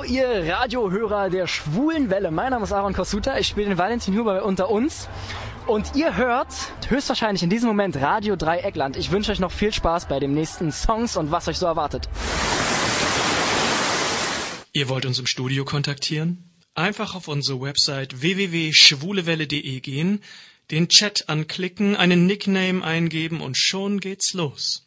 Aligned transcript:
Hallo, 0.00 0.10
ihr 0.10 0.50
Radiohörer 0.54 1.28
der 1.28 1.46
schwulen 1.46 2.08
Welle. 2.08 2.30
Mein 2.30 2.50
Name 2.50 2.64
ist 2.64 2.72
Aaron 2.72 2.94
Kosuta. 2.94 3.38
Ich 3.38 3.48
spiele 3.48 3.68
den 3.68 3.76
Valentin 3.78 4.16
Huber 4.16 4.44
Unter 4.44 4.70
uns. 4.70 5.08
Und 5.66 5.94
ihr 5.94 6.16
hört 6.16 6.48
höchstwahrscheinlich 6.88 7.42
in 7.42 7.50
diesem 7.50 7.68
Moment 7.68 7.96
Radio 7.96 8.34
Dreieckland. 8.36 8.96
Ich 8.96 9.10
wünsche 9.10 9.30
euch 9.30 9.40
noch 9.40 9.52
viel 9.52 9.74
Spaß 9.74 10.08
bei 10.08 10.18
den 10.18 10.32
nächsten 10.32 10.72
Songs 10.72 11.18
und 11.18 11.30
was 11.32 11.48
euch 11.48 11.58
so 11.58 11.66
erwartet. 11.66 12.08
Ihr 14.72 14.88
wollt 14.88 15.04
uns 15.04 15.18
im 15.18 15.26
Studio 15.26 15.66
kontaktieren? 15.66 16.50
Einfach 16.74 17.14
auf 17.14 17.28
unsere 17.28 17.60
Website 17.60 18.22
www.schwulewelle.de 18.22 19.80
gehen, 19.80 20.22
den 20.70 20.88
Chat 20.88 21.28
anklicken, 21.28 21.94
einen 21.96 22.24
Nickname 22.24 22.82
eingeben 22.82 23.42
und 23.42 23.58
schon 23.58 24.00
geht's 24.00 24.32
los. 24.32 24.86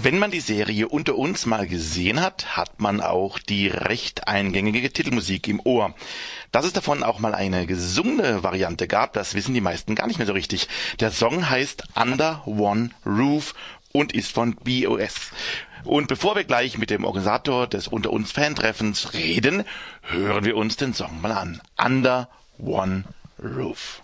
Wenn 0.00 0.20
man 0.20 0.30
die 0.30 0.38
Serie 0.38 0.86
Unter 0.86 1.16
uns 1.16 1.44
mal 1.44 1.66
gesehen 1.66 2.20
hat, 2.20 2.56
hat 2.56 2.80
man 2.80 3.00
auch 3.00 3.40
die 3.40 3.66
recht 3.66 4.28
eingängige 4.28 4.92
Titelmusik 4.92 5.48
im 5.48 5.60
Ohr. 5.64 5.92
Dass 6.52 6.64
es 6.64 6.72
davon 6.72 7.02
auch 7.02 7.18
mal 7.18 7.34
eine 7.34 7.66
gesungene 7.66 8.44
Variante 8.44 8.86
gab, 8.86 9.12
das 9.12 9.34
wissen 9.34 9.54
die 9.54 9.60
meisten 9.60 9.96
gar 9.96 10.06
nicht 10.06 10.18
mehr 10.18 10.26
so 10.28 10.34
richtig. 10.34 10.68
Der 11.00 11.10
Song 11.10 11.50
heißt 11.50 11.82
Under 11.96 12.42
One 12.46 12.90
Roof 13.04 13.54
und 13.90 14.12
ist 14.12 14.30
von 14.30 14.54
BOS. 14.54 15.32
Und 15.82 16.06
bevor 16.06 16.36
wir 16.36 16.44
gleich 16.44 16.78
mit 16.78 16.90
dem 16.90 17.04
Organisator 17.04 17.66
des 17.66 17.88
Unter 17.88 18.10
uns 18.10 18.30
Fantreffens 18.30 19.14
reden, 19.14 19.64
hören 20.02 20.44
wir 20.44 20.56
uns 20.56 20.76
den 20.76 20.94
Song 20.94 21.20
mal 21.20 21.32
an. 21.32 21.60
Under 21.76 22.28
One 22.58 23.02
Roof. 23.42 24.00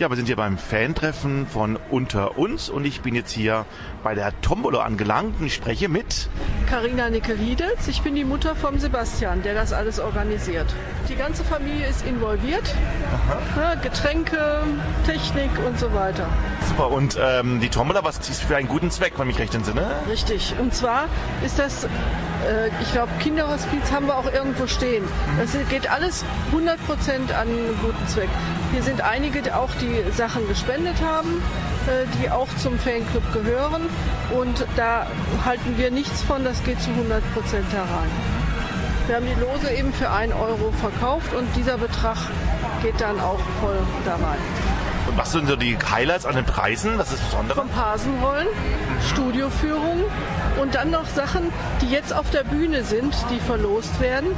Ja, 0.00 0.08
wir 0.08 0.16
sind 0.16 0.24
hier 0.24 0.36
beim 0.36 0.56
Fantreffen 0.56 1.46
von 1.46 1.78
Unter 1.90 2.38
uns 2.38 2.70
und 2.70 2.86
ich 2.86 3.02
bin 3.02 3.14
jetzt 3.14 3.32
hier 3.32 3.66
bei 4.02 4.14
der 4.14 4.32
Tombolo 4.40 4.78
angelangt 4.78 5.38
und 5.38 5.44
ich 5.44 5.52
spreche 5.52 5.90
mit 5.90 6.30
Karina 6.70 7.10
Nickelides. 7.10 7.86
Ich 7.86 8.00
bin 8.00 8.14
die 8.14 8.24
Mutter 8.24 8.56
vom 8.56 8.78
Sebastian, 8.78 9.42
der 9.42 9.52
das 9.52 9.74
alles 9.74 10.00
organisiert. 10.00 10.74
Die 11.10 11.16
ganze 11.16 11.44
Familie 11.44 11.86
ist 11.86 12.06
involviert. 12.06 12.74
Ja, 13.56 13.74
Getränke, 13.74 14.62
Technik 15.04 15.50
und 15.66 15.78
so 15.78 15.92
weiter. 15.92 16.26
Super. 16.66 16.90
Und 16.90 17.18
ähm, 17.20 17.60
die 17.60 17.68
Tombola, 17.68 18.02
was 18.02 18.26
ist 18.26 18.42
für 18.42 18.56
einen 18.56 18.68
guten 18.68 18.90
Zweck, 18.90 19.14
wenn 19.18 19.28
ich 19.28 19.38
recht 19.38 19.54
entsinne? 19.54 19.84
Richtig. 20.08 20.54
Und 20.58 20.74
zwar 20.74 21.08
ist 21.44 21.58
das, 21.58 21.84
äh, 21.84 21.88
ich 22.80 22.92
glaube, 22.92 23.10
Kinderhospiz 23.20 23.92
haben 23.92 24.06
wir 24.06 24.16
auch 24.16 24.32
irgendwo 24.32 24.66
stehen. 24.66 25.04
Das 25.38 25.54
geht 25.68 25.90
alles 25.90 26.24
100% 26.54 27.34
an 27.34 27.48
einen 27.48 27.76
guten 27.82 28.06
Zweck. 28.06 28.30
Hier 28.72 28.82
sind 28.82 29.00
einige 29.02 29.56
auch, 29.56 29.70
die 29.80 29.89
Sachen 30.12 30.46
gespendet 30.48 30.96
haben, 31.02 31.42
äh, 31.86 32.06
die 32.20 32.30
auch 32.30 32.48
zum 32.56 32.78
Fanclub 32.78 33.32
gehören. 33.32 33.82
Und 34.36 34.64
da 34.76 35.06
halten 35.44 35.76
wir 35.76 35.90
nichts 35.90 36.22
von, 36.22 36.44
das 36.44 36.62
geht 36.64 36.80
zu 36.80 36.90
100% 36.90 36.92
da 37.72 37.82
rein. 37.82 38.10
Wir 39.06 39.16
haben 39.16 39.26
die 39.26 39.40
Lose 39.40 39.72
eben 39.72 39.92
für 39.92 40.10
1 40.10 40.32
Euro 40.34 40.72
verkauft 40.80 41.34
und 41.34 41.48
dieser 41.56 41.78
Betrag 41.78 42.16
geht 42.82 43.00
dann 43.00 43.18
auch 43.18 43.40
voll 43.60 43.78
da 44.04 44.12
rein. 44.12 44.38
Und 45.08 45.18
was 45.18 45.32
sind 45.32 45.48
so 45.48 45.56
die 45.56 45.76
Highlights 45.76 46.26
an 46.26 46.36
den 46.36 46.44
Preisen? 46.44 46.96
Was 46.96 47.12
ist 47.12 47.24
Besonderes? 47.24 47.58
Komparsenrollen, 47.58 48.46
Studioführungen 49.12 50.04
und 50.60 50.76
dann 50.76 50.90
noch 50.90 51.06
Sachen, 51.06 51.50
die 51.80 51.90
jetzt 51.90 52.14
auf 52.14 52.30
der 52.30 52.44
Bühne 52.44 52.84
sind, 52.84 53.14
die 53.30 53.40
verlost 53.40 54.00
werden. 54.00 54.28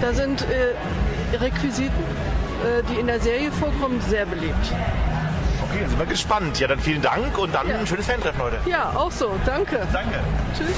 Da 0.00 0.14
sind 0.14 0.42
äh, 0.42 1.36
Requisiten, 1.36 1.92
äh, 2.64 2.82
die 2.90 3.00
in 3.00 3.08
der 3.08 3.20
Serie 3.20 3.52
vorkommen, 3.52 4.00
sehr 4.08 4.24
beliebt. 4.24 4.72
Okay, 5.72 5.86
sind 5.86 5.98
wir 5.98 6.06
gespannt. 6.06 6.60
Ja, 6.60 6.68
dann 6.68 6.78
vielen 6.80 7.00
Dank 7.02 7.38
und 7.38 7.54
dann 7.54 7.66
Ja. 7.68 7.78
ein 7.78 7.86
schönes 7.86 8.06
Fantreffen 8.06 8.42
heute. 8.42 8.58
Ja, 8.66 8.92
auch 8.94 9.10
so. 9.10 9.30
Danke. 9.46 9.80
Danke. 9.92 10.20
Tschüss. 10.56 10.76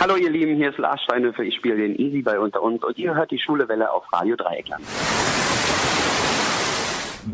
Hallo 0.00 0.16
ihr 0.16 0.30
Lieben, 0.30 0.56
hier 0.56 0.70
ist 0.70 0.78
Lars 0.78 1.00
Steinhöfer, 1.04 1.42
ich 1.42 1.54
spiele 1.54 1.76
den 1.76 1.94
Easy 1.96 2.22
bei 2.22 2.38
Unter 2.38 2.60
uns 2.60 2.82
und 2.82 2.98
ihr 2.98 3.14
hört 3.14 3.30
die 3.30 3.38
Schulewelle 3.38 3.90
auf 3.92 4.02
Radio 4.12 4.34
Dreieckland. 4.36 4.82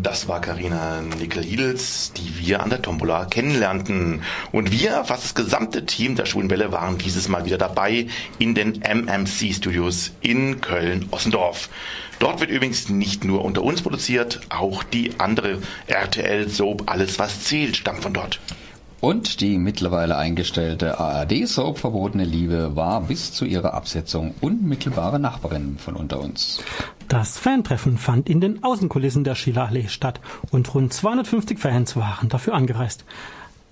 Das 0.01 0.29
war 0.29 0.41
Karina 0.41 1.01
Nickel-Hiedels, 1.01 2.13
die 2.13 2.39
wir 2.39 2.63
an 2.63 2.71
der 2.71 2.81
Tombola 2.81 3.25
kennenlernten. 3.25 4.23
Und 4.53 4.71
wir, 4.71 5.03
fast 5.05 5.25
das 5.25 5.35
gesamte 5.35 5.87
Team 5.87 6.15
der 6.15 6.25
Schwulenwelle, 6.25 6.71
waren 6.71 6.99
dieses 6.99 7.27
Mal 7.27 7.45
wieder 7.47 7.59
dabei 7.59 8.07
in 8.39 8.55
den 8.55 8.81
MMC 8.81 9.53
Studios 9.53 10.13
in 10.21 10.61
Köln-Ossendorf. 10.61 11.69
Dort 12.21 12.39
wird 12.39 12.51
übrigens 12.51 12.89
nicht 12.89 13.25
nur 13.25 13.45
unter 13.45 13.65
uns 13.65 13.83
produziert, 13.83 14.41
auch 14.51 14.85
die 14.85 15.19
andere 15.19 15.59
RTL-Soap 15.89 16.85
Alles 16.87 17.19
was 17.19 17.43
zählt 17.43 17.77
stammt 17.77 18.05
von 18.05 18.15
dort. 18.15 18.39
Und 19.01 19.41
die 19.41 19.59
mittlerweile 19.59 20.17
eingestellte 20.17 20.99
ARD-Soap 20.99 21.79
Verbotene 21.79 22.25
Liebe 22.25 22.75
war 22.75 23.03
bis 23.03 23.33
zu 23.33 23.45
ihrer 23.45 23.75
Absetzung 23.75 24.35
unmittelbare 24.41 25.21
Nachbarin 25.21 25.79
von 25.79 25.95
unter 25.95 26.19
uns. 26.19 26.61
Das 27.07 27.39
Fantreffen 27.39 27.97
fand 27.97 28.29
in 28.29 28.41
den 28.41 28.65
Außenkulissen 28.65 29.23
der 29.23 29.37
Schillerallee 29.37 29.87
statt 29.87 30.21
und 30.51 30.75
rund 30.75 30.93
250 30.93 31.61
Fans 31.61 31.97
waren 31.97 32.29
dafür 32.29 32.55
angereist. 32.55 33.05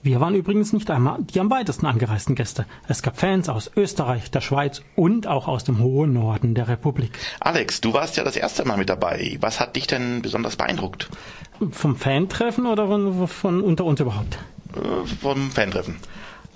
Wir 0.05 0.21
waren 0.21 0.37
übrigens 0.37 0.73
nicht 0.73 0.89
einmal 0.93 1.19
die 1.21 1.41
am 1.41 1.51
weitesten 1.51 1.87
angereisten 1.87 2.37
Gäste. 2.37 2.65
Es 2.87 3.03
gab 3.03 3.19
Fans 3.19 3.49
aus 3.49 3.73
Österreich, 3.75 4.31
der 4.31 4.41
Schweiz 4.41 4.81
und 4.95 5.27
auch 5.27 5.49
aus 5.49 5.65
dem 5.65 5.81
hohen 5.81 6.13
Norden 6.13 6.55
der 6.55 6.69
Republik. 6.69 7.19
Alex, 7.41 7.81
du 7.81 7.93
warst 7.93 8.17
ja 8.17 8.23
das 8.23 8.37
erste 8.37 8.65
Mal 8.65 8.77
mit 8.77 8.89
dabei. 8.89 9.37
Was 9.41 9.59
hat 9.59 9.75
dich 9.75 9.89
denn 9.89 10.23
besonders 10.23 10.55
beeindruckt 10.55 11.09
Vom 11.73 11.97
Fantreffen 11.97 12.67
oder 12.67 12.87
von, 12.87 13.27
von 13.27 13.61
unter 13.61 13.85
uns 13.85 13.99
überhaupt? 13.99 14.39
Äh, 14.77 15.07
vom 15.21 15.51
Fantreffen? 15.51 15.97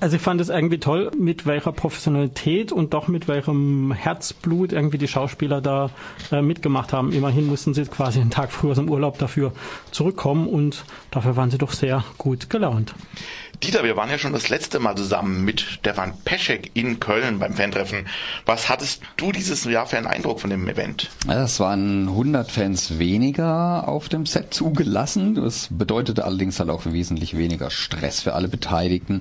Also 0.01 0.17
ich 0.17 0.23
fand 0.23 0.41
es 0.41 0.49
irgendwie 0.49 0.79
toll, 0.79 1.11
mit 1.19 1.45
welcher 1.45 1.73
Professionalität 1.73 2.73
und 2.73 2.95
doch 2.95 3.07
mit 3.07 3.29
welchem 3.29 3.93
Herzblut 3.93 4.73
irgendwie 4.73 4.97
die 4.97 5.09
Schauspieler 5.09 5.61
da 5.61 5.91
äh, 6.33 6.41
mitgemacht 6.41 6.95
haben. 6.95 7.13
Immerhin 7.13 7.47
mussten 7.47 7.75
sie 7.75 7.85
quasi 7.85 8.19
einen 8.19 8.31
Tag 8.31 8.51
früher 8.51 8.71
aus 8.71 8.79
dem 8.79 8.89
Urlaub 8.89 9.19
dafür 9.19 9.53
zurückkommen 9.91 10.49
und 10.49 10.87
dafür 11.11 11.37
waren 11.37 11.51
sie 11.51 11.59
doch 11.59 11.73
sehr 11.73 12.03
gut 12.17 12.49
gelaunt. 12.49 12.95
Dieter, 13.63 13.85
wir 13.85 13.95
waren 13.95 14.09
ja 14.09 14.17
schon 14.17 14.33
das 14.33 14.49
letzte 14.49 14.79
Mal 14.79 14.97
zusammen 14.97 15.45
mit 15.45 15.61
Stefan 15.61 16.15
Peschek 16.25 16.71
in 16.73 16.99
Köln 16.99 17.39
beim 17.39 17.53
Fantreffen. 17.53 18.07
Was 18.47 18.71
hattest 18.71 19.03
du 19.19 19.33
dieses 19.33 19.65
Jahr 19.65 19.87
für 19.87 19.99
einen 19.99 20.07
Eindruck 20.07 20.41
von 20.41 20.49
dem 20.49 20.67
Event? 20.67 21.11
Ja, 21.29 21.45
Es 21.45 21.61
waren 21.61 22.09
100 22.09 22.51
Fans 22.51 22.99
weniger 22.99 23.87
auf 23.87 24.09
dem 24.09 24.25
Set 24.25 24.55
zugelassen. 24.55 25.35
Das 25.35 25.69
bedeutete 25.71 26.25
allerdings 26.25 26.59
halt 26.59 26.71
auch 26.71 26.87
wesentlich 26.87 27.37
weniger 27.37 27.71
Stress 27.71 28.23
für 28.23 28.33
alle 28.33 28.49
Beteiligten. 28.49 29.21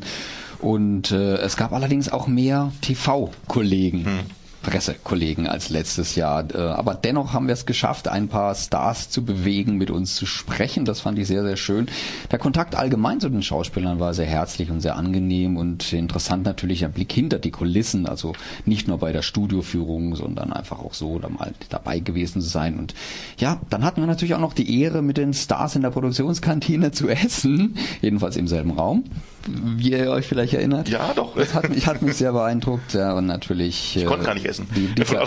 Und 0.59 1.11
äh, 1.11 1.35
es 1.35 1.57
gab 1.57 1.73
allerdings 1.73 2.09
auch 2.09 2.27
mehr 2.27 2.71
TV-Kollegen. 2.81 4.21
Pressekollegen 4.61 5.47
als 5.47 5.69
letztes 5.69 6.15
Jahr. 6.15 6.45
Äh, 6.53 6.57
Aber 6.57 6.93
dennoch 6.95 7.33
haben 7.33 7.47
wir 7.47 7.53
es 7.53 7.65
geschafft, 7.65 8.07
ein 8.07 8.27
paar 8.27 8.53
Stars 8.55 9.09
zu 9.09 9.23
bewegen, 9.23 9.77
mit 9.77 9.89
uns 9.91 10.15
zu 10.15 10.25
sprechen. 10.25 10.85
Das 10.85 11.01
fand 11.01 11.17
ich 11.19 11.27
sehr, 11.27 11.43
sehr 11.43 11.57
schön. 11.57 11.87
Der 12.31 12.39
Kontakt 12.39 12.75
allgemein 12.75 13.19
zu 13.19 13.29
den 13.29 13.41
Schauspielern 13.41 13.99
war 13.99 14.13
sehr 14.13 14.25
herzlich 14.25 14.69
und 14.69 14.81
sehr 14.81 14.95
angenehm 14.95 15.57
und 15.57 15.93
interessant 15.93 16.43
natürlich 16.43 16.79
der 16.79 16.89
Blick 16.89 17.11
hinter 17.11 17.39
die 17.39 17.51
Kulissen. 17.51 18.05
Also 18.05 18.33
nicht 18.65 18.87
nur 18.87 18.97
bei 18.97 19.11
der 19.11 19.21
Studioführung, 19.21 20.15
sondern 20.15 20.51
einfach 20.53 20.79
auch 20.79 20.93
so 20.93 21.19
da 21.19 21.29
mal 21.29 21.53
dabei 21.69 21.99
gewesen 21.99 22.41
zu 22.41 22.47
sein. 22.47 22.77
Und 22.77 22.93
ja, 23.37 23.59
dann 23.69 23.83
hatten 23.83 24.01
wir 24.01 24.07
natürlich 24.07 24.35
auch 24.35 24.39
noch 24.39 24.53
die 24.53 24.81
Ehre, 24.81 25.01
mit 25.01 25.17
den 25.17 25.33
Stars 25.33 25.75
in 25.75 25.81
der 25.81 25.89
Produktionskantine 25.89 26.91
zu 26.91 27.07
essen. 27.09 27.75
Jedenfalls 28.01 28.35
im 28.35 28.47
selben 28.47 28.71
Raum. 28.71 29.03
Wie 29.47 29.91
ihr 29.91 30.11
euch 30.11 30.27
vielleicht 30.27 30.53
erinnert. 30.53 30.89
Ja, 30.89 31.13
doch. 31.15 31.35
Das 31.35 31.53
hat 31.53 31.69
mich, 31.69 31.87
hat 31.87 32.01
mich 32.01 32.15
sehr 32.15 32.33
beeindruckt. 32.33 32.93
Ja, 32.93 33.13
und 33.13 33.25
natürlich. 33.25 33.95
Ich 33.95 34.05
konnte 34.05 34.25
gar 34.25 34.33
nicht 34.33 34.45
essen. 34.45 34.58
Die, 34.75 34.93
dieser, 34.95 35.25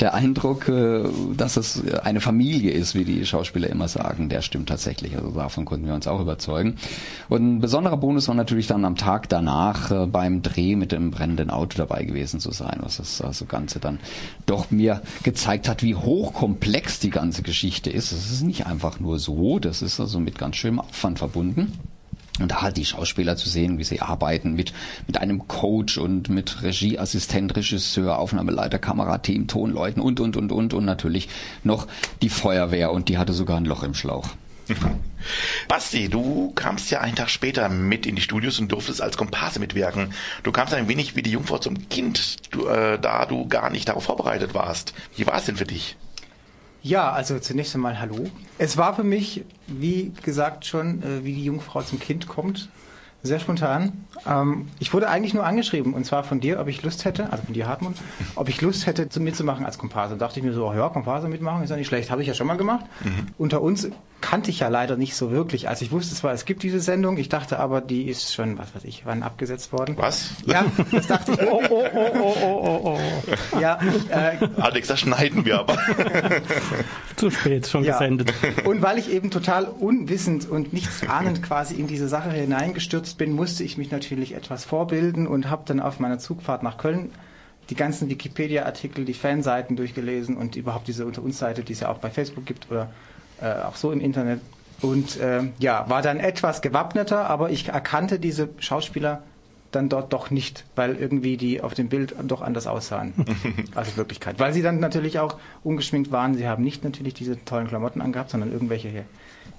der 0.00 0.14
Eindruck, 0.14 0.68
äh, 0.68 1.04
dass 1.36 1.56
es 1.56 1.82
eine 2.02 2.20
Familie 2.20 2.72
ist, 2.72 2.94
wie 2.94 3.04
die 3.04 3.24
Schauspieler 3.26 3.68
immer 3.68 3.88
sagen, 3.88 4.28
der 4.28 4.42
stimmt 4.42 4.68
tatsächlich. 4.68 5.16
Also 5.16 5.30
davon 5.30 5.64
konnten 5.64 5.86
wir 5.86 5.94
uns 5.94 6.06
auch 6.06 6.20
überzeugen. 6.20 6.76
Und 7.28 7.56
ein 7.56 7.60
besonderer 7.60 7.96
Bonus 7.96 8.28
war 8.28 8.34
natürlich 8.34 8.66
dann 8.66 8.84
am 8.84 8.96
Tag 8.96 9.28
danach 9.28 9.90
äh, 9.90 10.06
beim 10.06 10.42
Dreh 10.42 10.76
mit 10.76 10.92
dem 10.92 11.10
brennenden 11.10 11.50
Auto 11.50 11.78
dabei 11.78 12.04
gewesen 12.04 12.40
zu 12.40 12.50
sein, 12.50 12.78
was 12.80 12.98
das 12.98 13.20
also 13.20 13.44
Ganze 13.46 13.80
dann 13.80 13.98
doch 14.46 14.70
mir 14.70 15.02
gezeigt 15.22 15.68
hat, 15.68 15.82
wie 15.82 15.94
hochkomplex 15.94 17.00
die 17.00 17.10
ganze 17.10 17.42
Geschichte 17.42 17.90
ist. 17.90 18.12
Es 18.12 18.30
ist 18.30 18.42
nicht 18.42 18.66
einfach 18.66 19.00
nur 19.00 19.18
so, 19.18 19.58
das 19.58 19.82
ist 19.82 20.00
also 20.00 20.20
mit 20.20 20.38
ganz 20.38 20.56
schönem 20.56 20.80
Aufwand 20.80 21.18
verbunden. 21.18 21.72
Und 22.40 22.50
da 22.50 22.62
halt 22.62 22.76
die 22.76 22.84
Schauspieler 22.84 23.36
zu 23.36 23.48
sehen, 23.48 23.78
wie 23.78 23.84
sie 23.84 24.00
arbeiten 24.00 24.54
mit, 24.54 24.72
mit 25.06 25.18
einem 25.18 25.46
Coach 25.46 25.98
und 25.98 26.28
mit 26.28 26.62
Regieassistent, 26.62 27.54
Regisseur, 27.54 28.18
Aufnahmeleiter, 28.18 28.80
Kamerateam, 28.80 29.46
Tonleuten 29.46 30.02
und, 30.02 30.18
und, 30.18 30.36
und, 30.36 30.50
und, 30.50 30.74
und 30.74 30.84
natürlich 30.84 31.28
noch 31.62 31.86
die 32.22 32.28
Feuerwehr 32.28 32.90
und 32.90 33.08
die 33.08 33.18
hatte 33.18 33.32
sogar 33.32 33.58
ein 33.58 33.66
Loch 33.66 33.84
im 33.84 33.94
Schlauch. 33.94 34.30
Basti, 35.68 36.08
du 36.08 36.52
kamst 36.54 36.90
ja 36.90 37.00
einen 37.00 37.14
Tag 37.14 37.30
später 37.30 37.68
mit 37.68 38.06
in 38.06 38.16
die 38.16 38.22
Studios 38.22 38.58
und 38.58 38.72
durftest 38.72 39.00
als 39.00 39.16
Komparse 39.16 39.60
mitwirken. 39.60 40.12
Du 40.42 40.52
kamst 40.52 40.74
ein 40.74 40.88
wenig 40.88 41.16
wie 41.16 41.22
die 41.22 41.32
Jungfrau 41.32 41.58
zum 41.58 41.88
Kind, 41.88 42.36
du, 42.52 42.66
äh, 42.66 42.98
da 42.98 43.26
du 43.26 43.46
gar 43.46 43.70
nicht 43.70 43.88
darauf 43.88 44.04
vorbereitet 44.04 44.54
warst. 44.54 44.94
Wie 45.16 45.26
war 45.26 45.36
es 45.36 45.44
denn 45.44 45.56
für 45.56 45.66
dich? 45.66 45.96
Ja, 46.84 47.12
also 47.12 47.38
zunächst 47.38 47.74
einmal 47.74 47.98
Hallo. 47.98 48.26
Es 48.58 48.76
war 48.76 48.94
für 48.94 49.04
mich, 49.04 49.42
wie 49.66 50.12
gesagt 50.22 50.66
schon, 50.66 51.02
äh, 51.02 51.24
wie 51.24 51.32
die 51.32 51.44
Jungfrau 51.46 51.80
zum 51.80 51.98
Kind 51.98 52.28
kommt. 52.28 52.68
Sehr 53.22 53.40
spontan. 53.40 54.04
Ähm, 54.26 54.68
ich 54.78 54.92
wurde 54.92 55.08
eigentlich 55.08 55.34
nur 55.34 55.44
angeschrieben, 55.44 55.94
und 55.94 56.04
zwar 56.04 56.24
von 56.24 56.40
dir, 56.40 56.60
ob 56.60 56.68
ich 56.68 56.82
Lust 56.82 57.04
hätte, 57.04 57.32
also 57.32 57.44
von 57.44 57.54
dir 57.54 57.66
Hartmut, 57.66 57.94
ob 58.36 58.48
ich 58.48 58.60
Lust 58.60 58.86
hätte, 58.86 59.08
zu 59.08 59.20
mitzumachen 59.20 59.66
als 59.66 59.78
Komparse. 59.78 60.16
Da 60.16 60.26
dachte 60.26 60.40
ich 60.40 60.44
mir 60.44 60.52
so, 60.52 60.68
oh 60.68 60.74
ja, 60.74 60.88
Komparse 60.88 61.28
mitmachen 61.28 61.62
ist 61.62 61.70
ja 61.70 61.76
nicht 61.76 61.88
schlecht. 61.88 62.10
Habe 62.10 62.22
ich 62.22 62.28
ja 62.28 62.34
schon 62.34 62.46
mal 62.46 62.56
gemacht. 62.56 62.84
Mhm. 63.02 63.26
Unter 63.38 63.62
uns 63.62 63.88
kannte 64.24 64.50
ich 64.50 64.60
ja 64.60 64.68
leider 64.68 64.96
nicht 64.96 65.16
so 65.16 65.30
wirklich. 65.30 65.68
Also 65.68 65.84
ich 65.84 65.92
wusste 65.92 66.14
zwar, 66.14 66.32
es 66.32 66.46
gibt 66.46 66.62
diese 66.62 66.80
Sendung, 66.80 67.18
ich 67.18 67.28
dachte 67.28 67.58
aber, 67.58 67.82
die 67.82 68.04
ist 68.04 68.32
schon, 68.32 68.56
was 68.56 68.74
weiß 68.74 68.84
ich, 68.84 69.04
wann 69.04 69.22
abgesetzt 69.22 69.70
worden. 69.70 69.96
Was? 69.98 70.30
Ja, 70.46 70.64
das 70.90 71.06
dachte 71.06 71.32
ich. 71.32 71.40
Oh, 71.54 71.60
oh, 71.68 71.84
oh, 71.94 72.10
oh, 72.14 72.34
oh, 72.42 72.80
oh, 72.84 72.98
oh. 72.98 73.60
Ja, 73.60 73.78
äh, 74.08 74.48
Alex, 74.60 74.88
das 74.88 75.00
schneiden 75.00 75.44
wir 75.44 75.60
aber. 75.60 75.76
Zu 77.16 77.30
spät, 77.30 77.66
schon 77.66 77.84
ja. 77.84 77.92
gesendet. 77.92 78.32
Und 78.64 78.82
weil 78.82 78.98
ich 78.98 79.12
eben 79.12 79.30
total 79.30 79.64
unwissend 79.66 80.48
und 80.48 80.72
nichts 80.72 81.06
ahnend 81.06 81.42
quasi 81.42 81.74
in 81.74 81.86
diese 81.86 82.08
Sache 82.08 82.30
hineingestürzt 82.30 83.18
bin, 83.18 83.32
musste 83.32 83.62
ich 83.62 83.76
mich 83.76 83.90
natürlich 83.90 84.03
etwas 84.12 84.64
vorbilden 84.64 85.26
und 85.26 85.50
habe 85.50 85.62
dann 85.66 85.80
auf 85.80 86.00
meiner 86.00 86.18
Zugfahrt 86.18 86.62
nach 86.62 86.78
Köln 86.78 87.10
die 87.70 87.74
ganzen 87.74 88.08
Wikipedia-Artikel, 88.08 89.04
die 89.04 89.14
Fanseiten 89.14 89.76
durchgelesen 89.76 90.36
und 90.36 90.56
überhaupt 90.56 90.86
diese 90.88 91.06
Unter 91.06 91.22
uns 91.22 91.38
Seite, 91.38 91.64
die 91.64 91.72
es 91.72 91.80
ja 91.80 91.88
auch 91.88 91.98
bei 91.98 92.10
Facebook 92.10 92.44
gibt 92.44 92.70
oder 92.70 92.90
äh, 93.40 93.62
auch 93.62 93.76
so 93.76 93.90
im 93.90 94.00
Internet. 94.00 94.40
Und 94.82 95.18
äh, 95.18 95.44
ja, 95.58 95.88
war 95.88 96.02
dann 96.02 96.20
etwas 96.20 96.60
gewappneter, 96.60 97.28
aber 97.30 97.50
ich 97.50 97.68
erkannte 97.68 98.18
diese 98.18 98.50
Schauspieler 98.58 99.22
dann 99.74 99.88
dort 99.88 100.12
doch 100.12 100.30
nicht, 100.30 100.64
weil 100.76 100.96
irgendwie 100.96 101.36
die 101.36 101.60
auf 101.60 101.74
dem 101.74 101.88
Bild 101.88 102.14
doch 102.24 102.42
anders 102.42 102.66
aussahen 102.66 103.12
als 103.74 103.90
in 103.90 103.96
Wirklichkeit. 103.96 104.38
Weil 104.38 104.52
sie 104.52 104.62
dann 104.62 104.78
natürlich 104.78 105.18
auch 105.18 105.38
ungeschminkt 105.62 106.12
waren. 106.12 106.34
Sie 106.34 106.46
haben 106.46 106.62
nicht 106.62 106.84
natürlich 106.84 107.14
diese 107.14 107.44
tollen 107.44 107.66
Klamotten 107.66 108.00
angehabt, 108.00 108.30
sondern 108.30 108.52
irgendwelche 108.52 108.88
hier. 108.88 109.04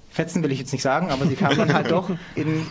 Fetzen 0.10 0.44
will 0.44 0.52
ich 0.52 0.60
jetzt 0.60 0.72
nicht 0.72 0.82
sagen, 0.82 1.10
aber 1.10 1.26
sie 1.26 1.36
kamen 1.36 1.58
dann 1.58 1.74
halt 1.74 1.92
doch 1.92 2.10
in 2.36 2.66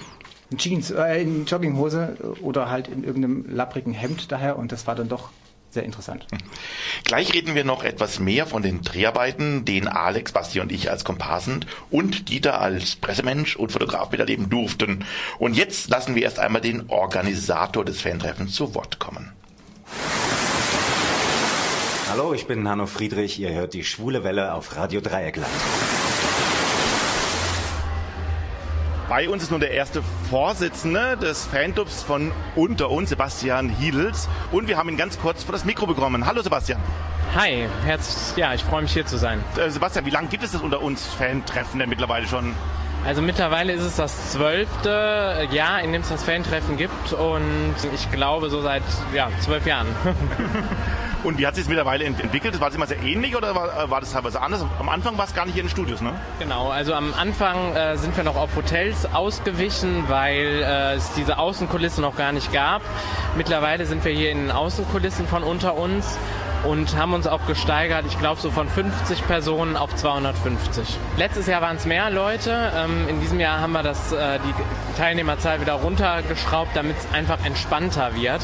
Jeans, 0.59 0.91
äh, 0.91 1.23
in 1.23 1.47
Jogginghose 1.47 2.37
oder 2.41 2.71
halt 2.71 2.89
in 2.89 3.05
irgendeinem 3.05 3.47
lapprigen 3.49 3.93
Hemd 3.93 4.31
daher 4.33 4.59
und 4.59 4.73
das 4.73 4.87
war 4.87 4.95
dann 4.95 5.09
doch 5.09 5.31
sehr 5.75 5.83
interessant. 5.83 6.27
Gleich 7.03 7.35
reden 7.35 7.55
wir 7.55 7.65
noch 7.65 7.83
etwas 7.83 8.21
mehr 8.21 8.47
von 8.47 8.63
den 8.63 8.83
Dreharbeiten, 8.83 9.65
denen 9.65 9.89
Alex, 9.89 10.33
Basti 10.33 10.61
und 10.61 10.73
ich 10.73 10.91
als 10.91 11.05
Komparsend 11.05 11.67
und 11.91 12.29
Dieter 12.29 12.61
als 12.61 12.97
Pressemensch 12.97 13.57
und 13.57 13.73
Fotograf 13.73 14.11
miterleben 14.13 14.49
durften. 14.49 15.05
Und 15.39 15.57
jetzt 15.57 15.91
lassen 15.91 16.15
wir 16.15 16.23
erst 16.23 16.39
einmal 16.39 16.63
den 16.63 16.89
Organisator 16.89 17.85
des 17.85 18.01
Fantreffens 18.01 18.55
zu 18.55 18.75
Wort 18.75 18.99
kommen. 19.01 19.33
Hallo, 22.09 22.33
ich 22.33 22.47
bin 22.47 22.69
Hanno 22.69 22.87
Friedrich. 22.87 23.41
Ihr 23.41 23.53
hört 23.53 23.75
die 23.75 23.83
Schwule 23.83 24.23
Welle 24.23 24.55
auf 24.55 24.77
Radio 24.77 25.01
Dreieckland. 25.01 25.51
Bei 29.09 29.29
uns 29.29 29.43
ist 29.43 29.51
nun 29.51 29.61
der 29.61 29.71
erste 29.71 30.03
Vorsitzende 30.31 31.19
des 31.19 31.45
Fanclubs 31.45 32.03
von 32.03 32.33
Unter 32.57 32.91
uns, 32.91 33.11
Sebastian 33.11 33.69
Hiedels. 33.69 34.31
Und 34.51 34.67
wir 34.67 34.79
haben 34.79 34.89
ihn 34.89 34.97
ganz 34.97 35.19
kurz 35.19 35.45
vor 35.45 35.53
das 35.53 35.67
Mikro 35.67 35.87
bekommen. 35.87 36.25
Hallo 36.25 36.41
Sebastian. 36.41 36.81
Hi, 37.35 37.69
herzlich, 37.85 38.37
ja, 38.39 38.55
ich 38.55 38.65
freue 38.65 38.81
mich 38.81 38.95
hier 38.95 39.05
zu 39.05 39.19
sein. 39.19 39.45
Äh, 39.59 39.69
Sebastian, 39.69 40.07
wie 40.07 40.11
lange 40.11 40.29
gibt 40.29 40.43
es 40.43 40.53
das 40.53 40.63
Unter 40.63 40.81
uns 40.81 41.05
Fan-Treffen 41.05 41.81
denn 41.81 41.91
mittlerweile 41.91 42.27
schon? 42.27 42.55
Also 43.05 43.21
mittlerweile 43.21 43.75
ist 43.75 43.83
es 43.83 43.97
das 43.97 44.33
zwölfte 44.33 45.49
Jahr, 45.51 45.83
in 45.83 45.93
dem 45.93 46.01
es 46.01 46.09
das 46.09 46.25
Fan-Treffen 46.25 46.79
gibt 46.79 47.13
und 47.13 47.75
ich 47.95 48.11
glaube 48.11 48.49
so 48.49 48.63
seit 48.63 48.83
ja, 49.13 49.29
zwölf 49.41 49.67
Jahren. 49.67 49.89
Und 51.25 51.39
wie 51.39 51.47
hat 51.47 51.55
sich 51.55 51.65
das 51.65 51.69
mittlerweile 51.69 52.05
entwickelt? 52.05 52.61
War 52.61 52.69
es 52.69 52.75
immer 52.75 52.87
sehr 52.87 53.03
ähnlich 53.03 53.35
oder 53.35 53.55
war, 53.55 53.85
äh, 53.85 53.91
war 53.91 54.01
das 54.01 54.13
teilweise 54.13 54.43
anders? 54.43 54.65
Am 54.79 54.91
Anfang 54.91 55.17
war 55.17 55.25
es 55.25 55.35
gar 55.35 55.47
nicht 55.47 55.55
hier 55.55 55.63
in 55.63 55.69
den 55.69 55.73
Studios, 55.73 56.03
ne? 56.03 56.13
Genau, 56.39 56.69
also 56.69 56.93
am 56.93 57.15
Anfang 57.15 57.75
äh, 57.75 57.97
sind 57.97 58.15
wir 58.17 58.25
noch 58.25 58.37
auf 58.37 58.55
Hotels 58.57 59.07
ausgewichen, 59.13 60.05
weil 60.09 60.63
äh, 60.63 60.95
es 60.95 61.13
diese 61.15 61.39
Außenkulisse 61.39 62.03
noch 62.03 62.17
gar 62.17 62.33
nicht 62.33 62.53
gab. 62.53 62.83
Mittlerweile 63.37 63.87
sind 63.87 64.05
wir 64.05 64.13
hier 64.13 64.31
in 64.31 64.39
den 64.39 64.51
Außenkulissen 64.51 65.27
von 65.27 65.43
unter 65.43 65.75
uns 65.75 66.19
und 66.65 66.97
haben 66.97 67.15
uns 67.15 67.27
auch 67.27 67.47
gesteigert, 67.47 68.05
ich 68.07 68.19
glaube 68.19 68.41
so 68.41 68.51
von 68.51 68.69
50 68.69 69.27
Personen 69.27 69.77
auf 69.77 69.95
250. 69.95 70.99
Letztes 71.17 71.47
Jahr 71.47 71.63
waren 71.63 71.77
es 71.77 71.87
mehr 71.87 72.11
Leute, 72.11 72.73
ähm, 72.77 73.09
in 73.09 73.21
diesem 73.21 73.41
Jahr 73.41 73.61
haben 73.61 73.73
wir 73.73 73.83
das, 73.83 74.13
äh, 74.13 74.39
die 74.39 74.99
Teilnehmerzahl 74.99 75.61
wieder 75.61 75.75
runtergeschraubt, 75.75 76.71
damit 76.75 76.97
es 76.99 77.13
einfach 77.13 77.45
entspannter 77.45 78.15
wird. 78.15 78.41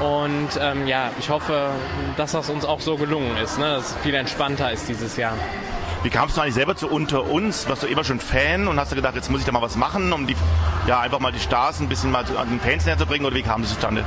Und 0.00 0.48
ähm, 0.60 0.86
ja, 0.86 1.10
ich 1.18 1.30
hoffe, 1.30 1.70
dass 2.16 2.32
das 2.32 2.50
uns 2.50 2.64
auch 2.64 2.80
so 2.80 2.96
gelungen 2.96 3.36
ist, 3.38 3.58
ne? 3.58 3.76
dass 3.76 3.92
es 3.92 3.96
viel 4.02 4.14
entspannter 4.14 4.70
ist 4.70 4.88
dieses 4.88 5.16
Jahr. 5.16 5.34
Wie 6.02 6.10
kamst 6.10 6.36
du 6.36 6.40
eigentlich 6.42 6.54
selber 6.54 6.76
zu 6.76 6.88
unter 6.88 7.24
uns? 7.24 7.68
Warst 7.68 7.82
du 7.82 7.86
immer 7.86 8.04
schon 8.04 8.20
Fan 8.20 8.68
und 8.68 8.78
hast 8.78 8.92
du 8.92 8.96
gedacht, 8.96 9.14
jetzt 9.14 9.30
muss 9.30 9.40
ich 9.40 9.46
da 9.46 9.52
mal 9.52 9.62
was 9.62 9.76
machen, 9.76 10.12
um 10.12 10.26
die, 10.26 10.36
ja, 10.86 11.00
einfach 11.00 11.18
mal 11.18 11.32
die 11.32 11.40
Stars 11.40 11.80
ein 11.80 11.88
bisschen 11.88 12.10
mal 12.10 12.24
an 12.36 12.48
den 12.48 12.60
Fans 12.60 12.84
näher 12.84 12.98
zu 12.98 13.06
bringen? 13.06 13.24
Oder 13.24 13.34
wie 13.34 13.42
kam 13.42 13.62
das 13.62 13.70
zustande? 13.70 14.04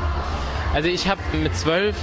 Also 0.74 0.88
ich 0.88 1.10
habe 1.10 1.20
mit 1.34 1.58
zwölf 1.58 1.98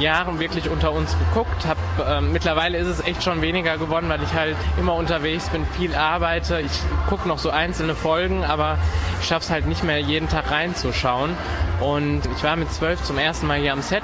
Jahren 0.00 0.40
wirklich 0.40 0.68
unter 0.68 0.92
uns 0.92 1.16
geguckt. 1.18 1.66
Hab, 2.00 2.08
äh, 2.08 2.20
mittlerweile 2.20 2.78
ist 2.78 2.86
es 2.86 3.00
echt 3.00 3.22
schon 3.22 3.42
weniger 3.42 3.78
geworden, 3.78 4.08
weil 4.08 4.22
ich 4.22 4.32
halt 4.34 4.56
immer 4.78 4.94
unterwegs 4.94 5.48
bin, 5.48 5.66
viel 5.76 5.94
arbeite. 5.94 6.60
Ich 6.60 6.72
gucke 7.08 7.28
noch 7.28 7.38
so 7.38 7.50
einzelne 7.50 7.94
Folgen, 7.94 8.44
aber 8.44 8.78
ich 9.20 9.28
schaffe 9.28 9.44
es 9.44 9.50
halt 9.50 9.66
nicht 9.66 9.84
mehr 9.84 10.00
jeden 10.00 10.28
Tag 10.28 10.50
reinzuschauen. 10.50 11.36
Und 11.80 12.22
ich 12.36 12.42
war 12.42 12.56
mit 12.56 12.72
zwölf 12.72 13.02
zum 13.02 13.18
ersten 13.18 13.46
Mal 13.46 13.58
hier 13.58 13.72
am 13.72 13.82
Set 13.82 14.02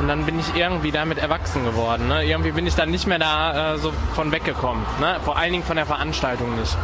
und 0.00 0.08
dann 0.08 0.26
bin 0.26 0.38
ich 0.38 0.56
irgendwie 0.56 0.90
damit 0.90 1.18
erwachsen 1.18 1.64
geworden. 1.64 2.08
Ne? 2.08 2.24
Irgendwie 2.24 2.52
bin 2.52 2.66
ich 2.66 2.74
dann 2.74 2.90
nicht 2.90 3.06
mehr 3.06 3.18
da 3.18 3.74
äh, 3.74 3.78
so 3.78 3.92
von 4.14 4.32
weggekommen. 4.32 4.84
Ne? 5.00 5.16
Vor 5.24 5.36
allen 5.36 5.52
Dingen 5.52 5.64
von 5.64 5.76
der 5.76 5.86
Veranstaltung 5.86 6.58
nicht. 6.58 6.76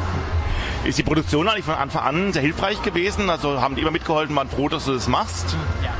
Ist 0.85 0.99
die 0.99 1.03
Produktion 1.03 1.49
eigentlich 1.49 1.65
von 1.65 1.75
Anfang 1.75 2.03
an 2.03 2.33
sehr 2.33 2.43
hilfreich 2.43 2.83
gewesen? 2.83 3.29
Also 3.29 3.61
haben 3.61 3.75
die 3.75 3.83
immer 3.83 3.91
mitgeholfen, 3.91 4.35
waren 4.37 4.49
froh, 4.49 4.69
dass 4.69 4.87
du 4.87 4.95
das 4.95 5.09
machst? 5.09 5.57
Ja. 5.83 5.91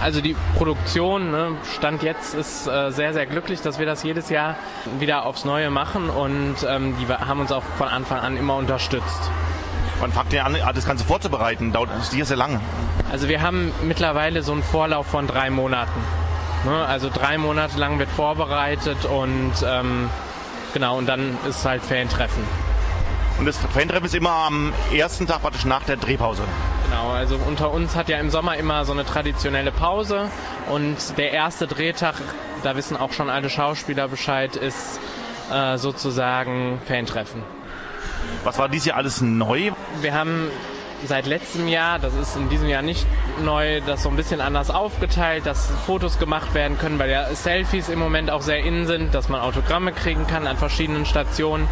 Also 0.00 0.20
die 0.20 0.36
Produktion, 0.56 1.30
ne, 1.30 1.52
Stand 1.74 2.02
jetzt 2.02 2.34
ist 2.34 2.66
äh, 2.66 2.90
sehr, 2.90 3.14
sehr 3.14 3.26
glücklich, 3.26 3.62
dass 3.62 3.78
wir 3.78 3.86
das 3.86 4.02
jedes 4.02 4.28
Jahr 4.28 4.56
wieder 4.98 5.24
aufs 5.24 5.44
Neue 5.44 5.70
machen 5.70 6.10
und 6.10 6.56
ähm, 6.68 6.94
die 7.00 7.08
haben 7.08 7.40
uns 7.40 7.50
auch 7.50 7.62
von 7.78 7.88
Anfang 7.88 8.20
an 8.20 8.36
immer 8.36 8.56
unterstützt. 8.56 9.30
Wann 10.00 10.12
fangt 10.12 10.32
ihr 10.34 10.44
an, 10.44 10.56
das 10.74 10.86
Ganze 10.86 11.04
vorzubereiten? 11.04 11.72
Dauert 11.72 11.88
das 11.98 12.12
hier 12.12 12.26
sehr 12.26 12.36
lange? 12.36 12.60
Also 13.10 13.28
wir 13.28 13.40
haben 13.40 13.72
mittlerweile 13.84 14.42
so 14.42 14.52
einen 14.52 14.62
Vorlauf 14.62 15.06
von 15.06 15.26
drei 15.26 15.48
Monaten. 15.48 16.00
Ne? 16.66 16.84
Also 16.84 17.08
drei 17.12 17.38
Monate 17.38 17.78
lang 17.78 17.98
wird 17.98 18.10
vorbereitet 18.10 19.06
und 19.06 19.52
ähm, 19.64 20.10
genau, 20.74 20.98
und 20.98 21.06
dann 21.06 21.38
ist 21.48 21.64
halt 21.64 21.82
Fan-Treffen. 21.82 22.44
Und 23.38 23.46
das 23.46 23.56
Fan-Treffen 23.56 24.06
ist 24.06 24.14
immer 24.14 24.30
am 24.30 24.74
ersten 24.94 25.26
Tag 25.26 25.40
praktisch 25.40 25.64
nach 25.64 25.84
der 25.84 25.96
Drehpause? 25.96 26.42
Genau, 26.88 27.10
also 27.10 27.36
unter 27.36 27.72
uns 27.72 27.96
hat 27.96 28.08
ja 28.08 28.18
im 28.18 28.30
Sommer 28.30 28.56
immer 28.56 28.84
so 28.84 28.92
eine 28.92 29.04
traditionelle 29.04 29.72
Pause 29.72 30.30
und 30.70 31.18
der 31.18 31.32
erste 31.32 31.66
Drehtag, 31.66 32.14
da 32.62 32.76
wissen 32.76 32.96
auch 32.96 33.12
schon 33.12 33.28
alle 33.28 33.50
Schauspieler 33.50 34.06
Bescheid, 34.06 34.54
ist 34.54 35.00
äh, 35.52 35.78
sozusagen 35.78 36.80
Fan-Treffen. 36.86 37.42
Was 38.44 38.58
war 38.58 38.68
dieses 38.68 38.86
Jahr 38.86 38.98
alles 38.98 39.20
neu? 39.20 39.72
Wir 40.00 40.14
haben 40.14 40.48
seit 41.04 41.26
letztem 41.26 41.68
Jahr, 41.68 41.98
das 41.98 42.14
ist 42.14 42.36
in 42.36 42.48
diesem 42.48 42.68
Jahr 42.68 42.82
nicht 42.82 43.06
neu, 43.42 43.80
das 43.80 44.02
so 44.02 44.08
ein 44.08 44.16
bisschen 44.16 44.40
anders 44.40 44.70
aufgeteilt, 44.70 45.46
dass 45.46 45.70
Fotos 45.84 46.18
gemacht 46.18 46.54
werden 46.54 46.78
können, 46.78 46.98
weil 46.98 47.10
ja 47.10 47.34
Selfies 47.34 47.88
im 47.88 47.98
Moment 47.98 48.30
auch 48.30 48.42
sehr 48.42 48.60
innen 48.60 48.86
sind, 48.86 49.14
dass 49.14 49.28
man 49.28 49.40
Autogramme 49.40 49.92
kriegen 49.92 50.26
kann 50.26 50.46
an 50.46 50.56
verschiedenen 50.56 51.06
Stationen. 51.06 51.68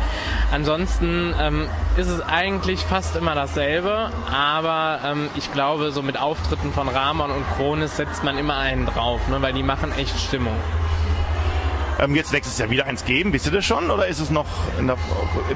Ansonsten 0.53 1.35
ähm, 1.41 1.69
ist 1.97 2.09
es 2.09 2.21
eigentlich 2.21 2.81
fast 2.81 3.17
immer 3.17 3.35
dasselbe, 3.35 4.11
aber 4.31 5.01
ähm, 5.05 5.29
ich 5.37 5.53
glaube, 5.53 5.93
so 5.93 6.03
mit 6.03 6.19
Auftritten 6.19 6.73
von 6.73 6.89
Rahman 6.89 7.31
und 7.31 7.45
Kronis 7.57 7.97
setzt 7.97 8.25
man 8.25 8.39
immer 8.39 8.57
einen 8.57 8.87
drauf, 8.87 9.21
ne, 9.29 9.41
weil 9.41 9.53
die 9.53 9.63
machen 9.63 9.93
echt 9.97 10.19
Stimmung. 10.19 10.57
Ähm, 12.05 12.15
jetzt 12.15 12.33
nächstes 12.33 12.59
Jahr 12.59 12.71
wieder 12.71 12.87
eins 12.87 13.05
geben, 13.05 13.33
wisst 13.33 13.47
ihr 13.47 13.53
das 13.53 13.65
schon 13.65 13.91
oder 13.91 14.07
ist 14.07 14.21
es 14.21 14.31
noch, 14.31 14.47
der, 14.79 14.97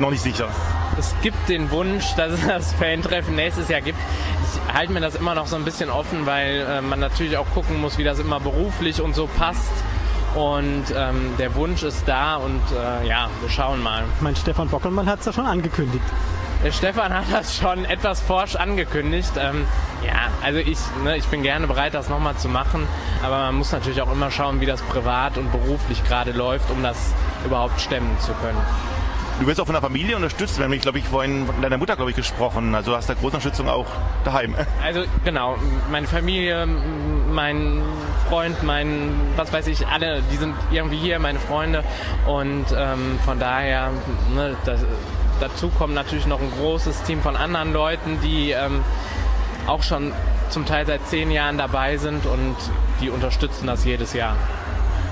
noch 0.00 0.10
nicht 0.10 0.22
sicher? 0.22 0.48
es 0.98 1.14
gibt 1.22 1.48
den 1.48 1.70
Wunsch, 1.70 2.14
dass 2.16 2.32
es 2.32 2.46
das 2.46 2.72
Fan-Treffen 2.74 3.36
nächstes 3.36 3.68
Jahr 3.68 3.80
gibt. 3.80 3.98
Ich 4.42 4.74
halte 4.74 4.92
mir 4.92 5.00
das 5.00 5.14
immer 5.14 5.34
noch 5.34 5.46
so 5.46 5.56
ein 5.56 5.64
bisschen 5.64 5.90
offen, 5.90 6.26
weil 6.26 6.66
äh, 6.68 6.80
man 6.80 6.98
natürlich 6.98 7.36
auch 7.36 7.46
gucken 7.54 7.80
muss, 7.80 7.98
wie 7.98 8.04
das 8.04 8.18
immer 8.18 8.40
beruflich 8.40 9.00
und 9.00 9.14
so 9.14 9.26
passt. 9.26 9.70
Und 10.34 10.84
ähm, 10.94 11.34
der 11.38 11.54
Wunsch 11.54 11.82
ist 11.82 12.06
da 12.06 12.36
und 12.36 12.60
äh, 12.72 13.06
ja, 13.08 13.30
wir 13.40 13.48
schauen 13.48 13.82
mal. 13.82 14.04
Mein 14.20 14.36
Stefan 14.36 14.68
Bockelmann 14.68 15.08
hat 15.08 15.20
es 15.20 15.26
ja 15.26 15.32
schon 15.32 15.46
angekündigt. 15.46 16.04
Der 16.64 16.72
Stefan 16.72 17.14
hat 17.14 17.26
das 17.30 17.56
schon 17.56 17.84
etwas 17.84 18.20
forsch 18.20 18.56
angekündigt. 18.56 19.30
Ähm, 19.38 19.64
ja, 20.04 20.28
also 20.42 20.58
ich, 20.58 20.78
ne, 21.04 21.16
ich 21.16 21.26
bin 21.26 21.42
gerne 21.42 21.68
bereit, 21.68 21.94
das 21.94 22.08
nochmal 22.08 22.36
zu 22.36 22.48
machen. 22.48 22.86
Aber 23.22 23.38
man 23.38 23.54
muss 23.54 23.70
natürlich 23.70 24.02
auch 24.02 24.10
immer 24.10 24.30
schauen, 24.32 24.60
wie 24.60 24.66
das 24.66 24.82
privat 24.82 25.38
und 25.38 25.52
beruflich 25.52 26.02
gerade 26.04 26.32
läuft, 26.32 26.70
um 26.70 26.82
das 26.82 27.14
überhaupt 27.44 27.80
stemmen 27.80 28.18
zu 28.18 28.32
können. 28.34 28.58
Du 29.38 29.46
wirst 29.46 29.60
auch 29.60 29.66
von 29.66 29.74
der 29.74 29.82
Familie 29.82 30.16
unterstützt. 30.16 30.58
Wir 30.58 30.64
haben, 30.64 30.80
glaube 30.80 30.98
ich, 30.98 31.04
vorhin 31.04 31.46
von 31.46 31.62
deiner 31.62 31.78
Mutter, 31.78 31.94
glaube 31.94 32.10
ich, 32.10 32.16
gesprochen. 32.16 32.74
Also 32.74 32.96
hast 32.96 33.08
du 33.08 33.14
große 33.14 33.36
Unterstützung 33.36 33.68
auch 33.68 33.86
daheim. 34.24 34.56
Also 34.84 35.04
genau, 35.24 35.56
meine 35.92 36.08
Familie, 36.08 36.66
mein 36.66 37.82
Freund, 38.28 38.64
mein, 38.64 39.12
was 39.36 39.52
weiß 39.52 39.68
ich, 39.68 39.86
alle, 39.86 40.22
die 40.32 40.36
sind 40.36 40.54
irgendwie 40.72 40.96
hier, 40.96 41.20
meine 41.20 41.38
Freunde. 41.38 41.84
Und 42.26 42.66
ähm, 42.76 43.18
von 43.24 43.38
daher, 43.38 43.90
ne, 44.34 44.56
das, 44.64 44.80
dazu 45.40 45.68
kommt 45.68 45.94
natürlich 45.94 46.26
noch 46.26 46.40
ein 46.40 46.50
großes 46.50 47.02
Team 47.02 47.22
von 47.22 47.36
anderen 47.36 47.72
Leuten, 47.72 48.18
die 48.22 48.50
ähm, 48.50 48.84
auch 49.66 49.82
schon 49.82 50.12
zum 50.50 50.66
Teil 50.66 50.86
seit 50.86 51.06
zehn 51.06 51.30
Jahren 51.30 51.58
dabei 51.58 51.96
sind 51.96 52.26
und 52.26 52.56
die 53.00 53.10
unterstützen 53.10 53.66
das 53.66 53.84
jedes 53.84 54.12
Jahr. 54.12 54.36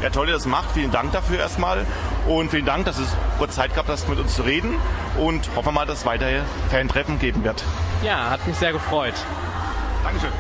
Ja, 0.03 0.11
toll, 0.11 0.27
dass 0.27 0.33
ihr 0.33 0.39
das 0.39 0.47
macht. 0.47 0.73
Vielen 0.73 0.91
Dank 0.91 1.13
dafür 1.13 1.39
erstmal. 1.39 1.87
Und 2.27 2.51
vielen 2.51 2.67
Dank, 2.67 2.85
dass 2.85 2.99
es 2.99 3.09
kurz 3.39 3.55
Zeit 3.55 3.73
gehabt 3.73 3.89
hast, 3.89 4.09
mit 4.09 4.19
uns 4.19 4.35
zu 4.35 4.43
reden. 4.43 4.75
Und 5.19 5.49
hoffen 5.57 5.69
wir 5.69 5.73
mal, 5.73 5.87
dass 5.87 6.01
es 6.01 6.07
weitere 6.07 6.41
Fan-Treffen 6.71 7.19
geben 7.19 7.45
wird. 7.45 7.63
Ja, 8.03 8.31
hat 8.31 8.47
mich 8.47 8.57
sehr 8.57 8.73
gefreut. 8.73 9.15
Dankeschön. 10.05 10.31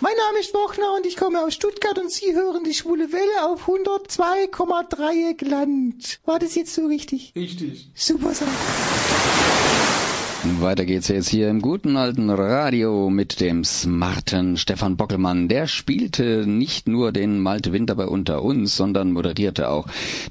Mein 0.00 0.12
Name 0.16 0.38
ist 0.38 0.54
Wochner 0.54 0.94
und 0.96 1.06
ich 1.06 1.16
komme 1.16 1.44
aus 1.44 1.54
Stuttgart 1.54 1.98
und 1.98 2.12
Sie 2.12 2.32
hören 2.32 2.62
die 2.62 2.72
schwule 2.72 3.10
Welle 3.12 3.50
auf 3.50 3.68
102,3 3.68 5.34
Gland. 5.34 6.20
War 6.24 6.38
das 6.38 6.54
jetzt 6.54 6.72
so 6.72 6.86
richtig? 6.86 7.32
Richtig. 7.34 7.90
Super 7.94 8.32
Sache. 8.32 8.48
Weiter 10.60 10.84
geht's 10.84 11.08
jetzt 11.08 11.28
hier 11.28 11.50
im 11.50 11.60
guten 11.60 11.96
alten 11.96 12.30
Radio 12.30 13.10
mit 13.10 13.40
dem 13.40 13.64
smarten 13.64 14.56
Stefan 14.56 14.96
Bockelmann. 14.96 15.48
Der 15.48 15.66
spielte 15.66 16.46
nicht 16.46 16.86
nur 16.86 17.10
den 17.10 17.40
Malte 17.40 17.72
Winter 17.72 17.96
bei 17.96 18.06
Unter 18.06 18.42
uns, 18.42 18.76
sondern 18.76 19.10
moderierte 19.10 19.68
auch 19.68 19.88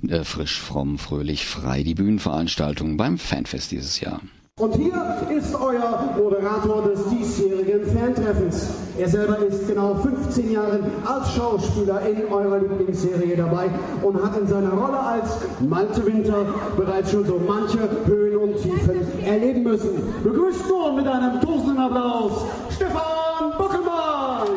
äh, 0.07 0.23
frisch, 0.23 0.61
fromm, 0.61 0.97
fröhlich, 0.97 1.45
frei 1.45 1.83
die 1.83 1.95
Bühnenveranstaltung 1.95 2.95
beim 2.95 3.17
Fanfest 3.17 3.71
dieses 3.71 3.99
Jahr. 3.99 4.21
Und 4.59 4.73
hier 4.73 4.95
ist 5.29 5.53
euer 5.53 6.15
Moderator 6.17 6.81
des 6.81 7.07
diesjährigen 7.09 7.85
Fantreffens. 7.95 8.71
Er 8.97 9.07
selber 9.07 9.37
ist 9.37 9.67
genau 9.67 9.93
15 9.93 10.51
Jahre 10.51 10.79
als 11.05 11.31
Schauspieler 11.35 12.01
in 12.07 12.25
eurer 12.33 12.57
Lieblingsserie 12.57 13.37
dabei 13.37 13.69
und 14.01 14.19
hat 14.19 14.35
in 14.35 14.47
seiner 14.47 14.71
Rolle 14.71 14.99
als 14.99 15.37
Malte 15.59 16.03
Winter 16.07 16.43
bereits 16.75 17.11
schon 17.11 17.23
so 17.27 17.39
manche 17.47 17.87
Höhen 18.07 18.35
und 18.37 18.57
Tiefen 18.57 19.23
erleben 19.23 19.61
müssen. 19.61 20.01
Begrüßt 20.23 20.67
nun 20.67 20.95
mit 20.95 21.07
einem 21.07 21.39
tosenden 21.39 21.77
Applaus 21.77 22.45
Stefan 22.71 23.51
Buckelmann! 23.59 24.47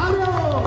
Hallo! 0.00 0.62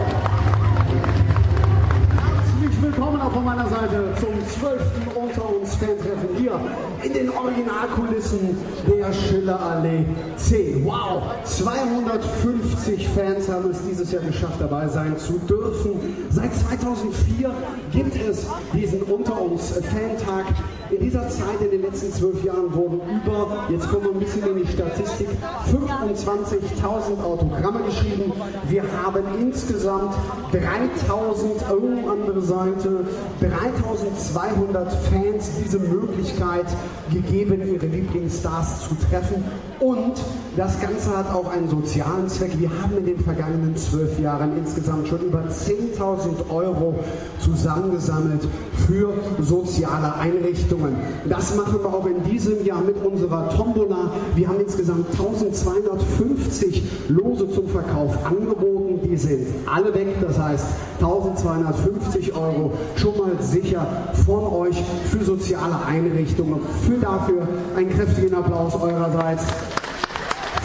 Herzlich 2.13 2.81
willkommen 2.83 3.19
auch 3.19 3.31
von 3.31 3.45
meiner 3.45 3.67
Seite 3.67 4.13
zum 4.19 4.47
12. 4.61 4.81
Unter 5.15 5.55
uns 5.55 5.75
Fantreffen 5.75 6.35
hier 6.37 6.59
in 7.03 7.13
den 7.13 7.29
Originalkulissen 7.29 8.57
der 8.87 9.13
Schillerallee 9.13 10.05
10. 10.35 10.85
Wow, 10.85 11.23
250 11.43 13.07
Fans 13.09 13.49
haben 13.49 13.71
es 13.71 13.79
dieses 13.87 14.11
Jahr 14.11 14.23
geschafft, 14.23 14.59
dabei 14.59 14.87
sein 14.87 15.17
zu 15.17 15.39
dürfen. 15.39 15.99
Seit 16.29 16.53
2004 16.55 17.51
gibt 17.91 18.15
es 18.15 18.47
diesen 18.73 19.01
Unter 19.03 19.41
uns 19.41 19.71
Fantag. 19.71 20.45
In 20.91 20.99
dieser 21.01 21.29
Zeit, 21.29 21.61
in 21.61 21.69
den 21.69 21.81
letzten 21.83 22.11
zwölf 22.11 22.43
Jahren, 22.43 22.73
wurden 22.73 22.99
über, 23.01 23.65
jetzt 23.69 23.87
kommen 23.89 24.05
wir 24.05 24.11
ein 24.11 24.19
bisschen 24.19 24.47
in 24.47 24.65
die 24.65 24.71
Statistik, 24.71 25.27
25.000 25.71 27.23
Autogramme 27.23 27.81
geschrieben. 27.83 28.31
Wir 28.67 28.83
haben 29.03 29.23
insgesamt 29.39 30.15
3000, 30.51 31.51
oh, 31.69 32.09
andere 32.09 32.41
Seite, 32.41 33.05
3200 33.39 34.91
Fans 34.91 35.51
diese 35.63 35.77
Möglichkeit 35.77 36.65
gegeben, 37.13 37.61
ihre 37.71 37.85
Lieblingsstars 37.85 38.89
zu 38.89 38.95
treffen. 39.09 39.43
Und 39.79 40.21
das 40.57 40.81
Ganze 40.81 41.15
hat 41.15 41.31
auch 41.33 41.49
einen 41.49 41.69
sozialen 41.69 42.27
Zweck. 42.27 42.51
Wir 42.59 42.69
haben 42.69 42.97
in 42.97 43.05
den 43.05 43.19
vergangenen 43.19 43.77
zwölf 43.77 44.19
Jahren 44.19 44.57
insgesamt 44.57 45.07
schon 45.07 45.21
über 45.21 45.39
10.000 45.43 46.49
Euro 46.49 46.99
zusammengesammelt 47.39 48.45
für 48.85 49.13
soziale 49.39 50.15
Einrichtungen. 50.15 50.97
Das 51.29 51.55
machen 51.55 51.79
wir 51.81 51.93
auch 51.93 52.05
in 52.05 52.23
diesem 52.23 52.65
Jahr 52.65 52.81
mit 52.81 52.97
unserer 52.97 53.49
Tombola. 53.51 54.11
Wir 54.35 54.49
haben 54.49 54.59
insgesamt 54.59 55.11
1250 55.11 56.83
Lose 57.07 57.49
zum 57.49 57.67
Verkauf 57.69 58.17
angeboten. 58.25 58.88
Die 59.09 59.17
sind 59.17 59.47
alle 59.67 59.93
weg. 59.93 60.21
Das 60.21 60.37
heißt 60.37 60.65
1250 60.99 62.33
Euro 62.33 62.77
schon 62.95 63.17
mal 63.17 63.41
sicher 63.41 64.13
von 64.25 64.45
euch 64.45 64.75
für 65.09 65.23
soziale 65.23 65.83
Einrichtungen. 65.83 66.61
Für 66.85 66.97
dafür 66.97 67.47
einen 67.75 67.89
kräftigen 67.89 68.35
Applaus 68.35 68.75
eurerseits. 68.75 69.45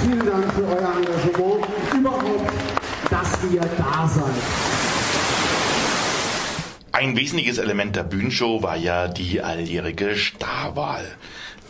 Vielen 0.02 0.26
Dank 0.26 0.44
für 0.52 0.64
euer 0.64 0.92
Engagement. 0.98 1.66
Überhaupt, 1.98 2.52
dass 3.10 3.38
ihr 3.50 3.60
da 3.60 4.08
seid. 4.08 4.24
Ein 6.92 7.16
wesentliches 7.16 7.58
Element 7.58 7.96
der 7.96 8.04
Bühnenshow 8.04 8.62
war 8.62 8.76
ja 8.76 9.08
die 9.08 9.40
alljährige 9.40 10.16
Starwahl. 10.16 11.04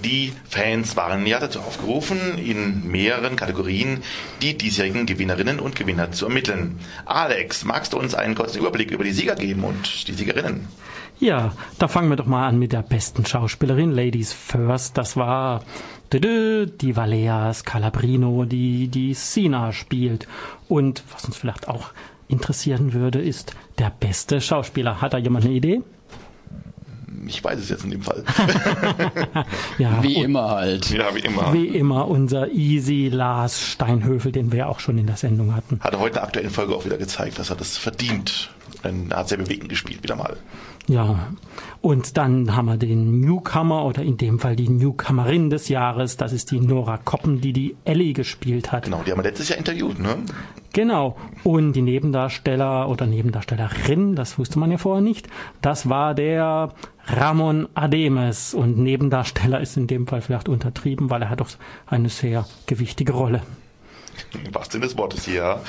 Die 0.03 0.33
Fans 0.49 0.97
waren 0.97 1.27
ja 1.27 1.39
dazu 1.39 1.61
aufgerufen, 1.61 2.39
in 2.39 2.87
mehreren 2.91 3.37
Kategorien 3.37 4.03
die 4.43 4.57
diesjährigen 4.57 5.07
Gewinnerinnen 5.07 5.61
und 5.61 5.77
Gewinner 5.77 6.13
zu 6.13 6.27
ermitteln. 6.27 6.81
Alex, 7.07 7.65
magst 7.65 7.93
du 7.93 7.99
uns 7.99 8.15
einen 8.15 8.35
kurzen 8.35 8.59
Überblick 8.59 8.91
über 8.91 9.05
die 9.05 9.13
Sieger 9.13 9.37
geben 9.37 9.65
und 9.65 10.09
die 10.09 10.13
Siegerinnen? 10.13 10.69
Ja, 11.21 11.53
da 11.79 11.89
fangen 11.89 12.11
wir 12.11 12.17
doch 12.17 12.27
mal 12.27 12.49
an 12.49 12.59
mit 12.59 12.73
der 12.73 12.83
besten 12.83 13.25
Schauspielerin, 13.25 13.93
Ladies 13.93 14.33
First. 14.33 14.99
Das 14.99 15.17
war 15.17 15.63
die 16.13 16.97
Valea 16.97 17.53
Scalabrino, 17.53 18.45
die 18.45 18.89
die 18.89 19.15
Sina 19.15 19.73
spielt. 19.73 20.29
Und 20.69 21.03
was 21.13 21.25
uns 21.25 21.37
vielleicht 21.37 21.69
auch 21.69 21.91
interessieren 22.29 22.93
würde, 22.93 23.21
ist 23.21 23.55
der 23.79 23.91
beste 23.91 24.41
Schauspieler. 24.41 25.01
Hat 25.01 25.15
da 25.15 25.19
jemand 25.19 25.45
eine 25.45 25.55
Idee? 25.55 25.83
Ich 27.27 27.43
weiß 27.43 27.59
es 27.59 27.69
jetzt 27.69 27.85
in 27.85 27.91
dem 27.91 28.03
Fall. 28.03 28.25
ja, 29.79 30.03
wie 30.03 30.17
immer 30.17 30.51
halt. 30.51 30.91
Ja, 30.91 31.15
wie 31.15 31.21
immer. 31.21 31.53
Wie 31.53 31.69
immer 31.69 32.09
unser 32.09 32.51
Easy 32.51 33.09
Lars 33.09 33.61
Steinhöfel, 33.61 34.33
den 34.33 34.53
wir 34.53 34.61
ja 34.61 34.67
auch 34.67 34.81
schon 34.81 34.99
in 34.99 35.07
der 35.07 35.17
Sendung 35.17 35.55
hatten. 35.55 35.81
Hat 35.81 35.93
er 35.93 36.01
heute 36.01 36.09
in 36.09 36.15
der 36.15 36.25
aktuellen 36.25 36.51
Folge 36.51 36.75
auch 36.75 36.85
wieder 36.85 36.99
gezeigt, 36.99 37.39
dass 37.39 37.51
er 37.51 37.57
das 37.57 37.77
verdient. 37.77 38.51
Er 38.83 39.17
hat 39.17 39.29
sehr 39.29 39.39
bewegend 39.39 39.69
gespielt, 39.71 40.03
wieder 40.03 40.17
mal. 40.17 40.37
Ja, 40.87 41.33
und 41.81 42.19
dann 42.19 42.55
haben 42.55 42.67
wir 42.67 42.77
den 42.77 43.21
Newcomer 43.21 43.87
oder 43.87 44.03
in 44.03 44.19
dem 44.19 44.39
Fall 44.39 44.55
die 44.55 44.69
Newcomerin 44.69 45.49
des 45.49 45.69
Jahres. 45.69 46.19
Das 46.19 46.33
ist 46.33 46.51
die 46.51 46.61
Nora 46.61 46.99
Koppen, 46.99 47.41
die 47.41 47.55
die 47.55 47.77
Ellie 47.85 48.13
gespielt 48.13 48.71
hat. 48.71 48.85
Genau, 48.85 49.03
die 49.03 49.11
haben 49.11 49.19
wir 49.19 49.25
letztes 49.25 49.49
Jahr 49.49 49.59
interviewt, 49.59 49.99
ne? 49.99 50.17
Genau. 50.75 51.17
Und 51.43 51.73
die 51.73 51.83
Nebendarsteller 51.83 52.89
oder 52.91 53.07
Nebendarstellerin, 53.07 54.15
das 54.15 54.39
wusste 54.39 54.59
man 54.59 54.71
ja 54.71 54.79
vorher 54.79 55.03
nicht, 55.03 55.29
das 55.63 55.89
war 55.89 56.15
der 56.15 56.75
Ramon 57.07 57.69
Ademes. 57.75 58.55
Und 58.55 58.79
Nebendarsteller 58.79 59.61
ist 59.61 59.77
in 59.77 59.87
dem 59.87 60.07
Fall 60.07 60.21
vielleicht 60.21 60.49
untertrieben, 60.49 61.11
weil 61.11 61.23
er 61.23 61.31
hat 61.31 61.41
doch 61.41 61.51
eine 61.87 62.09
sehr 62.09 62.47
gewichtige 62.67 63.13
Rolle. 63.13 63.43
Was 64.53 64.69
denn 64.69 64.81
des 64.81 64.97
Wortes 64.97 65.25
hier? 65.25 65.61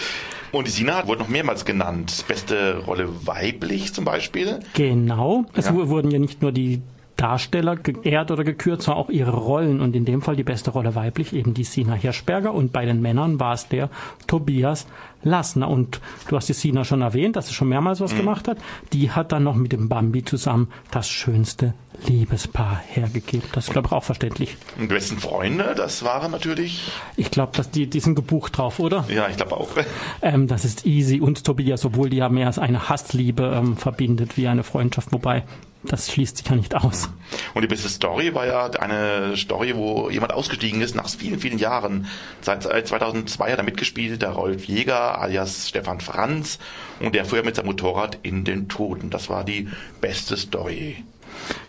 Und 0.51 0.67
die 0.67 0.71
Sina 0.71 1.07
wurde 1.07 1.21
noch 1.21 1.27
mehrmals 1.27 1.65
genannt. 1.65 2.25
Beste 2.27 2.77
Rolle 2.85 3.09
weiblich 3.25 3.93
zum 3.93 4.05
Beispiel. 4.05 4.59
Genau. 4.73 5.45
Es 5.53 5.65
ja. 5.65 5.75
wurden 5.75 6.11
ja 6.11 6.19
nicht 6.19 6.41
nur 6.41 6.51
die 6.51 6.81
Darsteller 7.15 7.75
geehrt 7.75 8.31
oder 8.31 8.43
gekürt, 8.43 8.81
sondern 8.81 9.03
auch 9.03 9.09
ihre 9.09 9.31
Rollen. 9.31 9.81
Und 9.81 9.95
in 9.95 10.05
dem 10.05 10.21
Fall 10.21 10.35
die 10.35 10.43
beste 10.43 10.71
Rolle 10.71 10.95
weiblich, 10.95 11.33
eben 11.33 11.53
die 11.53 11.63
Sina 11.63 11.93
Hirschberger. 11.93 12.53
Und 12.53 12.73
bei 12.73 12.85
den 12.85 13.01
Männern 13.01 13.39
war 13.39 13.53
es 13.53 13.67
der 13.67 13.89
Tobias 14.27 14.87
Lassner. 15.23 15.69
Und 15.69 15.99
du 16.27 16.35
hast 16.35 16.47
die 16.49 16.53
Sina 16.53 16.83
schon 16.83 17.01
erwähnt, 17.01 17.35
dass 17.35 17.47
sie 17.47 17.53
schon 17.53 17.69
mehrmals 17.69 18.01
was 18.01 18.13
mhm. 18.13 18.17
gemacht 18.17 18.47
hat. 18.47 18.57
Die 18.93 19.11
hat 19.11 19.31
dann 19.31 19.43
noch 19.43 19.55
mit 19.55 19.71
dem 19.71 19.89
Bambi 19.89 20.23
zusammen 20.23 20.69
das 20.91 21.09
schönste 21.09 21.73
Liebespaar 22.07 22.81
hergegeben. 22.87 23.47
Das 23.53 23.67
ist, 23.67 23.71
glaube 23.71 23.87
ich, 23.87 23.91
auch 23.93 24.03
verständlich. 24.03 24.57
Und 24.77 24.89
die 24.89 24.93
besten 24.93 25.17
Freunde, 25.17 25.73
das 25.75 26.03
waren 26.03 26.31
natürlich. 26.31 26.91
Ich 27.15 27.31
glaube, 27.31 27.53
dass 27.55 27.71
die, 27.71 27.87
die 27.87 27.99
sind 27.99 28.15
gebucht 28.15 28.57
drauf, 28.57 28.79
oder? 28.79 29.05
Ja, 29.07 29.27
ich 29.29 29.37
glaube 29.37 29.57
auch. 29.57 29.69
Ähm, 30.21 30.47
das 30.47 30.65
ist 30.65 30.85
Easy 30.85 31.19
und 31.19 31.43
Tobias, 31.43 31.85
obwohl 31.85 32.09
die 32.09 32.17
ja 32.17 32.29
mehr 32.29 32.47
als 32.47 32.57
eine 32.57 32.89
Hassliebe 32.89 33.53
ähm, 33.55 33.77
verbindet 33.77 34.37
wie 34.37 34.47
eine 34.47 34.63
Freundschaft, 34.63 35.11
wobei 35.11 35.43
das 35.91 36.11
schließt 36.11 36.37
sich 36.37 36.47
ja 36.47 36.55
nicht 36.55 36.75
aus. 36.75 37.09
Und 37.53 37.61
die 37.61 37.67
beste 37.67 37.89
Story 37.89 38.33
war 38.33 38.45
ja 38.45 38.65
eine 38.65 39.35
Story, 39.37 39.75
wo 39.75 40.09
jemand 40.09 40.33
ausgestiegen 40.33 40.81
ist 40.81 40.95
nach 40.95 41.09
vielen, 41.09 41.39
vielen 41.39 41.57
Jahren. 41.57 42.07
Seit 42.41 42.63
2002 42.63 43.51
hat 43.51 43.57
er 43.57 43.63
mitgespielt, 43.63 44.21
der 44.21 44.31
Rolf 44.31 44.65
Jäger 44.65 45.19
alias 45.19 45.69
Stefan 45.69 45.99
Franz 45.99 46.59
und 46.99 47.15
der 47.15 47.25
fuhr 47.25 47.43
mit 47.43 47.55
seinem 47.55 47.67
Motorrad 47.67 48.19
in 48.23 48.43
den 48.43 48.69
Toten. 48.69 49.09
Das 49.09 49.29
war 49.29 49.43
die 49.43 49.67
beste 50.01 50.37
Story. 50.37 51.03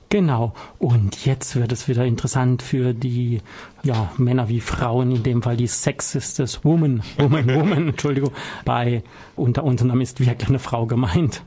Genau. 0.08 0.54
Und 0.78 1.26
jetzt 1.26 1.56
wird 1.56 1.72
es 1.72 1.88
wieder 1.88 2.04
interessant 2.04 2.62
für 2.62 2.94
die 2.94 3.40
ja, 3.82 4.12
Männer 4.18 4.48
wie 4.48 4.60
Frauen, 4.60 5.10
in 5.10 5.22
dem 5.22 5.42
Fall 5.42 5.56
die 5.56 5.66
Sexistes 5.66 6.64
Woman, 6.64 7.02
Woman, 7.18 7.54
Woman, 7.54 7.88
Entschuldigung, 7.88 8.30
bei 8.64 9.02
unter 9.34 9.64
unserem 9.64 10.00
ist 10.00 10.20
wirklich 10.20 10.48
eine 10.48 10.58
Frau 10.58 10.86
gemeint. 10.86 11.42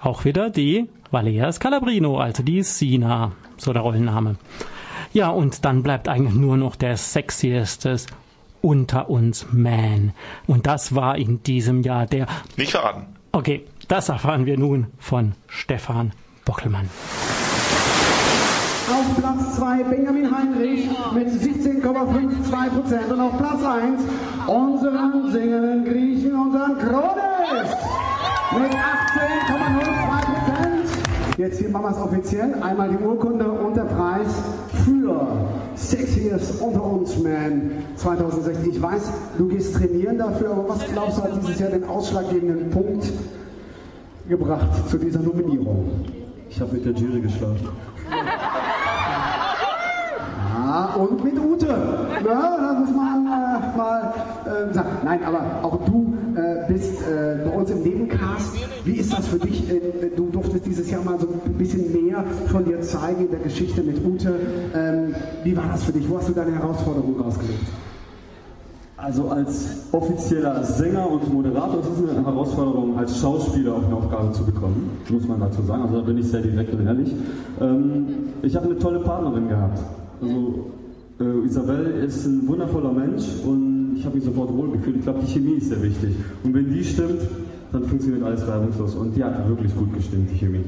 Auch 0.00 0.24
wieder 0.24 0.50
die 0.50 0.88
Valeria 1.14 1.52
Scalabrino, 1.52 2.18
also 2.18 2.42
die 2.42 2.64
Sina, 2.64 3.30
so 3.56 3.72
der 3.72 3.82
Rollenname. 3.82 4.34
Ja, 5.12 5.30
und 5.30 5.64
dann 5.64 5.84
bleibt 5.84 6.08
eigentlich 6.08 6.34
nur 6.34 6.56
noch 6.56 6.74
der 6.74 6.96
sexieste 6.96 7.96
unter 8.60 9.08
uns 9.08 9.46
Man. 9.52 10.12
Und 10.48 10.66
das 10.66 10.94
war 10.94 11.16
in 11.16 11.40
diesem 11.44 11.82
Jahr 11.82 12.06
der... 12.06 12.26
Nicht 12.56 12.72
verraten. 12.72 13.06
Okay, 13.30 13.64
das 13.86 14.08
erfahren 14.08 14.44
wir 14.44 14.58
nun 14.58 14.88
von 14.98 15.34
Stefan 15.46 16.12
Bockelmann. 16.44 16.90
Auf 18.90 19.16
Platz 19.16 19.56
2 19.56 19.84
Benjamin 19.84 20.36
Heinrich 20.36 20.88
mit 21.14 21.28
17,52 21.28 22.70
Prozent. 22.70 23.12
Und 23.12 23.20
auf 23.20 23.38
Platz 23.38 23.62
1 23.62 24.02
unseren 24.48 25.30
singenden 25.30 25.84
Griechen, 25.84 26.34
unseren 26.34 26.76
Kronis 26.78 27.70
mit 28.52 28.72
18,02 28.72 28.72
Prozent. 28.72 29.03
Jetzt 31.36 31.58
hier 31.58 31.68
machen 31.68 31.86
wir 31.86 31.90
es 31.90 31.98
offiziell. 31.98 32.54
Einmal 32.60 32.90
die 32.90 33.04
Urkunde 33.04 33.48
und 33.50 33.76
der 33.76 33.82
Preis 33.82 34.28
für 34.84 35.26
Sexiest 35.74 36.62
unter 36.62 36.84
uns 36.84 37.18
Man 37.18 37.72
2016. 37.96 38.70
Ich 38.70 38.80
weiß, 38.80 39.10
du 39.36 39.48
gehst 39.48 39.74
trainieren 39.74 40.16
dafür, 40.16 40.52
aber 40.52 40.68
was 40.68 40.86
glaubst 40.92 41.18
du, 41.18 41.22
hat 41.22 41.32
dieses 41.42 41.58
Jahr 41.58 41.70
den 41.70 41.84
ausschlaggebenden 41.84 42.70
Punkt 42.70 43.12
gebracht 44.28 44.88
zu 44.88 44.96
dieser 44.96 45.20
Nominierung? 45.20 46.04
Ich 46.48 46.60
habe 46.60 46.72
mit 46.74 46.84
der 46.84 46.92
Jury 46.92 47.20
geschlafen. 47.20 47.68
Ja, 50.54 50.94
und 50.94 51.24
mit 51.24 51.38
Ute. 51.38 51.66
Ja, 51.66 52.56
das 52.60 52.78
muss 52.78 52.96
man 52.96 53.26
äh, 53.26 53.76
mal 53.76 54.14
äh, 54.44 54.72
sagen. 54.72 54.88
Nein, 55.04 55.18
aber 55.24 55.40
auch 55.62 55.78
du 55.84 56.14
äh, 56.36 56.72
bist 56.72 57.02
äh, 57.02 57.44
bei 57.44 57.50
uns 57.50 57.70
im 57.70 57.82
Nebencast. 57.82 58.22
Wie 58.84 58.96
ist 58.96 59.12
das 59.12 59.26
für 59.26 59.38
dich? 59.38 59.70
Äh, 59.70 60.10
du 60.14 60.28
durftest 60.30 60.66
dieses 60.66 60.90
Jahr 60.90 61.02
mal 61.02 61.18
so 61.18 61.28
ein 61.28 61.54
bisschen 61.54 61.90
mehr 61.92 62.22
von 62.48 62.64
dir 62.64 62.80
zeigen 62.82 63.24
in 63.24 63.30
der 63.30 63.40
Geschichte 63.40 63.82
mit 63.82 64.04
Ute. 64.04 64.34
Ähm, 64.74 65.14
wie 65.42 65.56
war 65.56 65.68
das 65.72 65.84
für 65.84 65.92
dich? 65.92 66.08
Wo 66.08 66.18
hast 66.18 66.28
du 66.28 66.32
deine 66.32 66.52
Herausforderung 66.52 67.18
rausgelegt? 67.18 67.64
Also 68.96 69.28
als 69.28 69.86
offizieller 69.92 70.62
Sänger 70.64 71.10
und 71.10 71.32
Moderator 71.32 71.80
ist 71.80 71.88
es 71.88 72.10
eine 72.10 72.24
Herausforderung, 72.24 72.96
als 72.96 73.18
Schauspieler 73.18 73.74
auch 73.74 73.84
eine 73.84 73.96
Aufgabe 73.96 74.32
zu 74.32 74.44
bekommen, 74.44 74.90
muss 75.10 75.26
man 75.26 75.40
dazu 75.40 75.62
sagen. 75.62 75.82
Also 75.82 75.96
da 75.96 76.02
bin 76.02 76.18
ich 76.18 76.26
sehr 76.26 76.40
direkt 76.40 76.72
und 76.72 76.86
ehrlich. 76.86 77.12
Ähm, 77.60 78.06
ich 78.42 78.54
habe 78.54 78.66
eine 78.66 78.78
tolle 78.78 79.00
Partnerin 79.00 79.48
gehabt. 79.48 79.80
Also 80.22 80.70
äh, 81.20 81.46
Isabel 81.46 81.86
ist 82.06 82.26
ein 82.26 82.46
wundervoller 82.46 82.92
Mensch 82.92 83.24
und 83.44 83.96
ich 83.96 84.04
habe 84.04 84.16
mich 84.16 84.24
sofort 84.24 84.54
wohlgefühlt. 84.54 84.96
Ich 84.96 85.02
glaube, 85.02 85.20
die 85.20 85.32
Chemie 85.32 85.54
ist 85.54 85.68
sehr 85.68 85.82
wichtig. 85.82 86.14
Und 86.42 86.54
wenn 86.54 86.72
die 86.72 86.84
stimmt, 86.84 87.20
dann 87.74 87.84
funktioniert 87.84 88.22
alles 88.22 88.46
reibungslos. 88.46 88.94
Und 88.94 89.14
die 89.14 89.24
hat 89.24 89.48
wirklich 89.48 89.74
gut 89.74 89.92
gestimmt, 89.94 90.30
die 90.30 90.38
Chemie. 90.38 90.64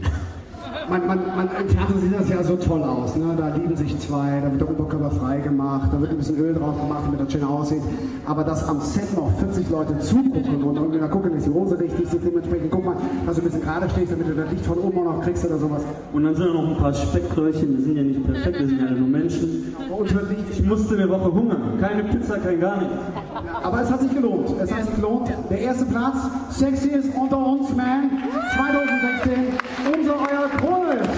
Man, 0.89 1.07
man, 1.07 1.19
man, 1.37 1.49
Im 1.61 1.69
Fernsehen 1.69 2.01
sieht 2.01 2.21
das 2.21 2.29
ja 2.29 2.43
so 2.43 2.57
toll 2.57 2.83
aus. 2.83 3.17
Ne? 3.17 3.35
Da 3.37 3.55
lieben 3.57 3.77
sich 3.77 3.99
zwei, 3.99 4.41
da 4.41 4.51
wird 4.51 4.61
der 4.61 4.71
Oberkörper 4.71 5.11
frei 5.11 5.39
gemacht, 5.39 5.91
da 5.93 6.01
wird 6.01 6.11
ein 6.13 6.19
bisschen 6.19 6.39
Öl 6.39 6.55
drauf 6.55 6.81
gemacht, 6.81 7.03
damit 7.07 7.21
das 7.21 7.33
schön 7.33 7.45
aussieht. 7.45 7.83
Aber 8.25 8.45
dass 8.45 8.69
am 8.69 8.81
Set 8.81 9.17
noch 9.17 9.31
40 9.39 9.69
Leute 9.71 9.99
zugucken 9.99 10.63
und 10.63 10.77
irgendwie 10.77 10.99
da 10.99 11.09
gucken, 11.09 11.35
ist 11.35 11.47
die 11.47 11.53
Hose 11.53 11.79
richtig 11.79 12.09
sitzt, 12.09 12.25
dementsprechend 12.27 12.71
guck 12.71 12.85
mal, 12.85 12.97
dass 13.27 13.37
du 13.37 13.43
ein 13.43 13.45
bisschen 13.45 13.63
gerade 13.63 13.89
stehst, 13.91 14.13
damit 14.13 14.29
du 14.29 14.35
das 14.35 14.51
Licht 14.51 14.67
von 14.67 14.79
oben 14.79 14.99
auch 14.99 15.17
noch 15.17 15.23
kriegst 15.23 15.45
oder 15.45 15.59
sowas. 15.59 15.83
Und 16.13 16.25
dann 16.25 16.35
sind 16.35 16.47
da 16.47 16.53
noch 16.53 16.69
ein 16.69 16.77
paar 16.77 16.95
Speckröllchen, 16.95 17.77
die 17.77 17.83
sind 17.83 17.97
ja 17.97 18.03
nicht 18.03 18.25
perfekt, 18.25 18.61
wir 18.61 18.69
sind 18.69 18.81
ja 18.81 18.91
nur 18.91 19.09
Menschen. 19.09 19.75
Und 19.91 20.15
wird 20.15 20.31
nicht, 20.31 20.51
Ich 20.51 20.63
musste 20.63 20.95
eine 20.95 21.09
Woche 21.09 21.33
hungern. 21.33 21.79
Keine 21.81 22.05
Pizza, 22.05 22.39
kein 22.39 22.61
gar 22.61 22.79
nichts. 22.79 22.95
aber 23.63 23.83
es 23.83 23.91
hat 23.91 24.01
sich 24.01 24.13
gelohnt. 24.15 24.49
Es 24.63 24.73
hat 24.73 24.85
sich 24.85 24.95
gelohnt. 24.97 25.29
Der 25.51 25.59
erste 25.59 25.85
Platz, 25.87 26.17
Sexiest 26.51 27.11
unter 27.15 27.39
uns 27.39 27.75
Man 27.75 28.11
2016, 28.55 29.33
unser 29.95 30.15
euer 30.15 30.49
Kronis. 30.59 31.09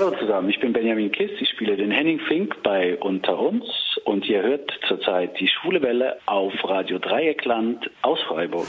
Hallo 0.00 0.12
zusammen, 0.12 0.48
ich 0.48 0.60
bin 0.60 0.72
Benjamin 0.72 1.10
Kiss, 1.10 1.32
ich 1.40 1.48
spiele 1.48 1.76
den 1.76 1.90
Henning 1.90 2.20
Fink 2.20 2.62
bei 2.62 2.96
Unter 2.98 3.36
uns 3.36 3.64
und 4.04 4.24
ihr 4.26 4.42
hört 4.42 4.70
zurzeit 4.86 5.32
die 5.40 5.48
Schwule 5.48 5.82
Welle 5.82 6.20
auf 6.24 6.52
Radio 6.62 7.00
Dreieckland 7.00 7.90
aus 8.02 8.20
Freiburg. 8.28 8.68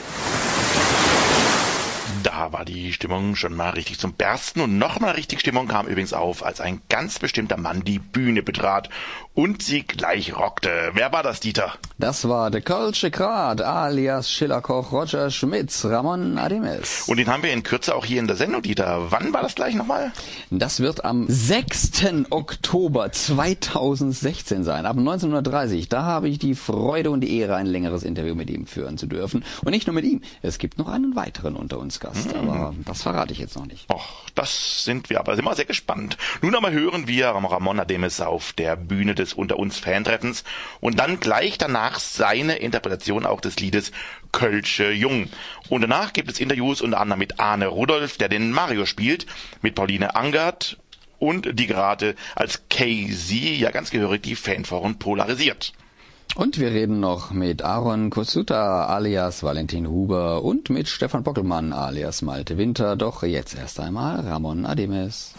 Da 2.24 2.52
war 2.52 2.64
die 2.64 2.92
Stimmung 2.92 3.36
schon 3.36 3.54
mal 3.54 3.70
richtig 3.70 4.00
zum 4.00 4.14
Bersten 4.14 4.60
und 4.60 4.76
nochmal 4.76 5.12
richtig 5.12 5.38
Stimmung 5.38 5.68
kam 5.68 5.86
übrigens 5.86 6.14
auf, 6.14 6.44
als 6.44 6.60
ein 6.60 6.82
ganz 6.88 7.20
bestimmter 7.20 7.56
Mann 7.56 7.84
die 7.84 8.00
Bühne 8.00 8.42
betrat 8.42 8.88
und 9.34 9.62
sie 9.62 9.82
gleich 9.82 10.36
rockte. 10.36 10.90
Wer 10.94 11.12
war 11.12 11.22
das, 11.22 11.40
Dieter? 11.40 11.74
Das 11.98 12.28
war 12.28 12.50
der 12.50 12.62
Kölsche 12.62 13.10
Grat 13.10 13.60
alias 13.60 14.30
Schillerkoch 14.30 14.90
Roger 14.90 15.30
Schmitz, 15.30 15.84
Ramon 15.84 16.38
Ademes. 16.38 17.04
Und 17.06 17.18
den 17.18 17.28
haben 17.28 17.42
wir 17.42 17.52
in 17.52 17.62
Kürze 17.62 17.94
auch 17.94 18.04
hier 18.04 18.20
in 18.20 18.26
der 18.26 18.36
Sendung, 18.36 18.62
Dieter. 18.62 19.10
Wann 19.10 19.32
war 19.32 19.42
das 19.42 19.54
gleich 19.54 19.74
nochmal? 19.74 20.12
Das 20.50 20.80
wird 20.80 21.04
am 21.04 21.26
6. 21.28 21.90
Oktober 22.30 23.12
2016 23.12 24.64
sein, 24.64 24.86
ab 24.86 24.96
1930. 24.96 25.88
Da 25.88 26.02
habe 26.02 26.28
ich 26.28 26.38
die 26.38 26.54
Freude 26.54 27.10
und 27.10 27.20
die 27.20 27.38
Ehre, 27.38 27.56
ein 27.56 27.66
längeres 27.66 28.02
Interview 28.02 28.34
mit 28.34 28.50
ihm 28.50 28.66
führen 28.66 28.98
zu 28.98 29.06
dürfen. 29.06 29.44
Und 29.64 29.70
nicht 29.70 29.86
nur 29.86 29.94
mit 29.94 30.04
ihm, 30.04 30.22
es 30.42 30.58
gibt 30.58 30.78
noch 30.78 30.88
einen 30.88 31.14
weiteren 31.16 31.54
unter 31.54 31.78
uns 31.78 32.00
Gast, 32.00 32.34
aber 32.34 32.74
das 32.84 33.02
verrate 33.02 33.32
ich 33.32 33.38
jetzt 33.38 33.56
noch 33.56 33.66
nicht. 33.66 33.88
Och, 33.90 34.26
das 34.34 34.84
sind 34.84 35.10
wir 35.10 35.20
aber 35.20 35.36
wir 35.36 35.54
sehr 35.54 35.64
gespannt. 35.64 36.16
Nun 36.42 36.54
aber 36.54 36.70
hören 36.70 37.06
wir 37.06 37.28
Ramon 37.28 37.78
Ademes 37.78 38.20
auf 38.20 38.52
der 38.54 38.76
Bühne 38.76 39.14
des 39.20 39.34
Unter 39.34 39.58
uns 39.58 39.78
Fantreffens 39.78 40.44
und 40.80 40.98
dann 40.98 41.20
gleich 41.20 41.58
danach 41.58 42.00
seine 42.00 42.56
Interpretation 42.56 43.26
auch 43.26 43.40
des 43.40 43.60
Liedes 43.60 43.92
Kölsche 44.32 44.90
Jung. 44.90 45.28
Und 45.68 45.82
danach 45.82 46.12
gibt 46.12 46.30
es 46.30 46.40
Interviews 46.40 46.80
unter 46.80 47.00
anderem 47.00 47.18
mit 47.18 47.38
Arne 47.38 47.68
Rudolph, 47.68 48.16
der 48.18 48.28
den 48.28 48.50
Mario 48.50 48.86
spielt, 48.86 49.26
mit 49.62 49.74
Pauline 49.74 50.16
Angert 50.16 50.78
und 51.18 51.58
die 51.58 51.66
gerade 51.66 52.14
als 52.34 52.62
KZ 52.68 53.30
ja 53.58 53.70
ganz 53.70 53.90
gehörig 53.90 54.22
die 54.22 54.36
Fanforen 54.36 54.98
polarisiert. 54.98 55.72
Und 56.36 56.60
wir 56.60 56.70
reden 56.70 57.00
noch 57.00 57.32
mit 57.32 57.62
Aaron 57.62 58.08
Kosuta 58.08 58.86
alias 58.86 59.42
Valentin 59.42 59.88
Huber 59.88 60.42
und 60.44 60.70
mit 60.70 60.88
Stefan 60.88 61.24
Bockelmann 61.24 61.72
alias 61.72 62.22
Malte 62.22 62.56
Winter. 62.56 62.94
Doch 62.96 63.24
jetzt 63.24 63.56
erst 63.56 63.80
einmal 63.80 64.20
Ramon 64.20 64.64
Ademes. 64.64 65.34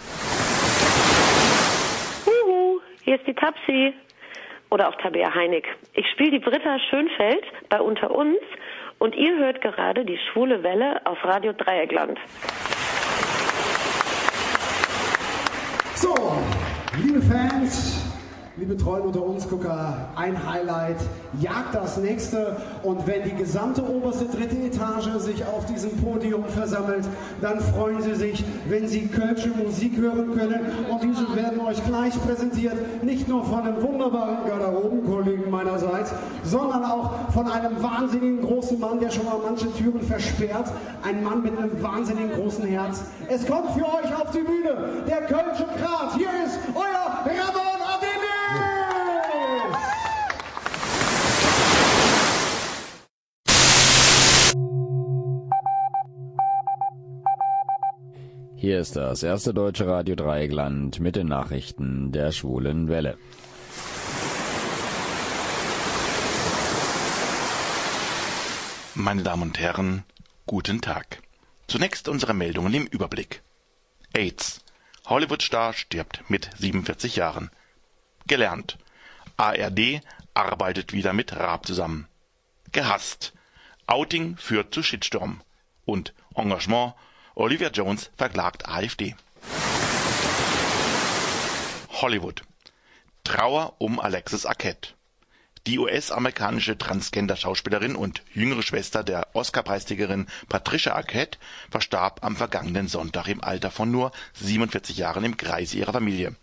Hier 3.12 3.20
ist 3.20 3.28
die 3.28 3.34
Tapsi. 3.34 3.94
Oder 4.70 4.88
auch 4.88 4.96
Tabea 4.96 5.36
Heinig. 5.36 5.68
Ich 5.96 6.10
spiele 6.12 6.32
die 6.32 6.40
Britta 6.40 6.80
Schönfeld 6.90 7.44
bei 7.68 7.82
Unter 7.82 8.10
uns 8.12 8.38
und 9.00 9.18
ihr 9.18 9.38
hört 9.38 9.60
gerade 9.60 10.06
die 10.06 10.18
schwule 10.18 10.64
Welle 10.64 11.06
auf 11.06 11.18
Radio 11.26 11.52
Dreieckland. 11.52 12.18
So, 15.94 16.16
liebe 17.04 17.22
Fans, 17.22 18.01
liebe 18.58 18.76
Treuen 18.76 19.04
unter 19.04 19.24
uns 19.24 19.48
Gucker, 19.48 20.10
ein 20.16 20.36
Highlight 20.46 20.98
jagt 21.40 21.74
das 21.74 21.98
nächste 21.98 22.58
und 22.84 23.08
wenn 23.08 23.24
die 23.24 23.34
gesamte 23.34 23.82
oberste 23.82 24.26
dritte 24.26 24.58
Etage 24.58 25.10
sich 25.20 25.46
auf 25.46 25.66
diesem 25.66 25.92
Podium 25.98 26.44
versammelt, 26.46 27.06
dann 27.40 27.62
freuen 27.62 28.02
sie 28.02 28.16
sich, 28.16 28.44
wenn 28.68 28.88
sie 28.90 29.08
kölsche 29.08 29.50
Musik 29.50 29.96
hören 29.96 30.38
können 30.38 30.66
und 30.90 31.02
diese 31.02 31.34
werden 31.34 31.62
euch 31.62 31.84
gleich 31.86 32.14
präsentiert, 32.26 33.04
nicht 33.04 33.30
nur 33.30 33.46
von 33.46 33.62
einem 33.62 33.82
wunderbaren 33.82 34.46
Garderobenkollegen 34.46 35.50
meinerseits, 35.50 36.12
sondern 36.44 36.84
auch 36.84 37.32
von 37.32 37.50
einem 37.50 37.82
wahnsinnigen 37.82 38.42
großen 38.42 38.80
Mann, 38.80 39.00
der 39.00 39.12
schon 39.12 39.26
mal 39.26 39.40
manche 39.44 39.72
Türen 39.74 40.02
versperrt, 40.02 40.70
ein 41.04 41.24
Mann 41.24 41.42
mit 41.42 41.58
einem 41.58 41.82
wahnsinnigen 41.82 42.34
großen 42.34 42.66
Herz. 42.66 43.04
Es 43.30 43.48
kommt 43.48 43.72
für 43.72 43.86
euch 43.86 44.14
auf 44.14 44.32
die 44.32 44.44
Bühne 44.44 45.06
der 45.08 45.22
Kölsche 45.22 45.66
Grat. 45.78 46.16
Hier 46.18 46.30
ist 46.46 46.60
euer 46.76 47.26
Ramon 47.26 47.61
Hier 58.62 58.80
ist 58.80 58.96
das 58.96 59.24
erste 59.24 59.56
deutsche 59.56 59.88
Radio 59.88 60.14
Dreieckland 60.14 61.00
mit 61.00 61.16
den 61.16 61.26
Nachrichten 61.26 62.12
der 62.12 62.32
schwulen 62.32 62.90
Welle. 62.90 63.18
Meine 68.94 69.24
Damen 69.24 69.42
und 69.42 69.58
Herren, 69.58 70.04
guten 70.46 70.80
Tag. 70.80 71.24
Zunächst 71.66 72.08
unsere 72.08 72.36
Meldungen 72.36 72.76
im 72.76 72.86
Überblick. 72.86 73.42
AIDS. 74.14 74.64
Hollywood-Star 75.08 75.74
stirbt 75.74 76.30
mit 76.30 76.48
47 76.60 77.16
Jahren. 77.16 77.50
Gelernt. 78.28 78.78
ARD 79.38 80.02
arbeitet 80.36 80.94
wieder 80.94 81.14
mit 81.14 81.36
Raab 81.36 81.66
zusammen. 81.66 82.08
Gehasst. 82.72 83.34
Outing 83.88 84.38
führt 84.38 84.72
zu 84.72 84.84
Shitstorm. 84.84 85.42
Und 85.84 86.14
Engagement. 86.36 86.94
Olivia 87.36 87.70
Jones 87.70 88.12
verklagt 88.18 88.68
AfD. 88.68 89.16
Hollywood. 91.90 92.44
Trauer 93.24 93.76
um 93.78 94.02
Alexis 94.02 94.46
Arquette. 94.46 94.90
Die 95.66 95.80
US-amerikanische 95.80 96.78
Transgender-Schauspielerin 96.78 97.96
und 97.96 98.24
jüngere 98.34 98.64
Schwester 98.64 99.04
der 99.04 99.28
Oscar-Preisträgerin 99.34 100.28
Patricia 100.50 100.94
Arquette 100.94 101.38
verstarb 101.70 102.22
am 102.22 102.36
vergangenen 102.36 102.90
Sonntag 102.90 103.28
im 103.28 103.42
Alter 103.42 103.72
von 103.72 103.90
nur 103.92 104.12
47 104.34 104.98
Jahren 104.98 105.24
im 105.24 105.38
Kreise 105.38 105.78
ihrer 105.78 105.94
Familie. 105.94 106.36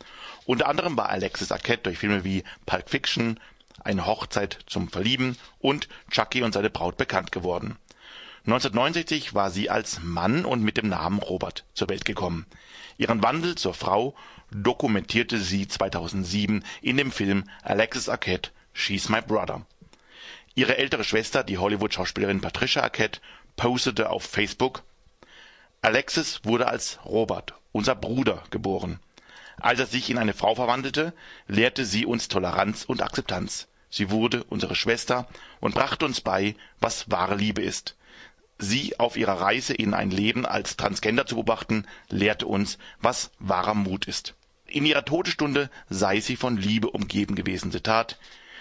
Unter 0.47 0.69
anderem 0.69 0.97
war 0.97 1.11
Alexis 1.11 1.53
Arquette 1.53 1.83
durch 1.83 1.99
Filme 1.99 2.25
wie 2.25 2.45
Pulp 2.65 2.89
Fiction, 2.89 3.39
Eine 3.85 4.07
Hochzeit 4.07 4.61
zum 4.67 4.89
Verlieben 4.89 5.37
und 5.59 5.89
Chucky 6.11 6.43
und 6.43 6.55
seine 6.55 6.71
Braut 6.71 6.97
bekannt 6.97 7.31
geworden. 7.31 7.77
1969 8.49 9.35
war 9.35 9.51
sie 9.51 9.69
als 9.69 10.01
Mann 10.03 10.47
und 10.47 10.63
mit 10.63 10.79
dem 10.79 10.89
Namen 10.89 11.19
Robert 11.19 11.67
zur 11.75 11.91
Welt 11.91 12.07
gekommen. 12.07 12.47
Ihren 12.97 13.23
Wandel 13.23 13.57
zur 13.57 13.75
Frau 13.75 14.15
dokumentierte 14.51 15.39
sie 15.39 15.69
2007 15.69 16.65
in 16.81 16.97
dem 16.97 17.13
Film 17.13 17.45
Alexis 17.63 18.09
Arquette 18.09 18.51
She's 18.73 19.11
My 19.11 19.21
Brother. 19.21 19.67
Ihre 20.55 20.79
ältere 20.79 21.05
Schwester, 21.05 21.45
die 21.45 21.59
Hollywood-Schauspielerin 21.59 22.41
Patricia 22.41 22.83
Arquette, 22.83 23.21
postete 23.57 24.09
auf 24.09 24.25
Facebook 24.25 24.83
Alexis 25.83 26.41
wurde 26.43 26.69
als 26.69 27.01
Robert, 27.05 27.53
unser 27.73 27.97
Bruder, 27.97 28.45
geboren. 28.49 28.99
Als 29.61 29.79
er 29.79 29.87
sich 29.87 30.09
in 30.09 30.17
eine 30.17 30.33
Frau 30.33 30.55
verwandelte, 30.55 31.13
lehrte 31.49 31.85
sie 31.85 32.07
uns 32.07 32.29
Toleranz 32.29 32.85
und 32.87 33.03
Akzeptanz. 33.03 33.69
Sie 33.91 34.11
wurde 34.11 34.43
unsere 34.45 34.75
Schwester 34.75 35.29
und 35.61 35.75
brachte 35.75 36.07
uns 36.07 36.23
bei, 36.23 36.57
was 36.81 37.11
wahre 37.11 37.35
Liebe 37.35 37.61
ist. 37.61 37.98
Sie 38.59 38.99
auf 38.99 39.17
ihrer 39.17 39.41
Reise 39.41 39.73
in 39.75 39.95
ein 39.95 40.11
Leben 40.11 40.45
als 40.45 40.77
Transgender 40.77 41.27
zu 41.27 41.37
beobachten, 41.37 41.87
lehrte 42.09 42.47
uns, 42.47 42.79
was 43.01 43.31
wahrer 43.39 43.75
Mut 43.75 44.07
ist. 44.07 44.35
In 44.67 44.85
ihrer 44.85 45.05
Todesstunde 45.05 45.71
sei 45.89 46.21
sie 46.21 46.37
von 46.37 46.57
Liebe 46.57 46.91
umgeben 46.91 47.35
gewesen. 47.35 47.73
Zitat 47.73 48.19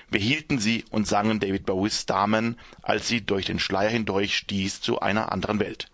wir 0.09 0.21
hielten 0.21 0.57
sie 0.57 0.85
und 0.89 1.05
sangen 1.07 1.39
David 1.39 1.65
Bowies 1.65 2.05
Damen, 2.05 2.57
als 2.81 3.07
sie 3.07 3.25
durch 3.25 3.45
den 3.45 3.59
Schleier 3.59 3.89
hindurch 3.89 4.37
stieß 4.37 4.79
zu 4.79 5.01
einer 5.01 5.31
anderen 5.31 5.59
Welt. 5.59 5.89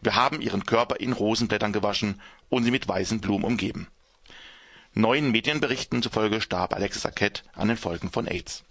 Wir 0.00 0.16
haben 0.16 0.40
ihren 0.40 0.66
Körper 0.66 0.96
in 0.98 1.12
Rosenblättern 1.12 1.72
gewaschen 1.72 2.20
und 2.48 2.64
sie 2.64 2.72
mit 2.72 2.88
weißen 2.88 3.20
Blumen 3.20 3.44
umgeben. 3.44 3.86
Neuen 4.94 5.30
Medienberichten 5.30 6.02
zufolge 6.02 6.40
starb 6.40 6.74
Alexis 6.74 7.06
Arquette 7.06 7.44
an 7.54 7.68
den 7.68 7.76
Folgen 7.76 8.10
von 8.10 8.26
AIDS. 8.26 8.64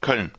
Köln. 0.00 0.32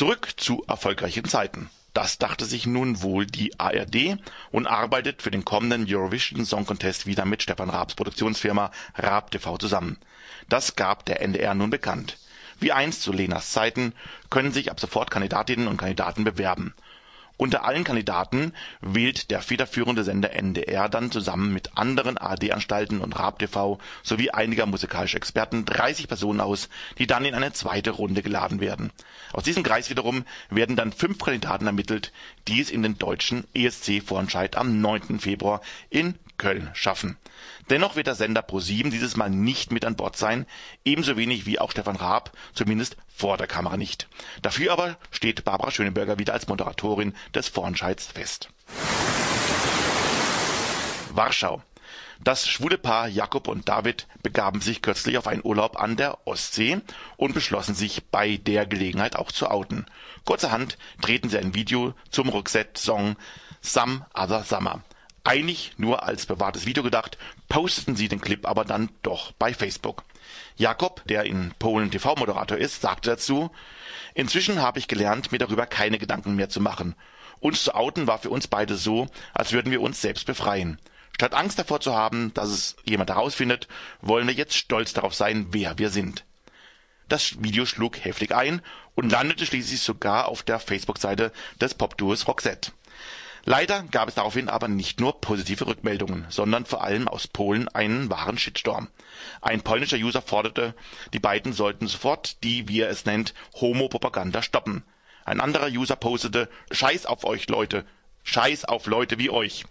Zurück 0.00 0.30
zu 0.38 0.64
erfolgreichen 0.66 1.26
Zeiten. 1.26 1.68
Das 1.92 2.16
dachte 2.16 2.46
sich 2.46 2.64
nun 2.64 3.02
wohl 3.02 3.26
die 3.26 3.60
ARD 3.60 4.16
und 4.50 4.66
arbeitet 4.66 5.20
für 5.20 5.30
den 5.30 5.44
kommenden 5.44 5.84
Eurovision 5.86 6.46
Song 6.46 6.64
Contest 6.64 7.04
wieder 7.04 7.26
mit 7.26 7.42
Stefan 7.42 7.68
Raabs 7.68 7.96
Produktionsfirma 7.96 8.70
Raab 8.94 9.30
TV 9.30 9.58
zusammen. 9.58 9.98
Das 10.48 10.74
gab 10.74 11.04
der 11.04 11.20
NDR 11.20 11.52
nun 11.52 11.68
bekannt. 11.68 12.16
Wie 12.58 12.72
einst 12.72 13.02
zu 13.02 13.12
Lenas 13.12 13.52
Zeiten 13.52 13.92
können 14.30 14.52
sich 14.52 14.70
ab 14.70 14.80
sofort 14.80 15.10
Kandidatinnen 15.10 15.68
und 15.68 15.76
Kandidaten 15.76 16.24
bewerben 16.24 16.72
unter 17.40 17.64
allen 17.64 17.84
Kandidaten 17.84 18.52
wählt 18.82 19.30
der 19.30 19.40
federführende 19.40 20.04
Sender 20.04 20.34
NDR 20.34 20.90
dann 20.90 21.10
zusammen 21.10 21.54
mit 21.54 21.74
anderen 21.74 22.18
ARD-Anstalten 22.18 23.00
und 23.00 23.18
Raab 23.18 23.38
TV 23.38 23.78
sowie 24.02 24.28
einiger 24.30 24.66
musikalischer 24.66 25.16
Experten 25.16 25.64
30 25.64 26.06
Personen 26.06 26.42
aus, 26.42 26.68
die 26.98 27.06
dann 27.06 27.24
in 27.24 27.34
eine 27.34 27.54
zweite 27.54 27.92
Runde 27.92 28.20
geladen 28.20 28.60
werden. 28.60 28.92
Aus 29.32 29.44
diesem 29.44 29.62
Kreis 29.62 29.88
wiederum 29.88 30.26
werden 30.50 30.76
dann 30.76 30.92
fünf 30.92 31.18
Kandidaten 31.18 31.66
ermittelt, 31.66 32.12
die 32.46 32.60
es 32.60 32.70
in 32.70 32.82
den 32.82 32.98
deutschen 32.98 33.44
ESC-Vorentscheid 33.54 34.56
am 34.56 34.82
9. 34.82 35.18
Februar 35.18 35.62
in 35.88 36.16
Köln 36.36 36.68
schaffen. 36.74 37.16
Dennoch 37.70 37.94
wird 37.94 38.08
der 38.08 38.16
Sender 38.16 38.42
ProSieben 38.42 38.90
dieses 38.90 39.16
Mal 39.16 39.30
nicht 39.30 39.70
mit 39.70 39.84
an 39.84 39.94
Bord 39.94 40.16
sein, 40.16 40.44
ebenso 40.84 41.16
wenig 41.16 41.46
wie 41.46 41.60
auch 41.60 41.70
Stefan 41.70 41.94
Raab, 41.94 42.32
zumindest 42.52 42.96
vor 43.08 43.36
der 43.36 43.46
Kamera 43.46 43.76
nicht. 43.76 44.08
Dafür 44.42 44.72
aber 44.72 44.98
steht 45.12 45.44
Barbara 45.44 45.70
Schöneberger 45.70 46.18
wieder 46.18 46.32
als 46.32 46.48
Moderatorin 46.48 47.14
des 47.32 47.48
Vorentscheids 47.48 48.06
fest. 48.08 48.48
Warschau. 51.10 51.62
Das 52.22 52.46
schwule 52.46 52.76
Paar 52.76 53.08
Jakob 53.08 53.48
und 53.48 53.68
David 53.68 54.06
begaben 54.22 54.60
sich 54.60 54.82
kürzlich 54.82 55.16
auf 55.16 55.26
einen 55.26 55.44
Urlaub 55.44 55.80
an 55.80 55.96
der 55.96 56.26
Ostsee 56.26 56.80
und 57.16 57.34
beschlossen 57.34 57.74
sich 57.74 58.04
bei 58.10 58.36
der 58.36 58.66
Gelegenheit 58.66 59.16
auch 59.16 59.32
zu 59.32 59.48
outen. 59.48 59.86
Kurzerhand 60.24 60.76
drehten 61.00 61.30
sie 61.30 61.38
ein 61.38 61.54
Video 61.54 61.94
zum 62.10 62.28
Rückset-Song 62.28 63.16
Some 63.62 64.06
Other 64.12 64.42
Summer. 64.42 64.82
Eigentlich 65.22 65.72
nur 65.76 66.02
als 66.02 66.26
bewahrtes 66.26 66.66
Video 66.66 66.82
gedacht, 66.82 67.18
posteten 67.48 67.94
sie 67.94 68.08
den 68.08 68.20
Clip 68.20 68.46
aber 68.46 68.64
dann 68.64 68.88
doch 69.02 69.32
bei 69.32 69.52
Facebook. 69.52 70.04
Jakob, 70.56 71.02
der 71.06 71.24
in 71.24 71.52
Polen 71.58 71.90
TV-Moderator 71.90 72.56
ist, 72.56 72.80
sagte 72.80 73.10
dazu, 73.10 73.50
Inzwischen 74.14 74.60
habe 74.60 74.78
ich 74.78 74.88
gelernt, 74.88 75.32
mir 75.32 75.38
darüber 75.38 75.66
keine 75.66 75.98
Gedanken 75.98 76.36
mehr 76.36 76.48
zu 76.48 76.60
machen. 76.60 76.94
Uns 77.38 77.64
zu 77.64 77.74
outen 77.74 78.06
war 78.06 78.18
für 78.18 78.30
uns 78.30 78.48
beide 78.48 78.76
so, 78.76 79.08
als 79.34 79.52
würden 79.52 79.72
wir 79.72 79.80
uns 79.80 80.00
selbst 80.00 80.26
befreien. 80.26 80.78
Statt 81.14 81.34
Angst 81.34 81.58
davor 81.58 81.80
zu 81.80 81.94
haben, 81.94 82.32
dass 82.34 82.48
es 82.48 82.76
jemand 82.84 83.10
herausfindet, 83.10 83.68
wollen 84.00 84.26
wir 84.26 84.34
jetzt 84.34 84.56
stolz 84.56 84.92
darauf 84.92 85.14
sein, 85.14 85.48
wer 85.50 85.78
wir 85.78 85.90
sind. 85.90 86.24
Das 87.08 87.42
Video 87.42 87.66
schlug 87.66 88.04
heftig 88.04 88.34
ein 88.34 88.62
und 88.94 89.10
landete 89.10 89.44
schließlich 89.44 89.80
sogar 89.80 90.28
auf 90.28 90.42
der 90.42 90.60
Facebook-Seite 90.60 91.32
des 91.60 91.74
Popduos 91.74 92.28
Roxette. 92.28 92.72
Leider 93.44 93.84
gab 93.90 94.08
es 94.08 94.14
daraufhin 94.14 94.48
aber 94.48 94.68
nicht 94.68 95.00
nur 95.00 95.20
positive 95.20 95.66
Rückmeldungen, 95.66 96.26
sondern 96.28 96.66
vor 96.66 96.82
allem 96.82 97.08
aus 97.08 97.26
Polen 97.26 97.68
einen 97.68 98.10
wahren 98.10 98.38
Shitstorm. 98.38 98.88
Ein 99.40 99.62
polnischer 99.62 99.96
User 99.96 100.22
forderte, 100.22 100.74
die 101.12 101.18
beiden 101.18 101.52
sollten 101.52 101.86
sofort 101.86 102.42
die, 102.44 102.68
wie 102.68 102.80
er 102.80 102.90
es 102.90 103.06
nennt, 103.06 103.34
Homo-Propaganda 103.60 104.42
stoppen. 104.42 104.84
Ein 105.24 105.40
anderer 105.40 105.68
User 105.68 105.96
postete, 105.96 106.48
Scheiß 106.70 107.06
auf 107.06 107.24
euch 107.24 107.48
Leute, 107.48 107.86
Scheiß 108.24 108.66
auf 108.66 108.86
Leute 108.86 109.18
wie 109.18 109.30
euch. 109.30 109.64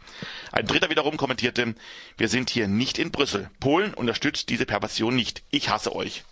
Ein 0.51 0.65
dritter 0.65 0.89
wiederum 0.89 1.17
kommentierte, 1.17 1.75
wir 2.17 2.27
sind 2.27 2.49
hier 2.49 2.67
nicht 2.67 2.97
in 2.97 3.11
Brüssel. 3.11 3.49
Polen 3.59 3.93
unterstützt 3.93 4.49
diese 4.49 4.65
Perversion 4.65 5.15
nicht. 5.15 5.43
Ich 5.51 5.69
hasse 5.69 5.95
euch. 5.95 6.23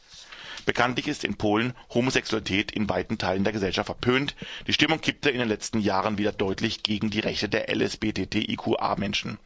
Bekanntlich 0.68 1.08
ist 1.08 1.24
in 1.24 1.38
Polen 1.38 1.72
Homosexualität 1.94 2.74
in 2.74 2.90
weiten 2.90 3.18
Teilen 3.18 3.46
der 3.46 3.54
Gesellschaft 3.54 3.86
verpönt. 3.86 4.36
Die 4.68 4.74
Stimmung 4.74 5.00
kippte 5.00 5.30
in 5.30 5.40
den 5.40 5.48
letzten 5.48 5.80
Jahren 5.80 6.18
wieder 6.18 6.34
deutlich 6.34 6.84
gegen 6.84 7.10
die 7.10 7.22
Rechte 7.22 7.48
der 7.48 7.74
LSBTTIQA-Menschen. 7.74 9.40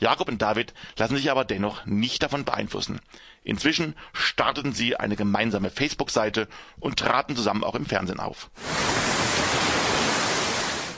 Jakob 0.00 0.28
und 0.28 0.42
David 0.42 0.74
lassen 0.98 1.16
sich 1.16 1.30
aber 1.30 1.44
dennoch 1.44 1.86
nicht 1.86 2.20
davon 2.24 2.44
beeinflussen. 2.44 2.98
Inzwischen 3.44 3.94
starteten 4.12 4.72
sie 4.72 4.96
eine 4.96 5.14
gemeinsame 5.14 5.70
Facebook-Seite 5.70 6.48
und 6.80 6.98
traten 6.98 7.36
zusammen 7.36 7.62
auch 7.62 7.76
im 7.76 7.86
Fernsehen 7.86 8.18
auf. 8.18 8.50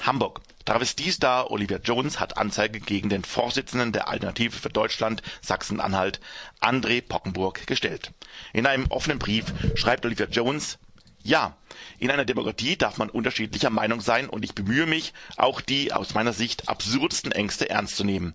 Hamburg 0.09 0.41
Travestiestar 0.65 1.51
Olivia 1.51 1.79
Jones 1.85 2.19
hat 2.19 2.39
Anzeige 2.39 2.81
gegen 2.81 3.11
den 3.11 3.25
Vorsitzenden 3.25 3.93
der 3.93 4.09
Alternative 4.09 4.57
für 4.57 4.71
Deutschland 4.71 5.23
Sachsen-Anhalt, 5.43 6.19
André 6.63 7.03
Pockenburg, 7.03 7.67
gestellt. 7.67 8.13
In 8.55 8.67
einem 8.67 8.87
offenen 8.89 9.19
Brief 9.19 9.53
schreibt 9.75 10.07
Olivia 10.07 10.25
Jones 10.25 10.79
ja, 11.23 11.57
in 11.99 12.11
einer 12.11 12.25
Demokratie 12.25 12.77
darf 12.77 12.99
man 12.99 13.11
unterschiedlicher 13.11 13.71
Meinung 13.71 14.01
sein 14.01 14.29
und 14.29 14.45
ich 14.45 14.55
bemühe 14.55 14.87
mich, 14.87 15.13
auch 15.37 15.61
die 15.61 15.93
aus 15.93 16.15
meiner 16.15 16.33
Sicht 16.33 16.69
absurdesten 16.69 17.33
Ängste 17.33 17.69
ernst 17.69 17.97
zu 17.97 18.05
nehmen. 18.05 18.35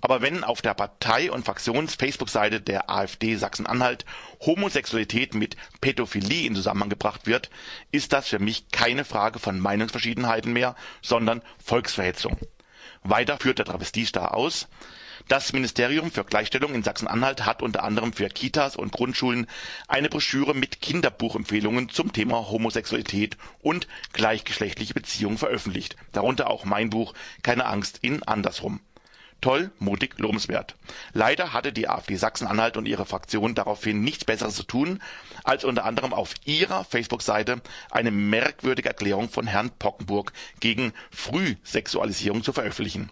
Aber 0.00 0.20
wenn 0.22 0.42
auf 0.42 0.62
der 0.62 0.74
Partei- 0.74 1.30
und 1.30 1.44
Fraktions-Facebook-Seite 1.44 2.60
der 2.60 2.90
AfD 2.90 3.36
Sachsen-Anhalt 3.36 4.04
Homosexualität 4.40 5.34
mit 5.34 5.56
Pädophilie 5.80 6.46
in 6.46 6.56
Zusammenhang 6.56 6.88
gebracht 6.88 7.26
wird, 7.26 7.50
ist 7.92 8.12
das 8.12 8.28
für 8.28 8.38
mich 8.38 8.68
keine 8.70 9.04
Frage 9.04 9.38
von 9.38 9.60
Meinungsverschiedenheiten 9.60 10.52
mehr, 10.52 10.74
sondern 11.02 11.42
Volksverhetzung. 11.62 12.38
Weiter 13.04 13.38
führt 13.38 13.58
der 13.58 13.66
Travestiestar 13.66 14.34
aus 14.34 14.68
das 15.28 15.52
Ministerium 15.52 16.10
für 16.10 16.24
Gleichstellung 16.24 16.74
in 16.74 16.82
Sachsen-Anhalt 16.82 17.46
hat 17.46 17.62
unter 17.62 17.84
anderem 17.84 18.12
für 18.12 18.28
Kitas 18.28 18.76
und 18.76 18.92
Grundschulen 18.92 19.46
eine 19.88 20.08
Broschüre 20.08 20.54
mit 20.54 20.80
Kinderbuchempfehlungen 20.80 21.88
zum 21.88 22.12
Thema 22.12 22.50
Homosexualität 22.50 23.36
und 23.60 23.86
gleichgeschlechtliche 24.12 24.94
Beziehungen 24.94 25.38
veröffentlicht, 25.38 25.96
darunter 26.12 26.50
auch 26.50 26.64
mein 26.64 26.90
Buch 26.90 27.14
Keine 27.42 27.66
Angst 27.66 27.98
in 28.02 28.22
Andersrum. 28.22 28.80
Toll, 29.42 29.72
mutig, 29.80 30.18
lobenswert. 30.18 30.76
Leider 31.12 31.52
hatte 31.52 31.72
die 31.72 31.88
AfD 31.88 32.14
Sachsen-Anhalt 32.14 32.76
und 32.76 32.86
ihre 32.86 33.04
Fraktion 33.04 33.56
daraufhin 33.56 34.04
nichts 34.04 34.24
Besseres 34.24 34.54
zu 34.54 34.62
tun, 34.62 35.02
als 35.42 35.64
unter 35.64 35.84
anderem 35.84 36.12
auf 36.12 36.34
ihrer 36.44 36.84
Facebook-Seite 36.84 37.60
eine 37.90 38.12
merkwürdige 38.12 38.88
Erklärung 38.88 39.28
von 39.28 39.48
Herrn 39.48 39.72
Pockenburg 39.80 40.32
gegen 40.60 40.92
Frühsexualisierung 41.10 42.44
zu 42.44 42.52
veröffentlichen. 42.52 43.10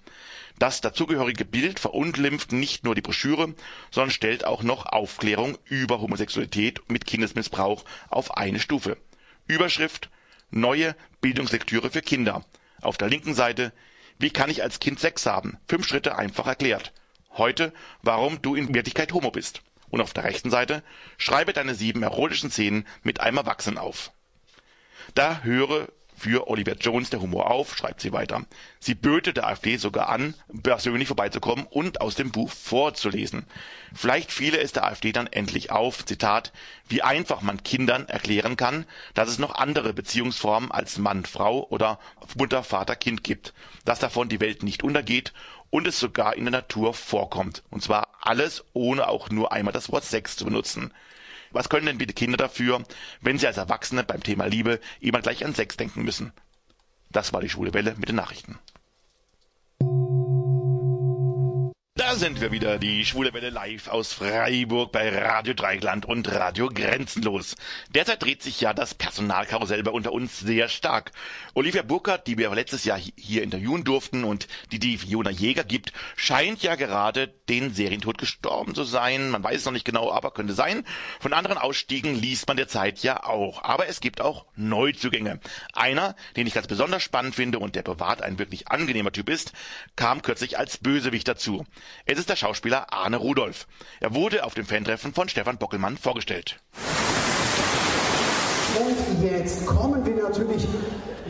Das 0.60 0.82
dazugehörige 0.82 1.46
Bild 1.46 1.80
verunglimpft 1.80 2.52
nicht 2.52 2.84
nur 2.84 2.94
die 2.94 3.00
Broschüre, 3.00 3.54
sondern 3.90 4.10
stellt 4.10 4.44
auch 4.44 4.62
noch 4.62 4.84
Aufklärung 4.84 5.56
über 5.64 6.02
Homosexualität 6.02 6.82
mit 6.90 7.06
Kindesmissbrauch 7.06 7.86
auf 8.10 8.36
eine 8.36 8.60
Stufe. 8.60 8.98
Überschrift 9.46 10.10
Neue 10.50 10.94
Bildungslektüre 11.22 11.90
für 11.90 12.02
Kinder. 12.02 12.44
Auf 12.82 12.98
der 12.98 13.08
linken 13.08 13.32
Seite 13.32 13.72
Wie 14.18 14.28
kann 14.28 14.50
ich 14.50 14.62
als 14.62 14.80
Kind 14.80 15.00
Sex 15.00 15.24
haben? 15.24 15.56
Fünf 15.66 15.88
Schritte 15.88 16.18
einfach 16.18 16.46
erklärt. 16.46 16.92
Heute 17.38 17.72
Warum 18.02 18.42
du 18.42 18.54
in 18.54 18.74
Wirklichkeit 18.74 19.14
Homo 19.14 19.30
bist. 19.30 19.62
Und 19.88 20.02
auf 20.02 20.12
der 20.12 20.24
rechten 20.24 20.50
Seite 20.50 20.82
schreibe 21.16 21.54
deine 21.54 21.74
sieben 21.74 22.02
erotischen 22.02 22.50
Szenen 22.50 22.86
mit 23.02 23.20
einem 23.20 23.38
Erwachsenen 23.38 23.78
auf. 23.78 24.12
Da 25.14 25.40
höre 25.42 25.88
für 26.20 26.48
Oliver 26.48 26.74
Jones 26.78 27.08
der 27.08 27.22
Humor 27.22 27.50
auf, 27.50 27.74
schreibt 27.74 28.02
sie 28.02 28.12
weiter. 28.12 28.44
Sie 28.78 28.94
böte 28.94 29.32
der 29.32 29.46
AfD 29.46 29.78
sogar 29.78 30.10
an, 30.10 30.34
persönlich 30.62 31.08
vorbeizukommen 31.08 31.66
und 31.70 32.02
aus 32.02 32.14
dem 32.14 32.30
Buch 32.30 32.52
vorzulesen. 32.52 33.46
Vielleicht 33.94 34.30
fiele 34.30 34.58
es 34.58 34.72
der 34.72 34.84
AfD 34.84 35.12
dann 35.12 35.28
endlich 35.28 35.70
auf, 35.70 36.04
Zitat, 36.04 36.52
wie 36.88 37.00
einfach 37.00 37.40
man 37.40 37.62
Kindern 37.62 38.06
erklären 38.06 38.58
kann, 38.58 38.84
dass 39.14 39.30
es 39.30 39.38
noch 39.38 39.54
andere 39.54 39.94
Beziehungsformen 39.94 40.70
als 40.70 40.98
Mann, 40.98 41.24
Frau 41.24 41.66
oder 41.70 41.98
Mutter, 42.36 42.64
Vater, 42.64 42.96
Kind 42.96 43.24
gibt, 43.24 43.54
dass 43.86 43.98
davon 43.98 44.28
die 44.28 44.40
Welt 44.40 44.62
nicht 44.62 44.84
untergeht 44.84 45.32
und 45.70 45.86
es 45.86 45.98
sogar 45.98 46.36
in 46.36 46.44
der 46.44 46.52
Natur 46.52 46.92
vorkommt. 46.92 47.62
Und 47.70 47.82
zwar 47.82 48.08
alles, 48.20 48.62
ohne 48.74 49.08
auch 49.08 49.30
nur 49.30 49.52
einmal 49.52 49.72
das 49.72 49.90
Wort 49.90 50.04
Sex 50.04 50.36
zu 50.36 50.44
benutzen. 50.44 50.92
Was 51.52 51.68
können 51.68 51.86
denn 51.86 51.98
bitte 51.98 52.14
Kinder 52.14 52.36
dafür, 52.36 52.82
wenn 53.20 53.38
sie 53.38 53.46
als 53.46 53.56
Erwachsene 53.56 54.04
beim 54.04 54.22
Thema 54.22 54.46
Liebe 54.46 54.80
immer 55.00 55.20
gleich 55.20 55.44
an 55.44 55.54
Sex 55.54 55.76
denken 55.76 56.02
müssen? 56.02 56.32
Das 57.10 57.32
war 57.32 57.40
die 57.40 57.48
Schwule 57.48 57.74
Welle 57.74 57.94
mit 57.96 58.08
den 58.08 58.16
Nachrichten. 58.16 58.58
Da 62.10 62.16
sind 62.16 62.40
wir 62.40 62.50
wieder, 62.50 62.80
die 62.80 63.06
Schwule 63.06 63.32
Welle 63.34 63.50
live 63.50 63.86
aus 63.86 64.12
Freiburg 64.12 64.90
bei 64.90 65.16
Radio 65.16 65.54
Dreigland 65.54 66.06
und 66.06 66.28
Radio 66.28 66.68
Grenzenlos. 66.68 67.54
Derzeit 67.94 68.20
dreht 68.20 68.42
sich 68.42 68.60
ja 68.60 68.74
das 68.74 68.94
Personalkarussell 68.94 69.84
bei 69.84 69.92
unter 69.92 70.10
uns 70.10 70.40
sehr 70.40 70.68
stark. 70.68 71.12
Olivia 71.54 71.82
Burkhardt, 71.82 72.26
die 72.26 72.36
wir 72.36 72.52
letztes 72.52 72.84
Jahr 72.84 72.98
hier 72.98 73.44
interviewen 73.44 73.84
durften 73.84 74.24
und 74.24 74.48
die 74.72 74.80
die 74.80 74.98
Fiona 74.98 75.30
Jäger 75.30 75.62
gibt, 75.62 75.92
scheint 76.16 76.64
ja 76.64 76.74
gerade 76.74 77.28
den 77.48 77.72
Serientod 77.74 78.18
gestorben 78.18 78.74
zu 78.74 78.82
sein. 78.82 79.30
Man 79.30 79.44
weiß 79.44 79.58
es 79.58 79.64
noch 79.64 79.72
nicht 79.72 79.86
genau, 79.86 80.10
aber 80.10 80.32
könnte 80.32 80.54
sein. 80.54 80.84
Von 81.20 81.32
anderen 81.32 81.58
Ausstiegen 81.58 82.16
liest 82.16 82.48
man 82.48 82.56
derzeit 82.56 83.04
ja 83.04 83.22
auch. 83.22 83.62
Aber 83.62 83.86
es 83.86 84.00
gibt 84.00 84.20
auch 84.20 84.46
Neuzugänge. 84.56 85.38
Einer, 85.74 86.16
den 86.34 86.48
ich 86.48 86.54
ganz 86.54 86.66
besonders 86.66 87.04
spannend 87.04 87.36
finde 87.36 87.60
und 87.60 87.76
der 87.76 87.82
privat 87.82 88.20
ein 88.20 88.40
wirklich 88.40 88.66
angenehmer 88.66 89.12
Typ 89.12 89.28
ist, 89.28 89.52
kam 89.94 90.22
kürzlich 90.22 90.58
als 90.58 90.78
Bösewicht 90.78 91.28
dazu. 91.28 91.64
Es 92.12 92.18
ist 92.18 92.28
der 92.28 92.34
Schauspieler 92.34 92.92
Arne 92.92 93.18
Rudolph. 93.18 93.68
Er 94.00 94.12
wurde 94.12 94.42
auf 94.42 94.54
dem 94.54 94.66
Fantreffen 94.66 95.14
von 95.14 95.28
Stefan 95.28 95.58
Bockelmann 95.58 95.96
vorgestellt. 95.96 96.58
Und 98.80 99.22
jetzt 99.22 99.64
kommen 99.64 100.04
wir 100.04 100.20
natürlich 100.20 100.66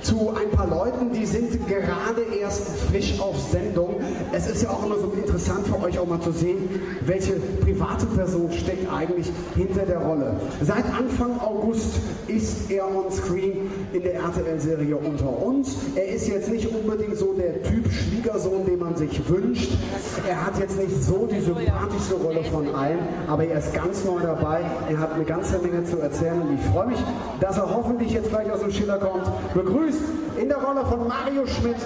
zu 0.02 0.30
ein 0.30 0.50
paar 0.50 0.66
Leuten, 0.66 1.12
die 1.12 1.26
sind 1.26 1.66
gerade 1.68 2.22
erst 2.40 2.62
frisch 2.90 3.20
auf 3.20 3.38
Sendung. 3.38 3.96
Es 4.32 4.48
ist 4.48 4.62
ja 4.62 4.70
auch 4.70 4.84
immer 4.84 4.98
so 4.98 5.12
interessant 5.16 5.66
für 5.66 5.80
euch 5.82 5.98
auch 5.98 6.06
mal 6.06 6.20
zu 6.20 6.32
sehen, 6.32 6.68
welche 7.06 7.34
private 7.60 8.06
Person 8.06 8.50
steckt 8.52 8.90
eigentlich 8.92 9.30
hinter 9.54 9.84
der 9.84 9.98
Rolle. 9.98 10.34
Seit 10.62 10.84
Anfang 10.86 11.38
August 11.40 12.00
ist 12.28 12.70
er 12.70 12.86
on 12.86 13.10
screen 13.10 13.70
in 13.92 14.02
der 14.02 14.14
RTL-Serie 14.14 14.96
Unter 14.96 15.42
uns. 15.42 15.76
Er 15.94 16.08
ist 16.08 16.28
jetzt 16.28 16.50
nicht 16.50 16.68
unbedingt 16.68 17.16
so 17.16 17.34
der 17.34 17.62
Typ 17.62 17.90
Schwiegersohn, 17.90 18.66
den 18.66 18.78
man 18.78 18.96
sich 18.96 19.28
wünscht. 19.28 19.72
Er 20.28 20.46
hat 20.46 20.58
jetzt 20.58 20.78
nicht 20.78 21.02
so 21.02 21.26
die 21.30 21.40
sympathischste 21.40 22.14
Rolle 22.14 22.42
von 22.44 22.74
allen, 22.74 23.00
aber 23.28 23.44
er 23.44 23.58
ist 23.58 23.72
ganz 23.74 24.04
neu 24.04 24.20
dabei. 24.20 24.60
Er 24.88 24.98
hat 24.98 25.14
eine 25.14 25.24
ganze 25.24 25.58
Menge 25.58 25.84
zu 25.84 25.98
erzählen 25.98 26.40
und 26.40 26.54
ich 26.54 26.64
freue 26.66 26.86
mich, 26.86 26.98
dass 27.40 27.56
er 27.56 27.74
hoffentlich 27.74 28.12
jetzt 28.12 28.30
gleich 28.30 28.50
aus 28.50 28.60
dem 28.60 28.70
Schiller 28.70 28.98
kommt. 28.98 29.24
Begrüßt 29.54 29.89
in 30.40 30.48
der 30.48 30.58
Rolle 30.58 30.84
von 30.86 31.06
Mario 31.06 31.46
Schmidt 31.46 31.76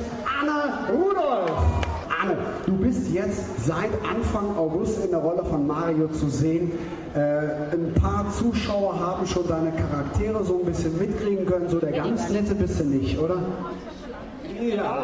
Anne 0.40 0.88
Rudolph. 0.92 1.50
Anne, 2.22 2.36
du 2.66 2.76
bist 2.76 3.12
jetzt 3.12 3.66
seit 3.66 3.90
Anfang 4.08 4.56
August 4.56 5.04
in 5.04 5.10
der 5.10 5.20
Rolle 5.20 5.44
von 5.44 5.66
Mario 5.66 6.08
zu 6.08 6.28
sehen. 6.28 6.72
Äh, 7.14 7.74
ein 7.74 7.92
paar 8.00 8.30
Zuschauer 8.30 8.98
haben 8.98 9.26
schon 9.26 9.46
deine 9.46 9.72
Charaktere 9.72 10.44
so 10.44 10.60
ein 10.60 10.66
bisschen 10.66 10.98
mitkriegen 10.98 11.46
können. 11.46 11.68
So 11.68 11.78
der 11.78 11.92
ganz 11.92 12.28
nette 12.30 12.54
bist 12.54 12.80
du 12.80 12.84
nicht, 12.84 13.18
oder? 13.18 13.38
Ja, 14.60 15.02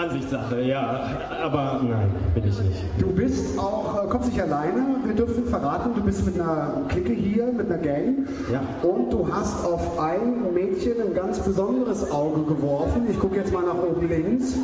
Ansichtssache, 0.00 0.62
ja. 0.62 1.00
Aber 1.42 1.80
nein, 1.82 2.10
bin 2.34 2.48
ich 2.48 2.60
nicht. 2.60 2.84
Du 2.98 3.08
bist 3.08 3.58
auch, 3.58 4.02
äh, 4.02 4.08
kommst 4.08 4.28
nicht 4.28 4.40
alleine. 4.40 4.96
Wir 5.04 5.14
dürfen 5.14 5.44
verraten, 5.44 5.90
du 5.94 6.02
bist 6.02 6.24
mit 6.24 6.40
einer 6.40 6.82
Clique 6.88 7.12
hier, 7.12 7.46
mit 7.52 7.70
einer 7.70 7.82
Gang. 7.82 8.26
Ja. 8.50 8.62
Und 8.82 9.12
du 9.12 9.28
hast 9.30 9.64
auf 9.64 9.98
ein 9.98 10.54
Mädchen 10.54 10.94
ein 11.06 11.14
ganz 11.14 11.38
besonderes 11.40 12.10
Auge 12.10 12.42
geworfen. 12.44 13.06
Ich 13.10 13.18
gucke 13.18 13.36
jetzt 13.36 13.52
mal 13.52 13.62
nach 13.62 13.74
oben 13.74 14.08
links. 14.08 14.54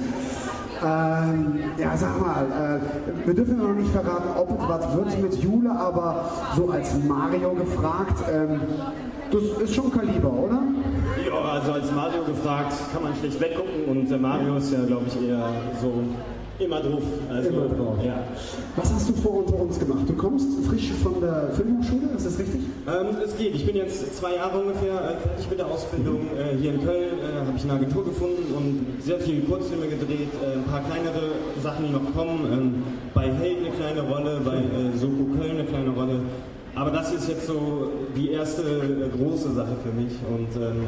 Ähm, 0.83 1.59
ja, 1.79 1.97
sag 1.97 2.21
mal, 2.21 2.45
äh, 2.45 3.27
wir 3.27 3.35
dürfen 3.35 3.59
noch 3.59 3.75
nicht 3.75 3.91
verraten, 3.91 4.29
ob 4.39 4.51
es 4.51 4.69
was 4.69 4.97
wird 4.97 5.23
mit 5.23 5.43
Jule, 5.43 5.71
aber 5.71 6.31
so 6.55 6.71
als 6.71 6.95
Mario 7.03 7.55
gefragt, 7.55 8.23
ähm, 8.31 8.61
das 9.31 9.63
ist 9.63 9.75
schon 9.75 9.91
Kaliber, 9.91 10.31
oder? 10.31 10.63
Als 11.77 11.93
Mario 11.93 12.25
gefragt, 12.25 12.73
kann 12.91 13.03
man 13.03 13.15
schlecht 13.17 13.39
weggucken 13.39 13.85
und 13.87 14.09
der 14.09 14.17
Mario 14.17 14.57
ist 14.57 14.73
ja, 14.73 14.83
glaube 14.87 15.05
ich, 15.09 15.29
eher 15.29 15.47
so 15.79 15.93
immer 16.59 16.81
drauf. 16.81 17.03
Also, 17.29 17.51
Immer 17.51 17.69
drauf. 17.69 17.99
Ja. 18.03 18.25
Was 18.77 18.95
hast 18.95 19.11
du 19.11 19.13
vor 19.13 19.45
unter 19.45 19.61
uns 19.61 19.79
gemacht? 19.79 20.09
Du 20.09 20.15
kommst 20.15 20.47
frisch 20.67 20.91
von 21.03 21.21
der 21.21 21.51
Filmhochschule, 21.53 22.17
ist 22.17 22.25
das 22.25 22.39
richtig? 22.39 22.63
Ähm, 22.89 23.17
es 23.23 23.37
geht. 23.37 23.55
Ich 23.55 23.67
bin 23.67 23.77
jetzt 23.77 24.17
zwei 24.17 24.37
Jahre 24.37 24.59
ungefähr 24.59 24.95
äh, 24.95 25.17
fertig 25.21 25.51
mit 25.51 25.59
der 25.59 25.67
Ausbildung. 25.67 26.21
Äh, 26.39 26.57
hier 26.57 26.73
in 26.73 26.83
Köln 26.83 27.19
äh, 27.21 27.47
habe 27.47 27.59
ich 27.59 27.65
eine 27.65 27.75
Agentur 27.75 28.07
gefunden 28.07 28.55
und 28.57 29.03
sehr 29.03 29.21
viele 29.21 29.43
Kurzfilme 29.43 29.87
gedreht, 29.87 30.31
äh, 30.43 30.55
ein 30.57 30.65
paar 30.65 30.81
kleinere 30.81 31.33
Sachen, 31.63 31.89
die 31.89 31.93
noch 31.93 32.15
kommen. 32.15 32.41
Ähm, 32.51 32.83
bei 33.13 33.31
Held 33.31 33.59
eine 33.59 33.71
kleine 33.77 34.01
Rolle, 34.01 34.41
bei 34.43 34.57
äh, 34.57 34.97
Soko 34.97 35.25
Köln 35.39 35.59
eine 35.59 35.65
kleine 35.65 35.91
Rolle. 35.91 36.21
Aber 36.75 36.91
das 36.91 37.13
ist 37.13 37.29
jetzt 37.29 37.47
so 37.47 37.91
die 38.15 38.33
erste 38.33 38.63
äh, 38.63 39.09
große 39.17 39.53
Sache 39.53 39.77
für 39.83 39.93
mich 39.93 40.13
und 40.29 40.63
ähm, 40.63 40.87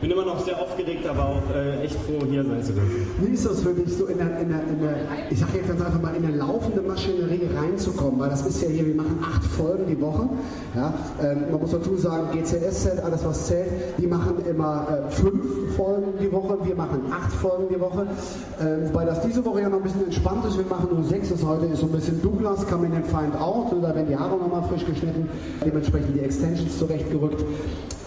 bin 0.00 0.10
immer 0.10 0.24
noch 0.24 0.44
sehr 0.44 0.60
aufgeregt, 0.60 1.06
aber 1.06 1.28
auch 1.28 1.54
äh, 1.54 1.84
echt 1.84 1.96
froh, 1.96 2.24
hier 2.28 2.44
sein 2.44 2.62
zu 2.62 2.72
dürfen. 2.72 3.06
Wie 3.20 3.32
ist 3.32 3.46
das 3.46 3.60
für 3.60 3.72
dich, 3.72 3.96
so 3.96 4.06
in 4.06 4.18
der, 4.18 4.38
in 4.40 4.48
der, 4.48 4.60
in 4.62 4.80
der 4.80 4.96
ich 5.30 5.38
sage 5.38 5.52
jetzt 5.56 5.68
ganz 5.68 5.80
einfach 5.80 6.00
mal, 6.00 6.14
in 6.14 6.24
eine 6.24 6.36
laufende 6.36 6.82
Maschinerie 6.82 7.48
reinzukommen? 7.54 8.20
Weil 8.20 8.30
das 8.30 8.46
ist 8.46 8.62
ja 8.62 8.68
hier, 8.68 8.86
wir 8.86 8.94
machen 8.94 9.18
acht 9.22 9.44
Folgen 9.44 9.86
die 9.88 10.00
Woche. 10.00 10.28
Ja? 10.74 10.94
Ähm, 11.22 11.50
man 11.50 11.60
muss 11.60 11.70
dazu 11.70 11.96
sagen, 11.96 12.28
GCS-Set, 12.32 13.00
alles 13.02 13.24
was 13.24 13.46
zählt, 13.46 13.70
die 13.98 14.06
machen 14.06 14.36
immer 14.48 14.86
äh, 14.88 15.10
fünf 15.10 15.76
Folgen 15.76 16.12
die 16.20 16.30
Woche, 16.32 16.58
wir 16.62 16.76
machen 16.76 17.02
acht 17.10 17.32
Folgen 17.32 17.66
die 17.70 17.80
Woche. 17.80 18.06
Ähm, 18.60 18.88
wobei 18.88 19.04
das 19.04 19.22
diese 19.22 19.44
Woche 19.44 19.62
ja 19.62 19.68
noch 19.68 19.78
ein 19.78 19.84
bisschen 19.84 20.04
entspannt 20.04 20.44
ist, 20.44 20.58
wir 20.58 20.66
machen 20.66 20.88
nur 20.92 21.04
sechs, 21.04 21.30
das 21.30 21.44
heute 21.44 21.66
ist 21.66 21.80
so 21.80 21.86
ein 21.86 21.92
bisschen 21.92 22.20
Douglas, 22.22 22.66
Coming 22.66 22.94
and 22.94 23.06
Find 23.06 23.36
Out, 23.40 23.72
da 23.72 23.94
werden 23.94 24.08
die 24.08 24.16
Haare 24.16 24.36
nochmal 24.36 24.62
frisch 24.68 24.84
geschnitten, 24.84 25.28
dementsprechend 25.64 26.14
die 26.14 26.20
Extensions 26.20 26.78
zurechtgerückt. 26.78 27.44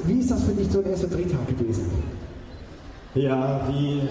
Wie 0.06 0.20
ist 0.20 0.32
das 0.32 0.44
für 0.44 0.52
dich 0.52 0.72
so 0.72 0.82
der 0.82 0.92
erste 0.92 1.08
Drehtag 1.08 1.48
gewesen? 1.48 1.92
Ja, 3.16 3.62
wie, 3.70 4.02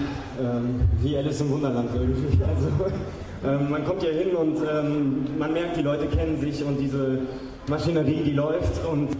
ähm, 0.43 0.81
wie 1.01 1.17
Alice 1.17 1.41
im 1.41 1.51
Wunderland 1.51 1.91
irgendwie. 1.95 2.39
Also, 2.47 2.69
ähm, 3.45 3.71
man 3.71 3.85
kommt 3.85 4.03
hier 4.03 4.13
hin 4.13 4.35
und 4.35 4.57
ähm, 4.57 5.27
man 5.39 5.53
merkt, 5.53 5.77
die 5.77 5.83
Leute 5.83 6.07
kennen 6.07 6.41
sich 6.41 6.65
und 6.65 6.79
diese 6.81 7.21
Maschinerie, 7.69 8.23
die 8.25 8.33
läuft 8.33 8.85
und 8.91 9.11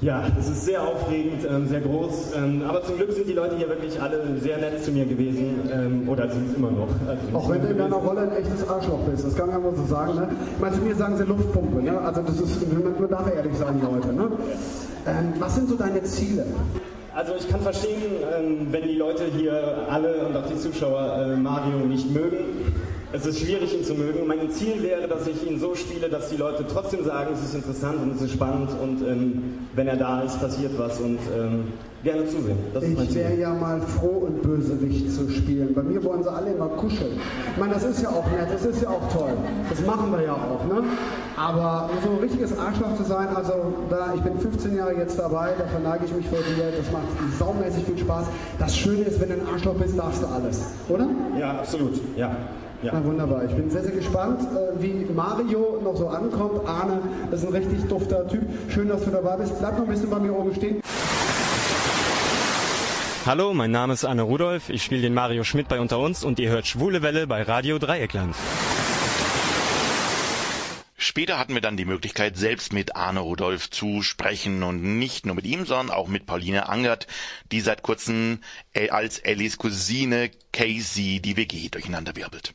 ja, 0.00 0.24
es 0.38 0.48
ist 0.48 0.66
sehr 0.66 0.82
aufregend, 0.82 1.46
ähm, 1.48 1.68
sehr 1.68 1.80
groß, 1.80 2.32
ähm, 2.36 2.62
aber 2.68 2.82
zum 2.82 2.96
Glück 2.96 3.12
sind 3.12 3.26
die 3.26 3.32
Leute 3.32 3.56
hier 3.56 3.68
wirklich 3.68 4.00
alle 4.00 4.22
sehr 4.40 4.58
nett 4.58 4.84
zu 4.84 4.90
mir 4.90 5.06
gewesen 5.06 5.70
ähm, 5.72 6.08
oder 6.08 6.28
sind 6.28 6.50
es 6.50 6.56
immer 6.56 6.70
noch. 6.70 6.88
Also, 7.08 7.36
Auch 7.36 7.50
wenn 7.50 7.62
du 7.62 7.68
in 7.68 7.78
deiner 7.78 7.96
Rolle 7.96 8.20
ein 8.22 8.32
echtes 8.32 8.68
Arschloch 8.68 9.00
bist, 9.10 9.24
das 9.24 9.34
kann 9.34 9.48
man 9.48 9.62
mal 9.62 9.74
so 9.74 9.86
sagen. 9.86 10.16
Ne? 10.16 10.28
Ich 10.54 10.60
meine, 10.60 10.76
zu 10.76 10.82
mir 10.82 10.94
sagen 10.94 11.16
sie 11.16 11.24
Luftpumpe, 11.24 11.82
ne? 11.82 11.98
also 11.98 12.20
das 12.20 12.40
ist, 12.40 12.60
man 12.72 13.08
darf 13.08 13.34
ehrlich 13.34 13.56
sein, 13.56 13.80
Leute. 13.80 14.12
Ne? 14.12 14.30
Was 15.38 15.54
sind 15.54 15.68
so 15.68 15.76
deine 15.76 16.02
Ziele? 16.02 16.44
Also 17.14 17.32
ich 17.38 17.48
kann 17.48 17.62
verstehen, 17.62 18.02
wenn 18.70 18.82
die 18.82 18.96
Leute 18.96 19.24
hier 19.34 19.86
alle 19.88 20.26
und 20.26 20.36
auch 20.36 20.46
die 20.46 20.56
Zuschauer 20.56 21.32
äh, 21.32 21.36
Mario 21.36 21.78
nicht 21.78 22.12
mögen. 22.12 22.74
Es 23.12 23.24
ist 23.24 23.38
schwierig, 23.38 23.72
ihn 23.72 23.84
zu 23.84 23.94
mögen. 23.94 24.26
Mein 24.26 24.50
Ziel 24.50 24.82
wäre, 24.82 25.06
dass 25.06 25.26
ich 25.28 25.48
ihn 25.48 25.60
so 25.60 25.74
spiele, 25.76 26.08
dass 26.08 26.28
die 26.28 26.36
Leute 26.36 26.64
trotzdem 26.66 27.04
sagen, 27.04 27.30
es 27.34 27.42
ist 27.42 27.54
interessant 27.54 28.02
und 28.02 28.16
es 28.16 28.22
ist 28.22 28.32
spannend 28.32 28.70
und 28.82 29.00
ähm, 29.06 29.42
wenn 29.74 29.86
er 29.86 29.96
da 29.96 30.22
ist, 30.22 30.40
passiert 30.40 30.72
was 30.76 30.98
und 31.00 31.18
ähm, 31.36 31.72
gerne 32.02 32.26
zusehen. 32.26 32.58
Das 32.74 32.82
Ich 32.82 33.14
wäre 33.14 33.36
ja 33.36 33.54
mal 33.54 33.80
froh, 33.80 34.26
ein 34.26 34.42
Bösewicht 34.42 35.12
zu 35.12 35.30
spielen. 35.30 35.72
Bei 35.72 35.82
mir 35.82 36.02
wollen 36.02 36.24
sie 36.24 36.32
alle 36.32 36.50
immer 36.50 36.68
kuscheln. 36.68 37.20
Ich 37.52 37.60
meine, 37.60 37.74
das 37.74 37.84
ist 37.84 38.02
ja 38.02 38.08
auch 38.08 38.26
nett, 38.26 38.48
das 38.52 38.64
ist 38.64 38.82
ja 38.82 38.88
auch 38.88 39.12
toll. 39.12 39.36
Das 39.70 39.80
machen 39.86 40.10
wir 40.10 40.22
ja 40.22 40.32
auch, 40.32 40.64
ne? 40.66 40.82
Aber 41.36 41.88
so 42.02 42.10
ein 42.10 42.18
richtiges 42.18 42.58
Arschloch 42.58 42.96
zu 42.96 43.04
sein, 43.04 43.28
also 43.28 43.52
da, 43.88 44.14
ich 44.16 44.20
bin 44.22 44.38
15 44.38 44.76
Jahre 44.76 44.94
jetzt 44.94 45.18
dabei, 45.18 45.52
da 45.56 45.66
verneige 45.66 46.06
ich 46.06 46.14
mich 46.14 46.28
vor 46.28 46.38
dir, 46.38 46.72
das 46.76 46.90
macht 46.90 47.06
saumäßig 47.38 47.84
viel 47.84 47.98
Spaß. 47.98 48.26
Das 48.58 48.76
Schöne 48.76 49.02
ist, 49.02 49.20
wenn 49.20 49.28
du 49.28 49.34
ein 49.34 49.46
Arschloch 49.52 49.74
bist, 49.74 49.96
darfst 49.96 50.22
du 50.22 50.26
alles, 50.26 50.62
oder? 50.88 51.08
Ja, 51.38 51.58
absolut. 51.58 52.00
Ja. 52.16 52.36
Ja. 52.82 52.92
Na, 52.94 53.04
wunderbar. 53.04 53.44
Ich 53.44 53.54
bin 53.54 53.70
sehr, 53.70 53.82
sehr 53.82 53.92
gespannt, 53.92 54.40
äh, 54.42 54.82
wie 54.82 55.06
Mario 55.12 55.80
noch 55.82 55.96
so 55.96 56.08
ankommt. 56.08 56.66
Arne 56.68 57.00
ist 57.30 57.46
ein 57.46 57.52
richtig 57.52 57.84
dufter 57.88 58.26
Typ. 58.28 58.42
Schön, 58.68 58.88
dass 58.88 59.04
du 59.04 59.10
dabei 59.10 59.36
bist. 59.36 59.58
Bleib 59.58 59.78
noch 59.78 59.84
ein 59.84 59.90
bisschen 59.90 60.10
bei 60.10 60.18
mir 60.18 60.34
oben 60.34 60.54
stehen. 60.54 60.80
Hallo, 63.26 63.54
mein 63.54 63.72
Name 63.72 63.92
ist 63.92 64.04
Anne 64.04 64.22
Rudolph, 64.22 64.70
ich 64.70 64.84
spiele 64.84 65.02
den 65.02 65.12
Mario 65.12 65.42
Schmidt 65.42 65.66
bei 65.66 65.80
Unter 65.80 65.98
uns 65.98 66.22
und 66.22 66.38
ihr 66.38 66.48
hört 66.48 66.68
Schwule 66.68 67.02
Welle 67.02 67.26
bei 67.26 67.42
Radio 67.42 67.76
Dreieckland. 67.80 68.36
Später 70.96 71.38
hatten 71.38 71.54
wir 71.54 71.60
dann 71.60 71.76
die 71.76 71.84
Möglichkeit, 71.84 72.36
selbst 72.36 72.72
mit 72.72 72.96
Arne 72.96 73.20
Rudolf 73.20 73.70
zu 73.70 74.02
sprechen 74.02 74.62
und 74.62 74.82
nicht 74.98 75.26
nur 75.26 75.34
mit 75.34 75.44
ihm, 75.44 75.66
sondern 75.66 75.90
auch 75.90 76.08
mit 76.08 76.26
Pauline 76.26 76.68
Angert, 76.68 77.06
die 77.52 77.60
seit 77.60 77.82
kurzem 77.82 78.38
äh, 78.72 78.90
als 78.90 79.18
Ellis 79.18 79.56
Cousine 79.56 80.30
Casey 80.52 81.20
die 81.20 81.36
WG 81.36 81.68
durcheinander 81.68 82.16
wirbelt. 82.16 82.54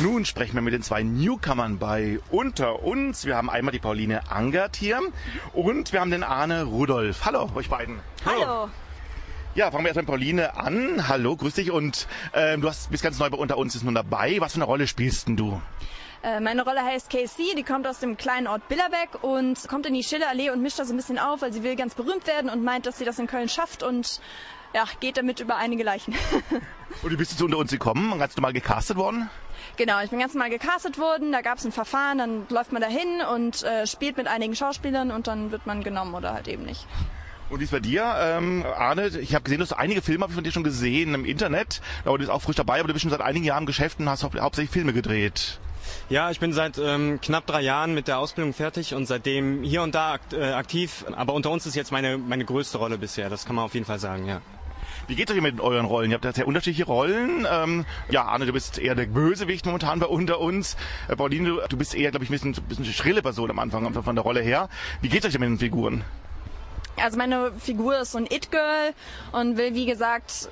Nun 0.00 0.24
sprechen 0.24 0.54
wir 0.54 0.62
mit 0.62 0.72
den 0.72 0.82
zwei 0.82 1.02
Newcomern 1.02 1.78
bei 1.78 2.20
Unter 2.30 2.84
uns. 2.84 3.24
Wir 3.24 3.36
haben 3.36 3.50
einmal 3.50 3.72
die 3.72 3.80
Pauline 3.80 4.30
Angert 4.30 4.76
hier 4.76 5.00
und 5.54 5.92
wir 5.92 6.00
haben 6.00 6.12
den 6.12 6.22
Arne 6.22 6.62
Rudolf. 6.62 7.24
Hallo, 7.24 7.50
euch 7.56 7.68
beiden. 7.68 7.98
Hallo. 8.24 8.70
Ja, 9.56 9.72
fangen 9.72 9.82
wir 9.82 9.88
erst 9.88 9.96
mit 9.96 10.06
Pauline 10.06 10.56
an. 10.56 11.08
Hallo, 11.08 11.34
grüß 11.34 11.54
dich. 11.54 11.72
Und 11.72 12.06
äh, 12.30 12.56
du 12.58 12.68
hast, 12.68 12.92
bist 12.92 13.02
ganz 13.02 13.18
neu 13.18 13.28
bei 13.28 13.38
Unter 13.38 13.58
uns, 13.58 13.74
ist 13.74 13.82
nun 13.82 13.96
dabei. 13.96 14.36
Was 14.38 14.52
für 14.52 14.58
eine 14.58 14.66
Rolle 14.66 14.86
spielst 14.86 15.26
denn 15.26 15.36
du? 15.36 15.60
Äh, 16.22 16.38
meine 16.38 16.62
Rolle 16.62 16.84
heißt 16.84 17.10
Casey, 17.10 17.56
die 17.56 17.64
kommt 17.64 17.84
aus 17.84 17.98
dem 17.98 18.16
kleinen 18.16 18.46
Ort 18.46 18.68
Billerbeck 18.68 19.22
und 19.22 19.66
kommt 19.66 19.84
in 19.86 19.94
die 19.94 20.04
Schillerallee 20.04 20.50
und 20.50 20.62
mischt 20.62 20.78
da 20.78 20.84
so 20.84 20.94
ein 20.94 20.96
bisschen 20.96 21.18
auf, 21.18 21.42
weil 21.42 21.52
sie 21.52 21.64
will 21.64 21.74
ganz 21.74 21.96
berühmt 21.96 22.28
werden 22.28 22.50
und 22.50 22.62
meint, 22.62 22.86
dass 22.86 22.98
sie 22.98 23.04
das 23.04 23.18
in 23.18 23.26
Köln 23.26 23.48
schafft 23.48 23.82
und 23.82 24.20
ja, 24.74 24.84
geht 25.00 25.16
damit 25.16 25.40
über 25.40 25.56
einige 25.56 25.84
Leichen. 25.84 26.14
und 27.02 27.12
du 27.12 27.16
bist 27.16 27.32
jetzt 27.32 27.42
unter 27.42 27.58
uns 27.58 27.70
gekommen, 27.70 28.18
ganz 28.18 28.36
normal 28.36 28.52
gecastet 28.52 28.96
worden? 28.96 29.30
Genau, 29.76 30.00
ich 30.02 30.10
bin 30.10 30.18
ganz 30.18 30.34
normal 30.34 30.50
gecastet 30.50 30.98
worden, 30.98 31.32
da 31.32 31.40
gab 31.40 31.58
es 31.58 31.64
ein 31.64 31.72
Verfahren, 31.72 32.18
dann 32.18 32.46
läuft 32.48 32.72
man 32.72 32.82
dahin 32.82 33.20
und 33.32 33.62
äh, 33.62 33.86
spielt 33.86 34.16
mit 34.16 34.26
einigen 34.26 34.54
Schauspielern 34.54 35.10
und 35.10 35.26
dann 35.26 35.50
wird 35.50 35.66
man 35.66 35.82
genommen 35.82 36.14
oder 36.14 36.34
halt 36.34 36.48
eben 36.48 36.64
nicht. 36.64 36.86
Und 37.50 37.60
wie 37.60 37.64
ist 37.64 37.70
bei 37.70 37.80
dir, 37.80 38.14
ähm, 38.18 38.64
Arne? 38.76 39.06
Ich 39.06 39.34
habe 39.34 39.44
gesehen, 39.44 39.58
du 39.58 39.64
hast 39.64 39.72
einige 39.72 40.02
Filme 40.02 40.26
ich 40.28 40.34
von 40.34 40.44
dir 40.44 40.52
schon 40.52 40.64
gesehen 40.64 41.14
im 41.14 41.24
Internet. 41.24 41.80
Da 42.04 42.10
du 42.10 42.18
bist 42.18 42.30
auch 42.30 42.42
frisch 42.42 42.56
dabei, 42.56 42.80
aber 42.80 42.88
du 42.88 42.92
bist 42.92 43.02
schon 43.02 43.10
seit 43.10 43.22
einigen 43.22 43.44
Jahren 43.44 43.62
im 43.62 43.66
Geschäft 43.66 44.00
und 44.00 44.08
hast 44.08 44.22
hau 44.22 44.30
hauptsächlich 44.38 44.70
Filme 44.70 44.92
gedreht. 44.92 45.58
Ja, 46.10 46.30
ich 46.30 46.40
bin 46.40 46.52
seit 46.52 46.76
ähm, 46.76 47.20
knapp 47.22 47.46
drei 47.46 47.62
Jahren 47.62 47.94
mit 47.94 48.08
der 48.08 48.18
Ausbildung 48.18 48.52
fertig 48.52 48.94
und 48.94 49.06
seitdem 49.06 49.62
hier 49.62 49.82
und 49.82 49.94
da 49.94 50.12
akt 50.12 50.34
äh, 50.34 50.52
aktiv. 50.52 51.06
Aber 51.12 51.32
unter 51.32 51.50
uns 51.50 51.64
ist 51.64 51.74
jetzt 51.74 51.90
meine, 51.90 52.18
meine 52.18 52.44
größte 52.44 52.76
Rolle 52.76 52.98
bisher, 52.98 53.30
das 53.30 53.46
kann 53.46 53.56
man 53.56 53.64
auf 53.64 53.74
jeden 53.74 53.86
Fall 53.86 53.98
sagen, 53.98 54.26
ja. 54.26 54.42
Wie 55.08 55.14
geht's 55.14 55.32
euch 55.32 55.40
mit 55.40 55.58
euren 55.58 55.86
Rollen? 55.86 56.10
Ihr 56.10 56.16
habt 56.16 56.26
ja 56.26 56.34
sehr 56.34 56.46
unterschiedliche 56.46 56.84
Rollen. 56.84 57.46
Ähm, 57.50 57.86
ja, 58.10 58.24
Arne, 58.24 58.44
du 58.44 58.52
bist 58.52 58.78
eher 58.78 58.94
der 58.94 59.06
Bösewicht 59.06 59.64
momentan 59.64 60.00
bei 60.00 60.06
unter 60.06 60.38
uns. 60.38 60.76
Äh, 61.08 61.16
Pauline, 61.16 61.48
du, 61.48 61.60
du 61.66 61.78
bist 61.78 61.94
eher, 61.94 62.10
glaube 62.10 62.24
ich, 62.24 62.30
ein 62.30 62.34
bisschen, 62.34 62.54
ein 62.54 62.68
bisschen 62.68 62.84
schrille 62.84 63.22
Person 63.22 63.50
am 63.50 63.58
Anfang 63.58 63.90
von 63.94 64.14
der 64.14 64.22
Rolle 64.22 64.42
her. 64.42 64.68
Wie 65.00 65.08
geht's 65.08 65.24
euch 65.24 65.32
denn 65.32 65.40
mit 65.40 65.48
den 65.48 65.58
Figuren? 65.58 66.04
Also 66.98 67.16
meine 67.16 67.52
Figur 67.52 67.98
ist 67.98 68.12
so 68.12 68.18
ein 68.18 68.26
It-Girl 68.26 68.92
und 69.32 69.56
will, 69.56 69.74
wie 69.74 69.86
gesagt, 69.86 70.50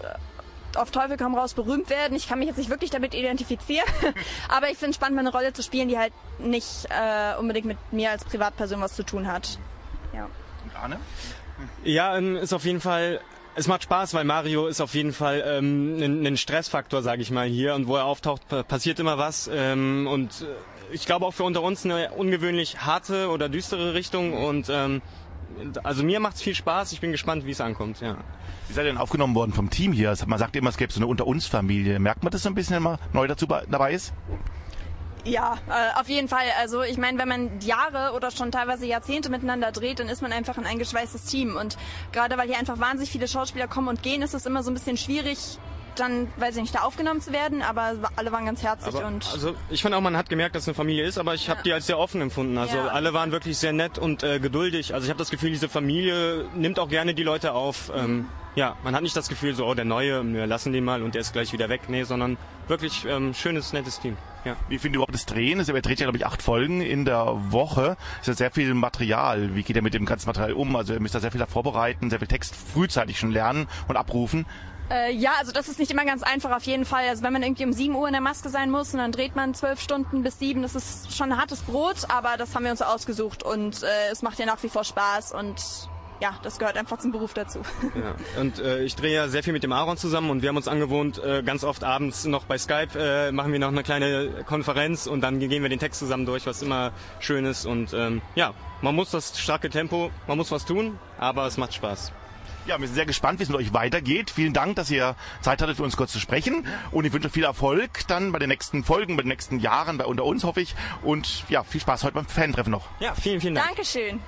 auf 0.77 0.91
Teufel 0.91 1.19
komm 1.19 1.35
raus 1.35 1.53
berühmt 1.53 1.91
werden. 1.91 2.17
Ich 2.17 2.27
kann 2.27 2.39
mich 2.39 2.49
jetzt 2.49 2.57
nicht 2.57 2.71
wirklich 2.71 2.91
damit 2.91 3.13
identifizieren, 3.13 3.87
aber 4.49 4.71
ich 4.71 4.79
finde 4.79 4.91
es 4.91 4.97
spannend, 4.97 5.17
meine 5.17 5.33
Rolle 5.33 5.53
zu 5.53 5.63
spielen, 5.63 5.89
die 5.89 5.99
halt 5.99 6.15
nicht 6.39 6.87
äh, 6.89 7.39
unbedingt 7.39 7.67
mit 7.67 7.79
mir 7.93 8.11
als 8.11 8.25
Privatperson 8.25 8.81
was 8.81 8.95
zu 8.95 9.03
tun 9.03 9.31
hat. 9.31 9.59
Ja. 10.15 10.31
Und 10.65 10.77
Arne? 10.83 10.99
Ja, 11.85 12.17
ähm, 12.17 12.37
ist 12.37 12.55
auf 12.55 12.65
jeden 12.65 12.81
Fall 12.81 13.21
es 13.57 13.67
macht 13.69 13.83
Spaß, 13.85 14.15
weil 14.15 14.25
Mario 14.25 14.67
ist 14.67 14.81
auf 14.81 14.95
jeden 14.95 15.13
Fall 15.13 15.43
ähm, 15.47 15.97
ein, 15.99 16.27
ein 16.27 16.37
Stressfaktor, 16.37 17.03
sage 17.03 17.23
ich 17.23 17.31
mal 17.31 17.47
hier. 17.47 17.75
Und 17.75 17.89
wo 17.89 17.97
er 17.97 18.05
auftaucht, 18.05 18.43
passiert 18.69 19.01
immer 19.01 19.19
was. 19.19 19.51
Ähm, 19.53 20.07
und 20.11 20.43
äh, 20.43 20.95
ich 20.95 21.07
glaube 21.07 21.27
auch 21.27 21.33
für 21.33 21.45
unter 21.45 21.63
uns 21.63 21.85
eine 21.85 22.13
ungewöhnlich 22.13 22.85
harte 22.85 23.31
oder 23.31 23.49
düstere 23.49 23.95
Richtung. 23.95 24.35
Und 24.35 24.69
ähm, 24.71 25.01
also 25.83 26.05
mir 26.05 26.21
macht 26.21 26.37
es 26.37 26.43
viel 26.43 26.55
Spaß. 26.55 26.93
Ich 26.93 27.01
bin 27.01 27.13
gespannt, 27.13 27.47
wie 27.47 27.51
es 27.51 27.61
ankommt. 27.61 28.01
Ja. 28.01 28.19
Wie 28.69 28.75
seid 28.75 28.85
ihr 28.85 28.93
denn 28.93 28.99
aufgenommen 28.99 29.35
worden 29.35 29.53
vom 29.53 29.71
Team 29.71 29.93
hier? 29.93 30.15
Man 30.27 30.39
sagt 30.39 30.55
immer, 30.55 30.71
es 30.71 30.77
gäbe 30.77 30.93
so 30.93 30.99
eine 30.99 31.07
Unter 31.07 31.27
uns 31.27 31.47
Familie. 31.47 31.99
Merkt 31.99 32.23
man 32.25 32.33
das 32.33 32.43
so 32.43 32.51
ein 32.51 32.55
bisschen, 32.55 32.77
wenn 32.77 32.83
man 32.83 32.99
neu 33.13 33.27
dazu 33.27 33.47
dabei 33.47 33.93
ist? 33.93 34.13
Ja, 35.27 35.59
äh, 35.69 35.99
auf 36.01 36.09
jeden 36.09 36.29
Fall. 36.29 36.45
Also 36.61 36.83
ich 36.83 36.99
meine, 36.99 37.19
wenn 37.19 37.27
man 37.27 37.61
Jahre 37.61 38.15
oder 38.15 38.31
schon 38.31 38.53
teilweise 38.53 38.87
Jahrzehnte 38.87 39.29
miteinander 39.29 39.73
dreht, 39.73 39.99
dann 39.99 40.09
ist 40.09 40.23
man 40.23 40.33
einfach 40.33 40.57
ein 40.57 40.67
eingeschweißtes 40.67 41.25
Team. 41.25 41.57
Und 41.57 41.77
gerade 42.13 42.39
weil 42.39 42.47
hier 42.47 42.59
einfach 42.59 42.79
wahnsinnig 42.79 43.11
viele 43.11 43.27
Schauspieler 43.27 43.67
kommen 43.67 43.89
und 43.89 44.05
gehen, 44.05 44.23
ist 44.23 44.35
es 44.35 44.47
immer 44.47 44.63
so 44.63 44.71
ein 44.71 44.75
bisschen 44.75 44.97
schwierig, 44.97 45.59
dann, 45.99 46.29
weiß 46.37 46.57
ich 46.57 46.63
nicht, 46.63 46.75
da 46.75 46.81
aufgenommen 46.81 47.21
zu 47.21 47.33
werden, 47.33 47.63
aber 47.63 47.95
alle 48.17 48.33
waren 48.33 48.47
ganz 48.47 48.63
herzlich 48.63 48.95
aber, 48.95 49.07
und. 49.07 49.29
Also 49.33 49.55
ich 49.71 49.83
finde 49.83 49.97
auch, 49.97 50.01
man 50.01 50.17
hat 50.17 50.29
gemerkt, 50.29 50.55
dass 50.55 50.63
es 50.63 50.69
eine 50.69 50.75
Familie 50.75 51.05
ist, 51.05 51.19
aber 51.19 51.35
ich 51.35 51.49
habe 51.49 51.63
die 51.65 51.73
als 51.73 51.87
sehr 51.87 51.99
offen 51.99 52.21
empfunden. 52.21 52.59
Also 52.59 52.77
ja. 52.77 52.87
alle 52.89 53.13
waren 53.15 53.33
wirklich 53.33 53.59
sehr 53.59 53.73
nett 53.73 53.99
und 53.99 54.23
äh, 54.23 54.39
geduldig. 54.41 54.95
Also 54.95 55.05
ich 55.05 55.11
habe 55.11 55.19
das 55.19 55.31
Gefühl, 55.31 55.51
diese 55.51 55.69
Familie 55.69 56.47
nimmt 56.55 56.79
auch 56.79 56.89
gerne 56.89 57.15
die 57.15 57.23
Leute 57.23 57.53
auf. 57.53 57.91
Ähm, 57.95 58.29
ja, 58.57 58.75
man 58.83 58.95
hat 58.95 59.03
nicht 59.03 59.15
das 59.15 59.29
Gefühl, 59.29 59.55
so, 59.55 59.67
oh, 59.67 59.75
der 59.75 59.85
Neue, 59.85 60.25
wir 60.33 60.47
lassen 60.47 60.73
den 60.73 60.83
mal 60.83 61.03
und 61.03 61.15
der 61.15 61.21
ist 61.21 61.35
gleich 61.35 61.53
wieder 61.53 61.69
weg. 61.69 61.83
Nee, 61.89 62.05
sondern 62.05 62.39
wirklich 62.69 63.05
ähm, 63.05 63.35
schönes, 63.35 63.75
nettes 63.75 64.01
Team. 64.01 64.17
Ja. 64.47 64.57
Wie 64.69 64.79
findet 64.79 64.95
ihr 64.95 64.97
überhaupt 64.97 65.15
das 65.15 65.27
Drehen? 65.27 65.59
Also, 65.59 65.75
er 65.75 65.83
dreht 65.83 66.01
ja, 66.01 66.07
glaube 66.07 66.17
ich, 66.17 66.25
acht 66.25 66.41
Folgen 66.41 66.81
in 66.81 67.05
der 67.05 67.35
Woche. 67.51 67.97
Das 68.19 68.21
ist 68.21 68.27
ja 68.29 68.35
sehr 68.35 68.51
viel 68.51 68.73
Material. 68.73 69.55
Wie 69.55 69.63
geht 69.63 69.77
er 69.77 69.83
mit 69.83 69.93
dem 69.93 70.07
ganzen 70.07 70.27
Material 70.27 70.55
um? 70.55 70.75
Also, 70.75 70.95
er 70.95 71.01
müsste 71.01 71.19
da 71.19 71.23
sehr 71.23 71.33
viel 71.33 71.45
vorbereiten, 71.45 72.09
sehr 72.09 72.19
viel 72.19 72.29
Text 72.29 72.57
frühzeitig 72.57 73.19
schon 73.19 73.31
lernen 73.31 73.67
und 73.89 73.97
abrufen. 73.97 74.47
Äh, 74.91 75.13
ja, 75.13 75.33
also 75.39 75.53
das 75.53 75.69
ist 75.69 75.79
nicht 75.79 75.91
immer 75.91 76.05
ganz 76.05 76.23
einfach 76.23 76.55
auf 76.55 76.63
jeden 76.65 76.85
Fall. 76.85 77.09
Also 77.09 77.23
wenn 77.23 77.33
man 77.33 77.43
irgendwie 77.43 77.65
um 77.65 77.73
7 77.73 77.95
Uhr 77.95 78.07
in 78.07 78.13
der 78.13 78.21
Maske 78.21 78.49
sein 78.49 78.71
muss 78.71 78.93
und 78.93 79.01
dann 79.01 79.13
dreht 79.13 79.35
man 79.35 79.55
zwölf 79.55 79.81
Stunden 79.81 80.23
bis 80.23 80.39
sieben, 80.39 80.63
das 80.63 80.75
ist 80.75 81.17
schon 81.17 81.33
ein 81.33 81.39
hartes 81.39 81.63
Brot, 81.63 81.97
aber 82.09 82.37
das 82.37 82.55
haben 82.55 82.65
wir 82.65 82.71
uns 82.71 82.83
ausgesucht 82.83 83.43
und 83.43 83.83
äh, 83.83 83.87
es 84.13 84.23
macht 84.23 84.39
ja 84.39 84.47
nach 84.47 84.63
wie 84.63 84.69
vor 84.69 84.85
Spaß 84.85 85.33
und 85.33 85.89
ja, 86.21 86.31
das 86.43 86.59
gehört 86.59 86.79
einfach 86.79 86.99
zum 86.99 87.13
Beruf 87.13 87.35
dazu. 87.35 87.61
Ja, 87.95 88.41
und 88.41 88.59
äh, 88.59 88.83
ich 88.83 88.95
drehe 88.95 89.15
ja 89.15 89.29
sehr 89.29 89.43
viel 89.43 89.53
mit 89.53 89.63
dem 89.63 89.73
Aaron 89.73 89.97
zusammen 89.97 90.31
und 90.31 90.43
wir 90.43 90.49
haben 90.49 90.57
uns 90.57 90.69
angewohnt, 90.69 91.23
äh, 91.23 91.43
ganz 91.43 91.65
oft 91.65 91.83
abends 91.83 92.25
noch 92.25 92.45
bei 92.45 92.59
Skype 92.59 92.99
äh, 92.99 93.33
machen 93.33 93.53
wir 93.53 93.59
noch 93.59 93.69
eine 93.69 93.83
kleine 93.83 94.45
Konferenz 94.47 95.07
und 95.07 95.21
dann 95.21 95.41
gehen 95.41 95.63
wir 95.63 95.69
den 95.69 95.79
Text 95.79 95.99
zusammen 95.99 96.27
durch, 96.27 96.47
was 96.47 96.63
immer 96.63 96.93
schön 97.21 97.45
ist. 97.45 97.67
Und 97.67 97.93
ähm, 97.93 98.23
ja, 98.35 98.55
man 98.83 98.95
muss 98.95 99.11
das 99.11 99.39
starke 99.39 99.71
Tempo, 99.71 100.11
man 100.27 100.37
muss 100.37 100.51
was 100.51 100.65
tun, 100.65 100.99
aber 101.19 101.47
es 101.47 101.57
macht 101.57 101.75
Spaß. 101.75 102.13
Ja, 102.67 102.81
wir 102.81 102.89
sind 102.89 102.97
sehr 102.97 103.07
gespannt, 103.07 103.39
wie 103.39 103.45
es 103.45 103.49
mit 103.49 103.59
euch 103.59 103.73
weitergeht. 103.73 104.31
Vielen 104.31 104.53
Dank, 104.53 104.75
dass 104.75 104.91
ihr 104.91 105.15
Zeit 105.41 105.63
hattet, 105.63 105.77
für 105.77 105.85
uns 105.85 105.97
kurz 105.97 106.13
zu 106.13 106.19
sprechen. 106.19 106.67
Und 106.91 107.05
ich 107.05 107.13
wünsche 107.13 107.31
viel 107.31 107.45
Erfolg 107.45 108.07
dann 108.09 108.33
bei 108.33 108.41
den 108.41 108.49
nächsten 108.49 108.83
Folgen, 108.83 109.17
bei 109.17 109.23
den 109.23 109.29
nächsten 109.29 109.61
Jahren, 109.61 109.99
bei 109.99 110.05
unter 110.05 110.25
uns, 110.25 110.43
hoffe 110.43 110.61
ich. 110.61 110.75
Und 111.03 111.45
ja, 111.49 111.63
viel 111.63 111.81
Spaß 111.81 112.03
heute 112.03 112.15
beim 112.15 112.27
Fan-Treffen 112.27 112.73
noch. 112.73 112.89
Ja, 112.99 113.15
vielen, 113.15 113.41
vielen 113.41 113.55
Dank. 113.55 113.69
Dankeschön. 113.69 114.21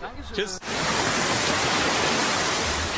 Dankeschön. 0.00 0.36
Tschüss. 0.36 0.58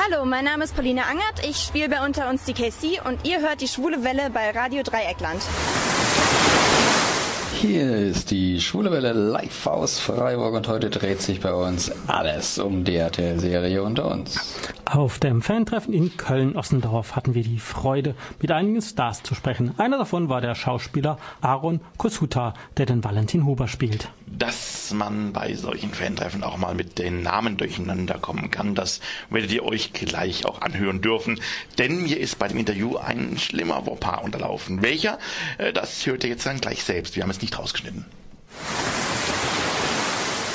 Hallo, 0.01 0.25
mein 0.25 0.45
Name 0.45 0.63
ist 0.63 0.77
Pauline 0.77 1.05
Angert. 1.07 1.45
Ich 1.45 1.57
spiele 1.57 1.89
bei 1.89 2.05
unter 2.05 2.29
uns 2.31 2.45
die 2.45 2.55
KC 2.55 3.05
und 3.05 3.27
ihr 3.27 3.41
hört 3.41 3.61
die 3.61 3.69
schwule 3.69 4.05
Welle 4.05 4.31
bei 4.31 4.51
Radio 4.53 4.85
Dreieckland. 4.85 5.43
Hier 7.61 7.97
ist 7.97 8.31
die 8.31 8.61
Schwule 8.61 8.93
Welle 8.93 9.13
live 9.13 9.67
aus 9.67 9.99
Freiburg 9.99 10.55
und 10.55 10.69
heute 10.69 10.91
dreht 10.91 11.21
sich 11.21 11.41
bei 11.41 11.53
uns 11.53 11.91
alles 12.07 12.61
um 12.61 12.85
die 12.85 12.95
RTL-Serie 12.95 13.83
unter 13.83 14.09
uns. 14.09 14.55
Auf 14.91 15.19
dem 15.19 15.43
Fantreffen 15.43 15.93
in 15.93 16.17
Köln-Ossendorf 16.17 17.15
hatten 17.15 17.35
wir 17.35 17.43
die 17.43 17.59
Freude, 17.59 18.15
mit 18.41 18.51
einigen 18.51 18.81
Stars 18.81 19.23
zu 19.23 19.35
sprechen. 19.35 19.75
Einer 19.77 19.99
davon 19.99 20.31
war 20.31 20.41
der 20.41 20.55
Schauspieler 20.55 21.19
Aaron 21.43 21.81
Kosuta, 21.99 22.55
der 22.79 22.87
den 22.87 23.05
Valentin 23.05 23.45
Huber 23.45 23.69
spielt. 23.69 24.09
Dass 24.27 24.91
man 24.95 25.35
bei 25.35 25.55
solchen 25.55 25.93
Fantreffen 25.93 26.43
auch 26.43 26.57
mal 26.57 26.75
mit 26.75 26.99
den 26.99 27.23
Namen 27.23 27.59
durcheinander 27.59 28.15
kommen 28.15 28.51
kann, 28.51 28.75
das 28.75 29.01
werdet 29.29 29.53
ihr 29.53 29.63
euch 29.63 29.93
gleich 29.93 30.47
auch 30.47 30.63
anhören 30.63 31.03
dürfen. 31.03 31.39
Denn 31.77 32.05
mir 32.05 32.19
ist 32.19 32.39
bei 32.39 32.49
dem 32.49 32.57
Interview 32.57 32.97
ein 32.97 33.37
schlimmer 33.37 33.83
Fauxpas 33.83 34.25
unterlaufen. 34.25 34.81
Welcher? 34.81 35.19
Äh, 35.59 35.75
das 35.75 36.07
hört 36.07 36.25
ihr 36.25 36.31
jetzt 36.31 36.47
dann 36.47 36.63
gleich 36.63 36.83
selbst. 36.83 37.15
Wir 37.15 37.25
haben 37.25 37.31
es 37.31 37.43
nicht 37.43 37.59
rausgeschnitten. 37.59 38.07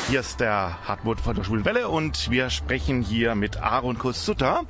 Hier 0.09 0.19
ist 0.19 0.41
der 0.41 0.77
Hartmut 0.85 1.21
von 1.21 1.33
der 1.33 1.43
Schwulen 1.45 1.63
Welle 1.63 1.87
und 1.87 2.29
wir 2.29 2.49
sprechen 2.49 3.01
hier 3.01 3.35
mit 3.35 3.63
Aaron 3.63 3.97
Kosutter, 3.97 4.63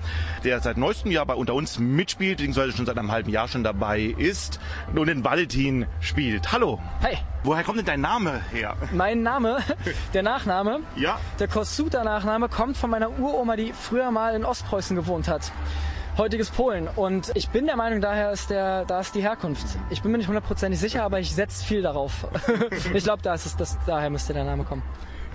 der 0.44 0.60
seit 0.60 0.78
neuestem 0.78 1.12
Jahr 1.12 1.26
bei 1.26 1.34
unter 1.34 1.56
uns 1.56 1.80
mitspielt, 1.80 2.38
beziehungsweise 2.38 2.72
schon 2.72 2.86
seit 2.86 2.98
einem 2.98 3.12
halben 3.12 3.32
Jahr 3.32 3.48
schon 3.48 3.64
dabei 3.64 4.02
ist 4.02 4.60
und 4.96 5.08
den 5.08 5.24
Valentin 5.24 5.88
spielt. 6.02 6.52
Hallo. 6.52 6.80
Hi. 7.02 7.18
Woher 7.44 7.64
kommt 7.64 7.80
denn 7.80 7.86
dein 7.86 8.02
Name 8.02 8.42
her? 8.52 8.78
Mein 8.94 9.24
Name, 9.24 9.58
der 10.14 10.22
Nachname, 10.22 10.82
ja. 10.96 11.20
der 11.40 11.48
Kosuter-Nachname 11.48 12.48
kommt 12.48 12.78
von 12.78 12.92
meiner 12.92 13.20
Uroma, 13.20 13.56
die 13.56 13.74
früher 13.74 14.12
mal 14.12 14.36
in 14.36 14.46
Ostpreußen 14.46 14.96
gewohnt 14.96 15.28
hat 15.28 15.52
heutiges 16.16 16.52
Polen. 16.52 16.88
Und 16.96 17.32
ich 17.34 17.50
bin 17.50 17.66
der 17.66 17.76
Meinung, 17.76 18.00
daher 18.00 18.32
ist 18.32 18.52
der, 18.52 18.86
da 18.86 19.00
ist 19.00 19.16
die 19.16 19.22
Herkunft. 19.24 19.66
Ich 19.90 20.04
bin 20.04 20.12
mir 20.12 20.20
nicht 20.20 20.28
hundertprozentig 20.28 20.80
sicher, 20.80 21.04
aber 21.04 21.20
ich 21.20 21.34
setze 21.34 21.66
viel 21.66 21.82
darauf. 21.82 22.28
ich 22.94 23.04
glaube, 23.04 23.24
da 23.24 23.34
ist 23.34 23.48
es, 23.48 23.56
das, 23.56 23.80
daher 23.88 24.12
müsste 24.12 24.34
der 24.34 24.44
Name 24.44 24.64
kommen. 24.64 24.84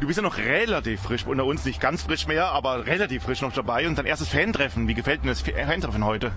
Du 0.00 0.06
bist 0.06 0.16
ja 0.16 0.22
noch 0.22 0.36
relativ 0.38 1.02
frisch 1.02 1.26
unter 1.26 1.44
uns, 1.44 1.64
nicht 1.64 1.80
ganz 1.80 2.02
frisch 2.02 2.26
mehr, 2.28 2.52
aber 2.52 2.86
relativ 2.86 3.24
frisch 3.24 3.42
noch 3.42 3.52
dabei 3.52 3.88
und 3.88 3.98
dein 3.98 4.06
erstes 4.06 4.28
Fantreffen. 4.28 4.86
Wie 4.86 4.94
gefällt 4.94 5.24
dir 5.24 5.28
das 5.28 5.40
Fantreffen 5.40 6.04
heute? 6.04 6.30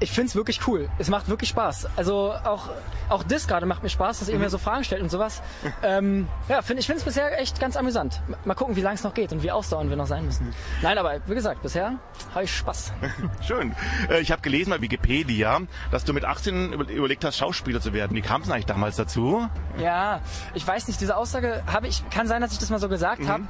ich 0.00 0.12
find's 0.12 0.36
wirklich 0.36 0.64
cool. 0.68 0.88
Es 0.98 1.08
macht 1.08 1.28
wirklich 1.28 1.50
Spaß. 1.50 1.88
Also 1.96 2.32
auch, 2.44 2.68
auch 3.08 3.24
das 3.24 3.48
gerade 3.48 3.66
macht 3.66 3.82
mir 3.82 3.88
Spaß, 3.88 4.20
dass 4.20 4.28
ihr 4.28 4.36
Mhm. 4.36 4.42
mir 4.42 4.50
so 4.50 4.58
Fragen 4.58 4.84
stellt 4.84 5.02
und 5.02 5.10
sowas. 5.10 5.42
ähm, 5.82 6.28
ja, 6.48 6.62
find, 6.62 6.78
ich 6.78 6.86
finde 6.86 6.98
es 7.00 7.04
bisher 7.04 7.40
echt 7.40 7.58
ganz 7.58 7.76
amüsant. 7.76 8.20
Mal 8.44 8.54
gucken, 8.54 8.76
wie 8.76 8.80
lange 8.80 8.94
es 8.94 9.02
noch 9.02 9.12
geht 9.14 9.32
und 9.32 9.42
wie 9.42 9.50
ausdauernd 9.50 9.90
wir 9.90 9.96
noch 9.96 10.06
sein 10.06 10.24
müssen. 10.24 10.54
Nein, 10.82 10.98
aber 10.98 11.16
wie 11.26 11.34
gesagt, 11.34 11.62
bisher 11.62 11.94
habe 12.34 12.44
ich 12.44 12.54
Spaß. 12.56 12.92
Schön. 13.46 13.74
Äh, 14.10 14.20
Ich 14.20 14.30
habe 14.30 14.42
gelesen 14.42 14.70
bei 14.70 14.80
Wikipedia, 14.80 15.60
dass 15.90 16.04
du 16.04 16.12
mit 16.12 16.24
18 16.24 16.72
über- 16.72 16.88
überlegt 16.90 17.24
hast, 17.24 17.36
Schauspieler 17.38 17.80
zu 17.80 17.92
werden. 17.92 18.16
Wie 18.16 18.20
kam 18.20 18.42
es 18.42 18.50
eigentlich 18.50 18.66
damals 18.66 18.96
dazu? 18.96 19.48
Ja, 19.78 20.20
ich 20.54 20.66
weiß 20.66 20.88
nicht, 20.88 21.00
diese 21.00 21.16
Aussage 21.16 21.62
habe 21.66 21.86
ich, 21.88 22.08
kann 22.10 22.26
sein, 22.26 22.40
dass 22.42 22.52
ich 22.52 22.58
das 22.58 22.70
mal 22.70 22.78
so 22.78 22.88
gesagt 22.88 23.22
Mhm. 23.22 23.28
habe. 23.28 23.42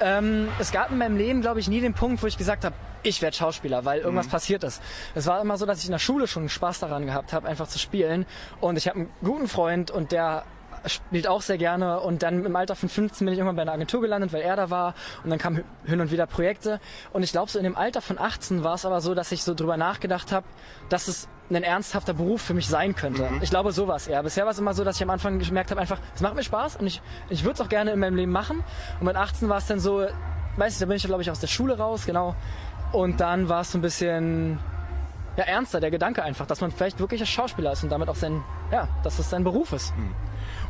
Ähm, 0.00 0.48
es 0.58 0.72
gab 0.72 0.90
in 0.90 0.98
meinem 0.98 1.16
Leben, 1.16 1.40
glaube 1.40 1.60
ich, 1.60 1.68
nie 1.68 1.80
den 1.80 1.94
Punkt, 1.94 2.22
wo 2.22 2.26
ich 2.26 2.36
gesagt 2.36 2.64
habe, 2.64 2.74
ich 3.02 3.20
werde 3.20 3.36
Schauspieler, 3.36 3.84
weil 3.84 4.00
irgendwas 4.00 4.26
Mhm. 4.26 4.30
passiert 4.30 4.64
ist. 4.64 4.82
Es 5.14 5.26
war 5.26 5.40
immer 5.42 5.58
so, 5.58 5.66
dass 5.66 5.80
ich 5.80 5.84
in 5.86 5.92
der 5.92 5.98
Schule 5.98 6.26
schon 6.26 6.48
Spaß 6.48 6.80
daran 6.80 7.04
gehabt 7.06 7.32
habe, 7.34 7.46
einfach 7.46 7.68
zu 7.68 7.78
spielen. 7.78 8.24
Und 8.60 8.76
ich 8.78 8.88
habe 8.88 9.00
einen 9.00 9.10
guten 9.22 9.46
Freund 9.46 9.90
und 9.90 10.10
der 10.10 10.44
spielt 10.86 11.26
auch 11.26 11.42
sehr 11.42 11.58
gerne. 11.58 12.00
Und 12.00 12.22
dann 12.22 12.44
im 12.44 12.56
Alter 12.56 12.76
von 12.76 12.88
15 12.88 13.24
bin 13.24 13.32
ich 13.32 13.38
irgendwann 13.38 13.56
bei 13.56 13.62
einer 13.62 13.72
Agentur 13.72 14.00
gelandet, 14.00 14.32
weil 14.32 14.42
er 14.42 14.56
da 14.56 14.70
war. 14.70 14.94
Und 15.22 15.30
dann 15.30 15.38
kamen 15.38 15.64
hin 15.84 16.00
und 16.00 16.10
wieder 16.10 16.26
Projekte. 16.26 16.80
Und 17.12 17.22
ich 17.22 17.32
glaube 17.32 17.50
so 17.50 17.58
in 17.58 17.64
dem 17.64 17.76
Alter 17.76 18.00
von 18.00 18.18
18 18.18 18.64
war 18.64 18.74
es 18.74 18.84
aber 18.84 19.00
so, 19.00 19.14
dass 19.14 19.32
ich 19.32 19.42
so 19.42 19.54
drüber 19.54 19.76
nachgedacht 19.76 20.32
habe, 20.32 20.46
dass 20.88 21.08
es 21.08 21.28
ein 21.50 21.62
ernsthafter 21.62 22.14
Beruf 22.14 22.40
für 22.40 22.54
mich 22.54 22.68
sein 22.68 22.94
könnte. 22.94 23.28
Ich 23.42 23.50
glaube 23.50 23.72
sowas 23.72 24.08
eher. 24.08 24.22
Bisher 24.22 24.44
war 24.44 24.52
es 24.52 24.58
immer 24.58 24.74
so, 24.74 24.82
dass 24.82 24.96
ich 24.96 25.02
am 25.02 25.10
Anfang 25.10 25.38
gemerkt 25.38 25.70
habe, 25.70 25.80
einfach, 25.80 25.98
es 26.14 26.22
macht 26.22 26.34
mir 26.34 26.42
Spaß 26.42 26.76
und 26.76 26.86
ich, 26.86 27.02
ich 27.28 27.44
würde 27.44 27.54
es 27.54 27.60
auch 27.60 27.68
gerne 27.68 27.92
in 27.92 27.98
meinem 27.98 28.16
Leben 28.16 28.32
machen. 28.32 28.64
Und 28.98 29.06
mit 29.06 29.16
18 29.16 29.48
war 29.48 29.58
es 29.58 29.66
dann 29.66 29.78
so, 29.78 30.06
weiß 30.56 30.72
ich, 30.72 30.78
da 30.78 30.86
bin 30.86 30.96
ich 30.96 31.04
glaube 31.04 31.22
ich 31.22 31.30
aus 31.30 31.40
der 31.40 31.46
Schule 31.46 31.76
raus, 31.76 32.06
genau. 32.06 32.34
Und 32.92 33.20
dann 33.20 33.48
war 33.48 33.60
es 33.60 33.72
so 33.72 33.78
ein 33.78 33.82
bisschen 33.82 34.58
ja, 35.36 35.44
ernster, 35.44 35.80
der 35.80 35.90
Gedanke 35.90 36.22
einfach, 36.22 36.46
dass 36.46 36.60
man 36.60 36.70
vielleicht 36.70 37.00
wirklich 37.00 37.20
ein 37.20 37.26
Schauspieler 37.26 37.72
ist 37.72 37.82
und 37.82 37.90
damit 37.90 38.08
auch 38.08 38.14
sein, 38.14 38.42
ja, 38.70 38.88
dass 39.02 39.18
es 39.18 39.30
sein 39.30 39.44
Beruf 39.44 39.72
ist. 39.72 39.92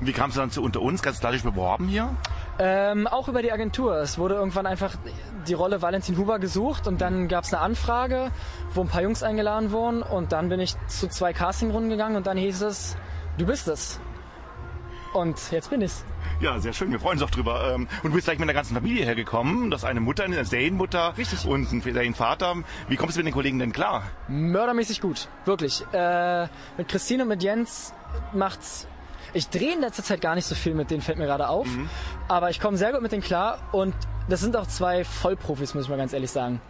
Und 0.05 0.09
wie 0.09 0.13
kamst 0.13 0.37
du 0.37 0.41
dann 0.43 0.51
zu 0.51 0.63
unter 0.63 0.83
uns? 0.83 1.01
Ganz 1.01 1.19
klassisch 1.19 1.45
beworben 1.45 1.89
hier? 1.89 2.15
Ähm, 2.59 3.07
auch 3.07 3.27
über 3.29 3.41
die 3.41 3.51
Agentur. 3.51 3.97
Es 3.97 4.19
wurde 4.19 4.35
irgendwann 4.35 4.67
einfach 4.67 4.97
die 5.49 5.55
Rolle 5.55 5.81
Valentin 5.81 6.19
Huber 6.19 6.39
gesucht 6.39 6.87
und 6.87 7.01
dann 7.01 7.27
gab 7.27 7.45
es 7.45 7.55
eine 7.55 7.63
Anfrage, 7.63 8.31
wo 8.75 8.83
ein 8.83 8.89
paar 8.89 9.01
Jungs 9.01 9.23
eingeladen 9.23 9.71
wurden 9.73 10.03
und 10.03 10.33
dann 10.33 10.51
bin 10.51 10.61
ich 10.61 10.77
zu 10.89 11.09
zwei 11.09 11.33
Castingrunden 11.33 11.89
gegangen 11.89 12.17
und 12.17 12.27
dann 12.27 12.37
hieß 12.37 12.61
es, 12.61 12.99
du 13.39 13.47
bist 13.47 13.67
es. 13.67 13.99
Und 15.15 15.51
jetzt 15.53 15.71
bin 15.71 15.81
ich's. 15.81 16.05
Ja, 16.39 16.59
sehr 16.59 16.75
schön. 16.75 16.93
Wir 16.93 17.01
freuen 17.01 17.15
uns 17.15 17.23
auch 17.23 17.31
drüber. 17.31 17.73
Ähm, 17.75 17.89
Und 18.03 18.11
du 18.11 18.15
bist 18.17 18.27
gleich 18.27 18.39
mit 18.39 18.47
der 18.47 18.55
ganzen 18.55 18.75
Familie 18.75 19.07
hergekommen. 19.07 19.71
Das 19.71 19.85
ist 19.85 19.89
eine 19.89 20.01
Mutter, 20.01 20.25
eine 20.25 20.45
Serienmutter 20.45 21.15
und 21.47 21.73
ein 21.73 21.81
Serienvater. 21.81 22.57
Wie 22.89 22.97
kommst 22.97 23.17
du 23.17 23.21
mit 23.21 23.29
den 23.29 23.33
Kollegen 23.33 23.59
denn 23.59 23.73
klar? 23.73 24.03
Mördermäßig 24.29 25.01
gut, 25.01 25.29
wirklich. 25.47 25.83
Äh, 25.95 26.49
mit 26.77 26.89
Christine 26.89 27.23
und 27.23 27.31
mit 27.31 27.43
Jens 27.43 27.95
macht's. 28.35 28.87
Ich 29.35 29.49
drehe 29.49 29.75
in 29.75 29.81
letzter 29.81 30.03
Zeit 30.05 30.21
gar 30.21 30.35
nicht 30.37 30.47
so 30.47 30.55
viel 30.55 30.75
mit 30.75 30.91
denen, 30.91 31.03
fällt 31.03 31.19
mir 31.19 31.27
gerade 31.27 31.49
auf. 31.49 31.67
Aber 32.29 32.51
ich 32.51 32.61
komme 32.61 32.77
sehr 32.77 32.93
gut 32.93 33.03
mit 33.03 33.11
denen 33.13 33.23
klar 33.23 33.59
und 33.73 33.95
das 34.29 34.41
sind 34.41 34.57
auch 34.57 34.67
zwei 34.67 35.05
Vollprofis, 35.05 35.75
muss 35.75 35.85
ich 35.85 35.91
mal 35.91 35.99
ganz 35.99 36.13
ehrlich 36.13 36.31
sagen. 36.31 36.61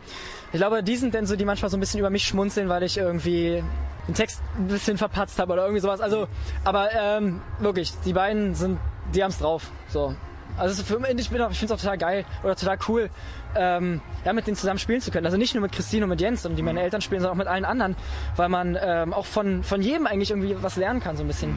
Ich 0.53 0.59
glaube, 0.59 0.83
die 0.83 0.97
sind 0.97 1.15
denn 1.15 1.27
so, 1.27 1.37
die 1.37 1.45
manchmal 1.45 1.71
so 1.71 1.77
ein 1.77 1.81
bisschen 1.81 2.01
über 2.01 2.11
mich 2.11 2.25
schmunzeln, 2.27 2.69
weil 2.69 2.83
ich 2.83 2.97
irgendwie 2.97 3.63
den 4.09 4.15
Text 4.15 4.41
ein 4.59 4.69
bisschen 4.69 4.99
verpatzt 4.99 5.39
habe 5.39 5.53
oder 5.53 5.63
irgendwie 5.65 5.81
sowas. 5.81 6.01
Also, 6.01 6.27
aber 6.65 6.89
ähm, 6.93 7.41
wirklich, 7.59 7.93
die 8.05 8.13
beiden 8.13 8.55
sind, 8.55 8.79
die 9.15 9.23
haben's 9.23 9.39
drauf. 9.39 9.71
So. 9.89 10.15
Also 10.57 10.81
es 10.81 10.87
für 10.87 10.99
mich, 11.01 11.11
ich, 11.19 11.31
bin 11.31 11.41
auch- 11.43 11.51
ich 11.51 11.59
finde 11.59 11.75
es 11.75 11.79
auch 11.79 11.83
total 11.83 11.99
geil 11.99 12.25
oder 12.45 12.55
total 12.57 12.79
cool, 12.89 13.11
ähm, 13.57 14.01
ja, 14.25 14.33
mit 14.33 14.47
denen 14.47 14.57
zusammen 14.57 14.79
spielen 14.79 15.01
zu 15.01 15.11
können. 15.11 15.27
Also 15.27 15.37
nicht 15.37 15.55
nur 15.55 15.63
mit 15.63 15.73
Christine 15.73 16.05
und 16.05 16.11
mit 16.11 16.21
Jens 16.21 16.47
und 16.47 16.57
die 16.57 16.63
meine 16.63 16.81
Eltern 16.83 17.01
spielen, 17.01 17.21
sondern 17.21 17.35
auch 17.37 17.39
mit 17.39 17.49
allen 17.49 17.65
anderen, 17.65 17.97
weil 18.37 18.49
man 18.49 18.79
ähm, 18.81 19.13
auch 19.13 19.27
von, 19.27 19.65
von 19.65 19.83
jedem 19.83 20.07
eigentlich 20.07 20.31
irgendwie 20.31 20.57
was 20.63 20.77
lernen 20.77 21.01
kann, 21.01 21.17
so 21.17 21.25
ein 21.25 21.27
bisschen. 21.27 21.55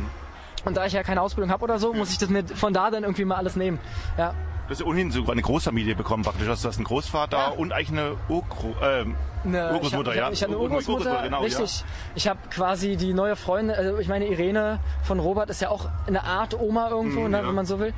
Und 0.68 0.78
da 0.78 0.86
ich 0.86 0.94
ja 0.94 1.04
keine 1.04 1.22
Ausbildung 1.22 1.52
habe 1.52 1.64
oder 1.64 1.80
so, 1.80 1.94
muss 1.94 2.12
ich 2.12 2.18
das 2.18 2.30
mir 2.30 2.44
von 2.46 2.74
da 2.74 2.92
dann 2.92 3.04
irgendwie 3.04 3.26
mal 3.26 3.36
alles 3.36 3.56
nehmen. 3.56 3.80
Ja. 4.18 4.34
Du 4.68 4.72
hast 4.72 4.82
ja 4.82 4.86
ohnehin 4.86 5.12
sogar 5.12 5.32
eine 5.32 5.42
Großfamilie 5.42 5.96
bekommen 5.96 6.24
praktisch. 6.24 6.46
Du 6.46 6.52
hast 6.52 6.66
einen 6.66 6.84
Großvater 6.84 7.58
und 7.58 7.72
eigentlich 7.72 7.92
eine 7.98 8.16
Urgro 8.28 8.76
ähm, 8.84 9.16
Eine, 9.46 9.72
Urgroßmutter, 9.72 10.12
ich 10.14 10.20
hab, 10.20 10.28
ja? 10.28 10.32
Ich 10.34 10.44
habe 10.44 10.54
eine 10.54 10.62
Urgroßmutter, 10.62 11.24
genau, 11.24 11.42
richtig. 11.42 11.86
Ich 12.16 12.28
habe 12.28 12.40
quasi 12.50 12.98
die 12.98 13.14
neue 13.14 13.38
Freundin, 13.38 13.74
also 13.78 13.98
ich 13.98 14.10
meine 14.10 14.28
Irene 14.28 14.80
von 15.04 15.20
Robert 15.20 15.50
ist 15.50 15.62
ja 15.62 15.70
auch 15.70 15.88
eine 16.06 16.24
Art 16.24 16.60
Oma 16.60 16.90
irgendwo, 16.90 17.22
Mhm, 17.22 17.32
ne, 17.32 17.38
ja. 17.42 17.48
wenn 17.48 17.56
man 17.56 17.66
so 17.66 17.80
will. 17.80 17.94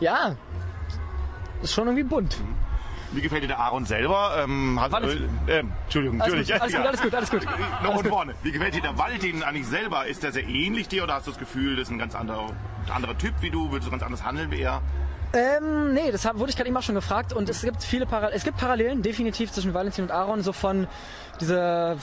Ja, 0.00 0.36
ist 1.62 1.74
schon 1.74 1.86
irgendwie 1.88 2.04
bunt. 2.04 2.38
Ja. 2.38 2.73
Wie 3.14 3.20
gefällt 3.20 3.42
dir 3.42 3.48
der 3.48 3.58
Aaron 3.58 3.84
selber? 3.84 4.44
Ähm, 4.44 4.80
hat, 4.80 4.92
äh, 5.02 5.16
äh, 5.46 5.64
Entschuldigung, 5.84 6.20
Alles 6.20 6.48
natürlich. 6.48 6.52
gut, 6.52 6.60
alles 6.60 7.00
gut, 7.00 7.14
alles 7.14 7.30
gut, 7.30 7.46
alles 7.46 7.56
gut. 7.56 7.58
Noch 7.82 7.96
gut. 7.96 8.08
vorne. 8.08 8.34
Wie 8.42 8.52
gefällt 8.52 8.74
dir 8.74 8.82
der 8.82 8.98
Valentin 8.98 9.42
eigentlich 9.42 9.66
selber? 9.66 10.06
Ist 10.06 10.22
der 10.22 10.32
sehr 10.32 10.46
ähnlich 10.46 10.88
dir 10.88 11.04
oder 11.04 11.14
hast 11.14 11.26
du 11.26 11.30
das 11.30 11.38
Gefühl, 11.38 11.76
das 11.76 11.88
ist 11.88 11.90
ein 11.90 11.98
ganz 11.98 12.14
anderer, 12.14 12.48
anderer 12.92 13.16
Typ 13.16 13.34
wie 13.40 13.50
du? 13.50 13.70
Würdest 13.70 13.86
du 13.86 13.90
ganz 13.90 14.02
anders 14.02 14.24
handeln 14.24 14.50
wie 14.50 14.60
er? 14.60 14.82
Ähm, 15.32 15.94
nee, 15.94 16.12
das 16.12 16.24
wurde 16.34 16.50
ich 16.50 16.56
gerade 16.56 16.76
auch 16.76 16.82
schon 16.82 16.94
gefragt 16.94 17.32
und 17.32 17.48
es 17.48 17.62
gibt 17.62 17.82
viele 17.82 18.06
Paral 18.06 18.30
es 18.32 18.44
gibt 18.44 18.56
Parallelen 18.56 19.02
definitiv 19.02 19.50
zwischen 19.50 19.74
Valentin 19.74 20.04
und 20.04 20.10
Aaron, 20.12 20.42
so 20.42 20.52
von 20.52 20.86
dieser 21.40 21.96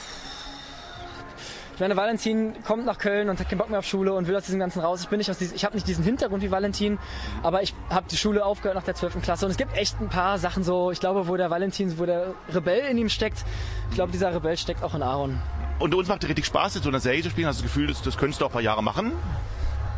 ich 1.74 1.80
meine, 1.80 1.96
Valentin 1.96 2.54
kommt 2.64 2.84
nach 2.84 2.98
Köln 2.98 3.28
und 3.28 3.40
hat 3.40 3.48
keinen 3.48 3.58
Bock 3.58 3.70
mehr 3.70 3.78
auf 3.78 3.86
Schule 3.86 4.12
und 4.12 4.28
will 4.28 4.36
aus 4.36 4.44
diesem 4.44 4.60
Ganzen 4.60 4.80
raus. 4.80 5.02
Ich 5.02 5.08
bin 5.08 5.18
nicht 5.18 5.30
aus 5.30 5.38
diesem, 5.38 5.56
ich 5.56 5.64
habe 5.64 5.74
nicht 5.74 5.86
diesen 5.86 6.04
Hintergrund 6.04 6.42
wie 6.42 6.50
Valentin, 6.50 6.98
aber 7.42 7.62
ich 7.62 7.74
habe 7.90 8.06
die 8.10 8.16
Schule 8.16 8.44
aufgehört 8.44 8.76
nach 8.76 8.84
der 8.84 8.94
12. 8.94 9.22
Klasse 9.22 9.46
und 9.46 9.50
es 9.50 9.56
gibt 9.56 9.76
echt 9.76 10.00
ein 10.00 10.08
paar 10.08 10.38
Sachen 10.38 10.64
so, 10.64 10.90
ich 10.90 11.00
glaube, 11.00 11.28
wo 11.28 11.36
der 11.36 11.50
Valentin, 11.50 11.98
wo 11.98 12.06
der 12.06 12.34
Rebell 12.52 12.86
in 12.90 12.98
ihm 12.98 13.08
steckt, 13.08 13.44
ich 13.90 13.94
glaube, 13.94 14.12
dieser 14.12 14.34
Rebell 14.34 14.56
steckt 14.56 14.82
auch 14.82 14.94
in 14.94 15.02
Aaron. 15.02 15.40
Und 15.78 15.94
uns 15.94 16.08
macht 16.08 16.26
richtig 16.28 16.46
Spaß, 16.46 16.74
jetzt 16.74 16.84
so 16.84 16.90
eine 16.90 17.00
Serie 17.00 17.22
zu 17.22 17.30
spielen. 17.30 17.48
Hast 17.48 17.58
du 17.58 17.64
das 17.64 17.72
Gefühl, 17.72 17.88
das, 17.88 18.02
das 18.02 18.16
könntest 18.16 18.40
du 18.40 18.44
auch 18.44 18.50
ein 18.50 18.52
paar 18.52 18.62
Jahre 18.62 18.82
machen? 18.82 19.12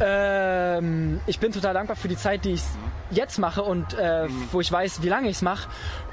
Ähm, 0.01 1.21
ich 1.27 1.39
bin 1.39 1.53
total 1.53 1.75
dankbar 1.75 1.97
für 1.97 2.09
die 2.09 2.17
Zeit, 2.17 2.45
die 2.45 2.55
ich 2.55 2.63
jetzt 3.11 3.39
mache 3.39 3.63
und 3.63 3.95
äh, 3.95 4.27
wo 4.51 4.61
ich 4.61 4.71
weiß, 4.71 5.03
wie 5.03 5.09
lange 5.09 5.29
ich 5.29 5.37
es 5.37 5.43
mache. 5.43 5.69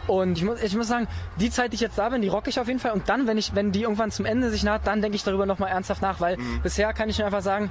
Und 0.07 0.37
ich 0.37 0.43
muss, 0.43 0.61
ich 0.61 0.75
muss 0.75 0.87
sagen, 0.87 1.07
die 1.37 1.49
Zeit, 1.49 1.71
die 1.71 1.75
ich 1.75 1.81
jetzt 1.81 1.97
da 1.97 2.09
bin, 2.09 2.21
die 2.21 2.27
rocke 2.27 2.49
ich 2.49 2.59
auf 2.59 2.67
jeden 2.67 2.79
Fall. 2.79 2.91
Und 2.91 3.07
dann, 3.09 3.27
wenn 3.27 3.37
ich, 3.37 3.55
wenn 3.55 3.71
die 3.71 3.83
irgendwann 3.83 4.11
zum 4.11 4.25
Ende 4.25 4.49
sich 4.49 4.63
naht, 4.63 4.87
dann 4.87 5.01
denke 5.01 5.15
ich 5.15 5.23
darüber 5.23 5.45
nochmal 5.45 5.69
ernsthaft 5.69 6.01
nach, 6.01 6.19
weil 6.19 6.37
bisher 6.63 6.91
kann 6.93 7.09
ich 7.09 7.17
nur 7.17 7.27
einfach 7.27 7.41
sagen, 7.41 7.69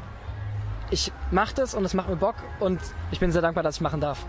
ich 0.90 1.12
mache 1.30 1.54
das 1.54 1.74
und 1.74 1.84
es 1.84 1.94
macht 1.94 2.08
mir 2.08 2.16
Bock 2.16 2.36
und 2.58 2.80
ich 3.10 3.20
bin 3.20 3.30
sehr 3.32 3.42
dankbar, 3.42 3.62
dass 3.62 3.76
ich 3.76 3.80
machen 3.80 4.00
darf. 4.00 4.24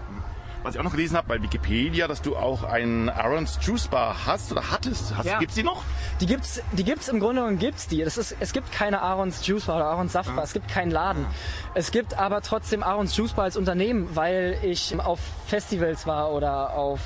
Was 0.64 0.76
ich 0.76 0.80
auch 0.80 0.84
noch 0.84 0.92
gelesen 0.92 1.18
habe 1.18 1.28
bei 1.28 1.42
Wikipedia, 1.42 2.08
dass 2.08 2.22
du 2.22 2.36
auch 2.36 2.64
einen 2.64 3.10
Aaron's 3.10 3.58
Juice 3.64 3.88
Bar 3.88 4.16
hast 4.28 4.52
oder 4.52 4.70
hattest. 4.70 5.18
Hast, 5.18 5.26
Ja. 5.26 5.40
Gibt's 5.40 5.56
die 5.56 5.64
noch? 5.64 5.82
Die 6.20 6.28
gibt's, 6.28 6.62
die 6.74 6.84
gibt's 6.84 7.08
im 7.08 7.20
Grunde 7.20 7.42
genommen 7.42 7.58
gibt's 7.58 7.88
die. 7.88 8.04
Das 8.04 8.16
ist, 8.20 8.36
es 8.40 8.54
gibt 8.54 8.72
keine 8.72 9.02
Aarons 9.02 9.46
Juice 9.48 9.66
Bar 9.66 9.78
oder 9.78 9.86
Aarons 9.88 10.12
Saft 10.14 10.36
Bar. 10.36 10.44
Es 10.44 10.54
gibt 10.54 10.68
keinen 10.68 10.92
Laden. 10.92 11.26
Es 11.74 11.90
gibt 11.90 12.16
aber 12.20 12.42
trotzdem 12.42 12.84
Aarons 12.84 13.18
Juice 13.18 13.34
Bar 13.34 13.46
als 13.46 13.58
Unternehmen, 13.58 14.16
weil 14.16 14.56
ich 14.62 14.96
auf 15.00 15.20
Festivals 15.48 16.06
war 16.06 16.32
oder 16.32 16.76
auf 16.76 17.00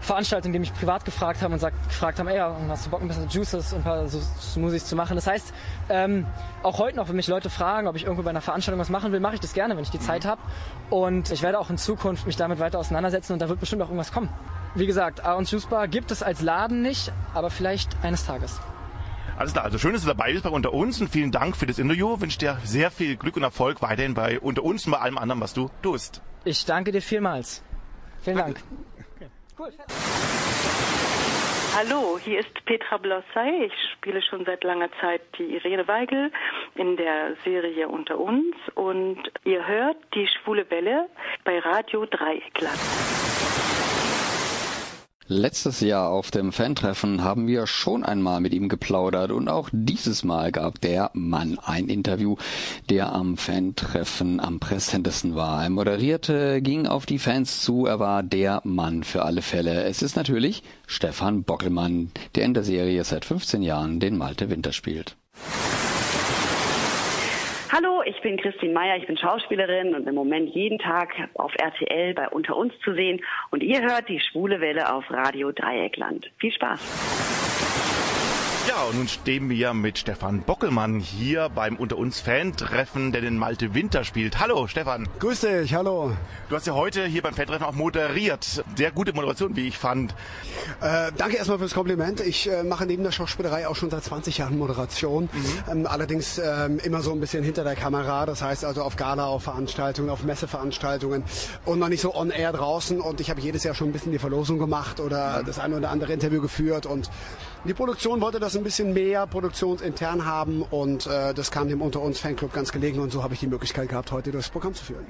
Veranstaltungen, 0.00 0.52
die 0.52 0.58
mich 0.58 0.72
privat 0.72 1.04
gefragt 1.04 1.42
haben 1.42 1.52
und 1.52 1.58
sagt, 1.58 1.76
gefragt 1.88 2.18
haben, 2.18 2.28
ey, 2.28 2.38
hast 2.68 2.86
du 2.86 2.90
Bock 2.90 3.02
ein 3.02 3.08
bisschen 3.08 3.28
Juices 3.28 3.72
und 3.72 3.80
ein 3.80 3.84
paar 3.84 4.08
so 4.08 4.20
Smoothies 4.20 4.86
zu 4.86 4.96
machen? 4.96 5.14
Das 5.14 5.26
heißt, 5.26 5.52
ähm, 5.90 6.26
auch 6.62 6.78
heute 6.78 6.96
noch, 6.96 7.08
wenn 7.08 7.16
mich 7.16 7.28
Leute 7.28 7.50
fragen, 7.50 7.86
ob 7.86 7.96
ich 7.96 8.04
irgendwo 8.04 8.22
bei 8.22 8.30
einer 8.30 8.40
Veranstaltung 8.40 8.80
was 8.80 8.88
machen 8.88 9.12
will, 9.12 9.20
mache 9.20 9.34
ich 9.34 9.40
das 9.40 9.52
gerne, 9.52 9.76
wenn 9.76 9.82
ich 9.82 9.90
die 9.90 10.00
Zeit 10.00 10.24
habe. 10.24 10.40
Und 10.88 11.30
ich 11.30 11.42
werde 11.42 11.58
auch 11.58 11.70
in 11.70 11.78
Zukunft 11.78 12.26
mich 12.26 12.36
damit 12.36 12.58
weiter 12.58 12.78
auseinandersetzen 12.78 13.34
und 13.34 13.42
da 13.42 13.48
wird 13.48 13.60
bestimmt 13.60 13.82
auch 13.82 13.88
irgendwas 13.88 14.12
kommen. 14.12 14.30
Wie 14.74 14.86
gesagt, 14.86 15.24
Aarons 15.24 15.50
Juice 15.50 15.66
Bar 15.66 15.88
gibt 15.88 16.10
es 16.10 16.22
als 16.22 16.40
Laden 16.40 16.80
nicht, 16.82 17.12
aber 17.34 17.50
vielleicht 17.50 17.96
eines 18.02 18.24
Tages. 18.24 18.60
Alles 19.36 19.52
klar, 19.52 19.64
also 19.64 19.78
schön, 19.78 19.94
dass 19.94 20.02
du 20.02 20.08
dabei 20.08 20.32
bist 20.32 20.44
bei 20.44 20.50
Unter 20.50 20.72
uns 20.72 21.00
und 21.00 21.08
vielen 21.08 21.32
Dank 21.32 21.56
für 21.56 21.66
das 21.66 21.78
Interview. 21.78 22.20
Wünsche 22.20 22.38
dir 22.38 22.58
sehr 22.62 22.90
viel 22.90 23.16
Glück 23.16 23.36
und 23.36 23.42
Erfolg 23.42 23.80
weiterhin 23.80 24.14
bei 24.14 24.38
Unter 24.38 24.62
uns 24.62 24.84
und 24.84 24.92
bei 24.92 24.98
allem 24.98 25.18
anderen, 25.18 25.40
was 25.40 25.54
du 25.54 25.70
tust. 25.82 26.20
Ich 26.44 26.64
danke 26.64 26.92
dir 26.92 27.02
vielmals. 27.02 27.62
Vielen 28.22 28.36
Dank. 28.36 28.60
Hallo, 31.76 32.18
hier 32.18 32.40
ist 32.40 32.64
Petra 32.64 32.96
Blossay. 32.96 33.66
Ich 33.66 33.72
spiele 33.92 34.22
schon 34.22 34.44
seit 34.46 34.64
langer 34.64 34.88
Zeit 35.00 35.20
die 35.38 35.54
Irene 35.54 35.86
Weigel 35.86 36.32
in 36.76 36.96
der 36.96 37.36
Serie 37.44 37.88
Unter 37.88 38.18
uns 38.18 38.56
und 38.74 39.18
ihr 39.44 39.66
hört 39.66 39.98
die 40.14 40.26
Schwule 40.26 40.70
Welle 40.70 41.08
bei 41.44 41.58
Radio 41.58 42.06
Dreieckland. 42.06 43.49
Letztes 45.32 45.78
Jahr 45.78 46.08
auf 46.10 46.32
dem 46.32 46.50
Fan-Treffen 46.50 47.22
haben 47.22 47.46
wir 47.46 47.68
schon 47.68 48.02
einmal 48.02 48.40
mit 48.40 48.52
ihm 48.52 48.68
geplaudert 48.68 49.30
und 49.30 49.48
auch 49.48 49.68
dieses 49.70 50.24
Mal 50.24 50.50
gab 50.50 50.80
der 50.80 51.12
Mann 51.14 51.56
ein 51.60 51.86
Interview, 51.86 52.34
der 52.88 53.12
am 53.12 53.36
Fan-Treffen 53.36 54.40
am 54.40 54.58
präsentesten 54.58 55.36
war. 55.36 55.62
Er 55.62 55.70
moderierte, 55.70 56.60
ging 56.60 56.88
auf 56.88 57.06
die 57.06 57.20
Fans 57.20 57.60
zu, 57.60 57.86
er 57.86 58.00
war 58.00 58.24
der 58.24 58.60
Mann 58.64 59.04
für 59.04 59.24
alle 59.24 59.42
Fälle. 59.42 59.84
Es 59.84 60.02
ist 60.02 60.16
natürlich 60.16 60.64
Stefan 60.88 61.44
Bockelmann, 61.44 62.10
der 62.34 62.44
in 62.44 62.54
der 62.54 62.64
Serie 62.64 63.04
seit 63.04 63.24
15 63.24 63.62
Jahren 63.62 64.00
den 64.00 64.18
Malte 64.18 64.50
Winter 64.50 64.72
spielt. 64.72 65.14
Ich 68.10 68.20
bin 68.22 68.36
Christine 68.38 68.72
Meyer, 68.72 68.96
ich 68.96 69.06
bin 69.06 69.16
Schauspielerin 69.16 69.94
und 69.94 70.04
im 70.08 70.16
Moment 70.16 70.52
jeden 70.52 70.80
Tag 70.80 71.14
auf 71.34 71.52
RTL 71.54 72.12
bei 72.14 72.28
Unter 72.28 72.56
uns 72.56 72.72
zu 72.82 72.92
sehen. 72.92 73.20
Und 73.52 73.62
ihr 73.62 73.82
hört 73.82 74.08
die 74.08 74.18
Schwule 74.18 74.60
Welle 74.60 74.92
auf 74.92 75.08
Radio 75.10 75.52
Dreieckland. 75.52 76.28
Viel 76.38 76.52
Spaß. 76.52 78.09
Ja, 78.70 78.84
und 78.84 78.98
nun 78.98 79.08
stehen 79.08 79.50
wir 79.50 79.74
mit 79.74 79.98
Stefan 79.98 80.42
Bockelmann 80.42 81.00
hier 81.00 81.48
beim 81.48 81.74
Unter 81.74 81.98
uns 81.98 82.20
Fan-Treffen, 82.20 83.10
der 83.10 83.20
den 83.20 83.36
Malte 83.36 83.74
Winter 83.74 84.04
spielt. 84.04 84.38
Hallo, 84.38 84.68
Stefan. 84.68 85.08
Grüß 85.18 85.40
dich, 85.40 85.74
hallo. 85.74 86.12
Du 86.48 86.54
hast 86.54 86.68
ja 86.68 86.74
heute 86.74 87.04
hier 87.04 87.20
beim 87.20 87.34
Fan-Treffen 87.34 87.64
auch 87.64 87.72
moderiert. 87.72 88.62
Sehr 88.76 88.92
gute 88.92 89.12
Moderation, 89.12 89.56
wie 89.56 89.66
ich 89.66 89.76
fand. 89.76 90.14
Äh, 90.80 91.10
danke 91.16 91.36
erstmal 91.36 91.58
fürs 91.58 91.74
Kompliment. 91.74 92.20
Ich 92.20 92.48
äh, 92.48 92.62
mache 92.62 92.86
neben 92.86 93.02
der 93.02 93.10
Schauspielerei 93.10 93.66
auch 93.66 93.74
schon 93.74 93.90
seit 93.90 94.04
20 94.04 94.38
Jahren 94.38 94.56
Moderation. 94.56 95.24
Mhm. 95.32 95.62
Ähm, 95.68 95.86
allerdings 95.88 96.38
ähm, 96.38 96.78
immer 96.78 97.02
so 97.02 97.10
ein 97.10 97.18
bisschen 97.18 97.42
hinter 97.42 97.64
der 97.64 97.74
Kamera. 97.74 98.24
Das 98.24 98.40
heißt 98.40 98.64
also 98.64 98.84
auf 98.84 98.94
Gala, 98.94 99.24
auf 99.24 99.42
Veranstaltungen, 99.42 100.10
auf 100.10 100.22
Messeveranstaltungen 100.22 101.24
und 101.64 101.80
noch 101.80 101.88
nicht 101.88 102.02
so 102.02 102.14
on 102.14 102.30
air 102.30 102.52
draußen. 102.52 103.00
Und 103.00 103.20
ich 103.20 103.30
habe 103.30 103.40
jedes 103.40 103.64
Jahr 103.64 103.74
schon 103.74 103.88
ein 103.88 103.92
bisschen 103.92 104.12
die 104.12 104.20
Verlosung 104.20 104.60
gemacht 104.60 105.00
oder 105.00 105.42
das 105.44 105.58
eine 105.58 105.76
oder 105.76 105.90
andere 105.90 106.12
Interview 106.12 106.40
geführt 106.40 106.86
und 106.86 107.10
die 107.64 107.74
Produktion 107.74 108.22
wollte 108.22 108.40
das 108.40 108.56
ein 108.56 108.64
bisschen 108.64 108.94
mehr 108.94 109.26
produktionsintern 109.26 110.24
haben 110.24 110.62
und 110.62 111.06
äh, 111.06 111.34
das 111.34 111.50
kam 111.50 111.68
dem 111.68 111.82
Unter 111.82 112.00
uns 112.00 112.18
Fanclub 112.18 112.54
ganz 112.54 112.72
gelegen 112.72 113.00
und 113.00 113.12
so 113.12 113.22
habe 113.22 113.34
ich 113.34 113.40
die 113.40 113.46
Möglichkeit 113.46 113.90
gehabt, 113.90 114.12
heute 114.12 114.32
das 114.32 114.48
Programm 114.48 114.74
zu 114.74 114.82
führen. 114.82 115.04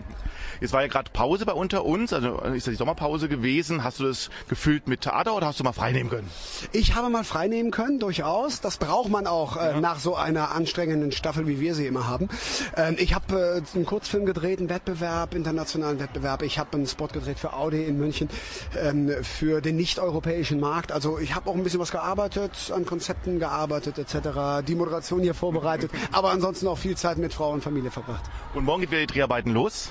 Jetzt 0.60 0.72
war 0.72 0.82
ja 0.82 0.88
gerade 0.88 1.10
Pause 1.12 1.46
bei 1.46 1.52
Unter 1.52 1.84
uns, 1.84 2.12
also 2.12 2.38
ist 2.40 2.66
das 2.66 2.72
die 2.72 2.76
Sommerpause 2.76 3.28
gewesen. 3.28 3.84
Hast 3.84 4.00
du 4.00 4.04
das 4.04 4.30
gefüllt 4.48 4.88
mit 4.88 5.02
Theater 5.02 5.36
oder 5.36 5.46
hast 5.46 5.60
du 5.60 5.64
mal 5.64 5.72
frei 5.72 5.92
nehmen 5.92 6.10
können? 6.10 6.28
Ich 6.72 6.96
habe 6.96 7.08
mal 7.08 7.22
frei 7.22 7.46
nehmen 7.46 7.70
können, 7.70 8.00
durchaus. 8.00 8.60
Das 8.60 8.78
braucht 8.78 9.10
man 9.10 9.28
auch 9.28 9.56
äh, 9.56 9.70
ja. 9.70 9.80
nach 9.80 10.00
so 10.00 10.16
einer 10.16 10.50
anstrengenden 10.50 11.12
Staffel, 11.12 11.46
wie 11.46 11.60
wir 11.60 11.76
sie 11.76 11.86
immer 11.86 12.08
haben. 12.08 12.28
Ähm, 12.76 12.96
ich 12.98 13.14
habe 13.14 13.62
äh, 13.64 13.76
einen 13.76 13.86
Kurzfilm 13.86 14.26
gedreht, 14.26 14.58
einen 14.58 14.70
Wettbewerb, 14.70 15.34
internationalen 15.34 16.00
Wettbewerb. 16.00 16.42
Ich 16.42 16.58
habe 16.58 16.76
einen 16.76 16.88
Spot 16.88 17.06
gedreht 17.06 17.38
für 17.38 17.52
Audi 17.52 17.84
in 17.84 17.96
München 17.98 18.28
ähm, 18.76 19.10
für 19.22 19.60
den 19.60 19.76
nicht-europäischen 19.76 20.58
Markt. 20.58 20.90
Also 20.90 21.18
ich 21.20 21.36
habe 21.36 21.48
auch 21.48 21.54
ein 21.54 21.62
bisschen 21.62 21.80
was 21.80 21.92
gearbeitet 21.92 22.39
gearbeitet, 22.40 22.72
an 22.72 22.86
Konzepten 22.86 23.38
gearbeitet 23.38 23.98
etc., 23.98 24.66
die 24.66 24.74
Moderation 24.74 25.20
hier 25.20 25.34
vorbereitet, 25.34 25.90
aber 26.12 26.30
ansonsten 26.30 26.66
auch 26.68 26.78
viel 26.78 26.96
Zeit 26.96 27.18
mit 27.18 27.34
Frau 27.34 27.50
und 27.52 27.62
Familie 27.62 27.90
verbracht. 27.90 28.24
Und 28.54 28.64
morgen 28.64 28.82
geht 28.82 28.90
wieder 28.90 29.00
die 29.00 29.06
Dreharbeiten 29.06 29.52
los? 29.52 29.90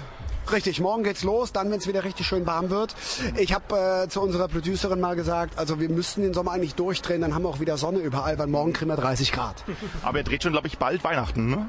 Richtig, 0.51 0.79
morgen 0.79 1.03
geht's 1.03 1.23
los, 1.23 1.51
dann, 1.51 1.69
wenn 1.71 1.77
es 1.77 1.87
wieder 1.87 2.03
richtig 2.03 2.25
schön 2.25 2.47
warm 2.47 2.69
wird. 2.69 2.95
Ich 3.37 3.53
habe 3.53 4.03
äh, 4.05 4.09
zu 4.09 4.21
unserer 4.21 4.47
Producerin 4.47 4.99
mal 4.99 5.15
gesagt, 5.15 5.59
also 5.59 5.79
wir 5.79 5.89
müssten 5.89 6.23
den 6.23 6.33
Sommer 6.33 6.51
eigentlich 6.51 6.75
durchdrehen, 6.75 7.21
dann 7.21 7.35
haben 7.35 7.43
wir 7.43 7.49
auch 7.49 7.59
wieder 7.59 7.77
Sonne 7.77 7.99
überall, 7.99 8.39
weil 8.39 8.47
morgen 8.47 8.73
kriegen 8.73 8.89
wir 8.89 8.97
30 8.97 9.31
Grad. 9.31 9.63
Aber 10.03 10.17
ihr 10.17 10.23
dreht 10.23 10.41
schon, 10.41 10.51
glaube 10.51 10.67
ich, 10.67 10.79
bald 10.79 11.03
Weihnachten, 11.03 11.49
ne? 11.49 11.67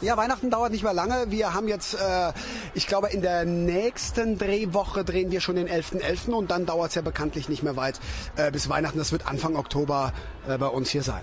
Ja, 0.00 0.16
Weihnachten 0.16 0.50
dauert 0.50 0.72
nicht 0.72 0.82
mehr 0.82 0.94
lange. 0.94 1.26
Wir 1.28 1.52
haben 1.52 1.68
jetzt, 1.68 1.94
äh, 1.94 2.32
ich 2.74 2.86
glaube, 2.86 3.08
in 3.08 3.20
der 3.20 3.44
nächsten 3.44 4.38
Drehwoche 4.38 5.04
drehen 5.04 5.30
wir 5.30 5.40
schon 5.40 5.56
den 5.56 5.68
11.11. 5.68 6.00
.11. 6.00 6.30
und 6.32 6.50
dann 6.50 6.64
dauert 6.64 6.90
es 6.90 6.94
ja 6.94 7.02
bekanntlich 7.02 7.48
nicht 7.48 7.62
mehr 7.62 7.76
weit 7.76 8.00
äh, 8.36 8.50
bis 8.50 8.68
Weihnachten. 8.68 8.98
Das 8.98 9.12
wird 9.12 9.26
Anfang 9.26 9.56
Oktober 9.56 10.12
äh, 10.48 10.56
bei 10.56 10.68
uns 10.68 10.90
hier 10.90 11.02
sein. 11.02 11.22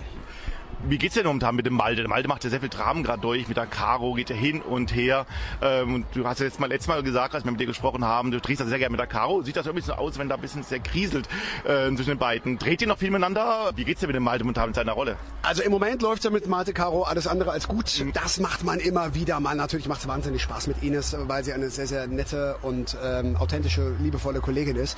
Wie 0.87 0.97
geht's 0.97 1.15
denn 1.15 1.25
momentan 1.25 1.55
mit 1.55 1.65
dem 1.65 1.73
Malte? 1.73 2.01
Der 2.01 2.09
Malte 2.09 2.29
macht 2.29 2.43
ja 2.45 2.49
sehr 2.49 2.61
viel 2.61 2.69
Dramen 2.69 3.03
gerade 3.03 3.21
durch. 3.21 3.47
Mit 3.49 3.57
der 3.57 3.65
Caro 3.65 4.13
geht 4.13 4.29
er 4.29 4.37
hin 4.37 4.61
und 4.61 4.95
her. 4.95 5.25
Ähm, 5.61 5.95
und 5.95 6.05
du 6.13 6.25
hast 6.25 6.39
ja 6.39 6.45
jetzt 6.45 6.59
mal 6.59 6.67
letztes 6.67 6.87
Mal 6.87 7.03
gesagt, 7.03 7.35
als 7.35 7.43
wir 7.43 7.51
mit 7.51 7.59
dir 7.59 7.67
gesprochen 7.67 8.05
haben, 8.05 8.31
du 8.31 8.39
drehst 8.39 8.61
das 8.61 8.69
sehr 8.69 8.79
gerne 8.79 8.91
mit 8.91 8.99
der 8.99 9.07
Caro. 9.07 9.41
Sieht 9.41 9.57
das 9.57 9.65
irgendwie 9.65 9.85
so 9.85 9.93
aus, 9.93 10.17
wenn 10.17 10.29
da 10.29 10.35
ein 10.35 10.41
bisschen 10.41 10.63
sehr 10.63 10.79
kriselt 10.79 11.27
äh, 11.65 11.93
zwischen 11.95 12.11
den 12.11 12.17
beiden. 12.17 12.57
Dreht 12.57 12.81
ihr 12.81 12.87
noch 12.87 12.97
viel 12.97 13.11
miteinander? 13.11 13.71
Wie 13.75 13.83
geht's 13.83 13.99
dir 13.99 14.07
mit 14.07 14.15
dem 14.15 14.23
Malte 14.23 14.45
momentan 14.45 14.69
in 14.69 14.73
seiner 14.73 14.93
Rolle? 14.93 15.17
Also 15.41 15.63
im 15.63 15.71
Moment 15.71 16.01
läuft's 16.01 16.23
ja 16.23 16.31
mit 16.31 16.47
Malte 16.47 16.71
Caro 16.71 17.03
alles 17.03 17.27
andere 17.27 17.51
als 17.51 17.67
gut. 17.67 17.99
Mhm. 17.99 18.13
Das 18.13 18.39
macht 18.39 18.63
man 18.63 18.79
immer 18.79 19.13
wieder 19.15 19.39
mal. 19.41 19.55
Natürlich 19.55 19.89
macht's 19.89 20.07
wahnsinnig 20.07 20.41
Spaß 20.41 20.67
mit 20.67 20.81
Ines, 20.81 21.13
weil 21.19 21.43
sie 21.43 21.51
eine 21.51 21.69
sehr, 21.69 21.87
sehr 21.87 22.07
nette 22.07 22.55
und 22.61 22.97
ähm, 23.03 23.35
authentische, 23.35 23.95
liebevolle 23.99 24.39
Kollegin 24.39 24.77
ist. 24.77 24.97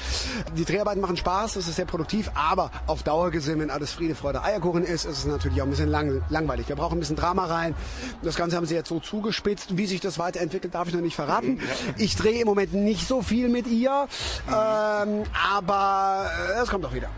Die 0.56 0.66
Dreharbeiten 0.66 1.02
machen 1.02 1.18
Spaß, 1.18 1.56
es 1.56 1.68
ist 1.68 1.78
sehr 1.78 1.86
produktiv, 1.86 2.30
aber 2.36 2.70
auf 2.86 3.02
Dauer 3.02 3.32
gesehen, 3.32 3.60
wenn 3.60 3.72
alles 3.72 3.92
Friede, 3.94 4.14
Freude, 4.14 4.44
Eierkuchen 4.44 4.84
ist, 4.84 5.06
ist 5.06 5.18
es 5.18 5.26
natürlich 5.26 5.60
auch 5.62 5.71
ein 5.72 5.76
bisschen 5.76 5.90
lang, 5.90 6.22
langweilig. 6.30 6.68
Wir 6.68 6.76
brauchen 6.76 6.98
ein 6.98 7.00
bisschen 7.00 7.16
Drama 7.16 7.46
rein. 7.46 7.74
Das 8.22 8.36
Ganze 8.36 8.58
haben 8.58 8.66
sie 8.66 8.76
jetzt 8.76 8.90
so 8.90 9.00
zugespitzt. 9.00 9.78
Wie 9.78 9.86
sich 9.86 10.02
das 10.02 10.20
weiterentwickelt, 10.20 10.76
darf 10.76 10.88
ich 10.88 10.94
noch 10.94 11.02
nicht 11.02 11.16
verraten. 11.16 11.60
Ich 11.98 12.16
drehe 12.16 12.42
im 12.42 12.48
Moment 12.48 12.74
nicht 12.74 13.08
so 13.08 13.22
viel 13.22 13.50
mit 13.50 13.68
ihr, 13.68 14.08
ähm, 14.48 15.24
aber 15.34 16.30
äh, 16.56 16.62
es 16.62 16.70
kommt 16.70 16.86
auch 16.86 16.94
wieder. 16.94 17.10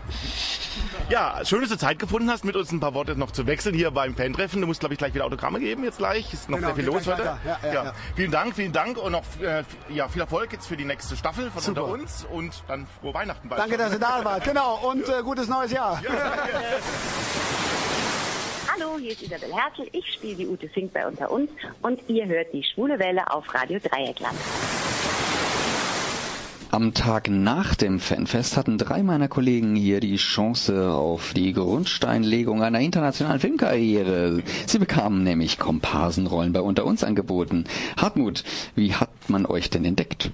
Ja, 1.08 1.40
schön, 1.44 1.60
dass 1.60 1.70
du 1.70 1.76
Zeit 1.76 1.98
gefunden 1.98 2.30
hast, 2.30 2.44
mit 2.44 2.56
uns 2.56 2.72
ein 2.72 2.80
paar 2.80 2.94
Worte 2.94 3.16
noch 3.16 3.30
zu 3.30 3.46
wechseln 3.46 3.74
hier 3.74 3.90
beim 3.90 4.14
Fan-Treffen. 4.14 4.60
Du 4.60 4.66
musst, 4.66 4.80
glaube 4.80 4.94
ich, 4.94 4.98
gleich 4.98 5.14
wieder 5.14 5.24
Autogramme 5.24 5.60
geben 5.60 5.84
jetzt 5.84 5.98
gleich. 5.98 6.32
Ist 6.32 6.48
noch 6.48 6.56
genau, 6.56 6.68
sehr 6.68 6.76
viel 6.76 6.84
los 6.86 7.06
heute. 7.06 7.22
Ja, 7.22 7.58
ja, 7.62 7.72
ja. 7.72 7.92
Vielen 8.16 8.30
Dank, 8.30 8.54
vielen 8.54 8.72
Dank 8.72 8.96
und 8.98 9.12
noch 9.12 9.22
äh, 9.40 9.64
ja, 9.90 10.08
viel 10.08 10.22
Erfolg 10.22 10.52
jetzt 10.52 10.66
für 10.66 10.76
die 10.76 10.84
nächste 10.84 11.16
Staffel 11.16 11.50
von 11.50 11.62
Super. 11.62 11.84
Unter 11.84 11.94
uns 11.94 12.26
und 12.32 12.64
dann 12.68 12.86
frohe 13.00 13.14
Weihnachten 13.14 13.48
bald. 13.48 13.60
Danke, 13.60 13.74
schon. 13.74 13.84
dass 13.84 13.92
ihr 13.92 13.98
da 13.98 14.24
wart. 14.24 14.44
Genau, 14.44 14.90
und 14.90 15.08
äh, 15.08 15.22
gutes 15.22 15.48
neues 15.48 15.72
Jahr. 15.72 16.00
Hallo, 18.76 18.98
hier 18.98 19.12
ist 19.12 19.22
Isabel 19.22 19.52
Hertel. 19.54 19.86
Ich 19.92 20.14
spiele 20.14 20.34
die 20.34 20.46
Ute 20.48 20.68
Fink 20.68 20.92
bei 20.92 21.06
Unter 21.06 21.30
uns 21.30 21.48
und 21.82 22.00
ihr 22.08 22.26
hört 22.26 22.52
die 22.52 22.64
Schwule 22.64 22.98
Welle 22.98 23.30
auf 23.30 23.54
Radio 23.54 23.78
Dreieckland. 23.78 24.34
Am 26.72 26.92
Tag 26.92 27.28
nach 27.28 27.76
dem 27.76 28.00
Fanfest 28.00 28.56
hatten 28.56 28.76
drei 28.76 29.04
meiner 29.04 29.28
Kollegen 29.28 29.76
hier 29.76 30.00
die 30.00 30.16
Chance 30.16 30.90
auf 30.90 31.34
die 31.34 31.52
Grundsteinlegung 31.52 32.64
einer 32.64 32.80
internationalen 32.80 33.38
Filmkarriere. 33.38 34.42
Sie 34.66 34.78
bekamen 34.80 35.22
nämlich 35.22 35.60
Komparsenrollen 35.60 36.52
bei 36.52 36.60
Unter 36.60 36.84
uns 36.84 37.04
angeboten. 37.04 37.66
Hartmut, 37.96 38.42
wie 38.74 38.92
hat 38.94 39.10
man 39.28 39.46
euch 39.46 39.70
denn 39.70 39.84
entdeckt? 39.84 40.32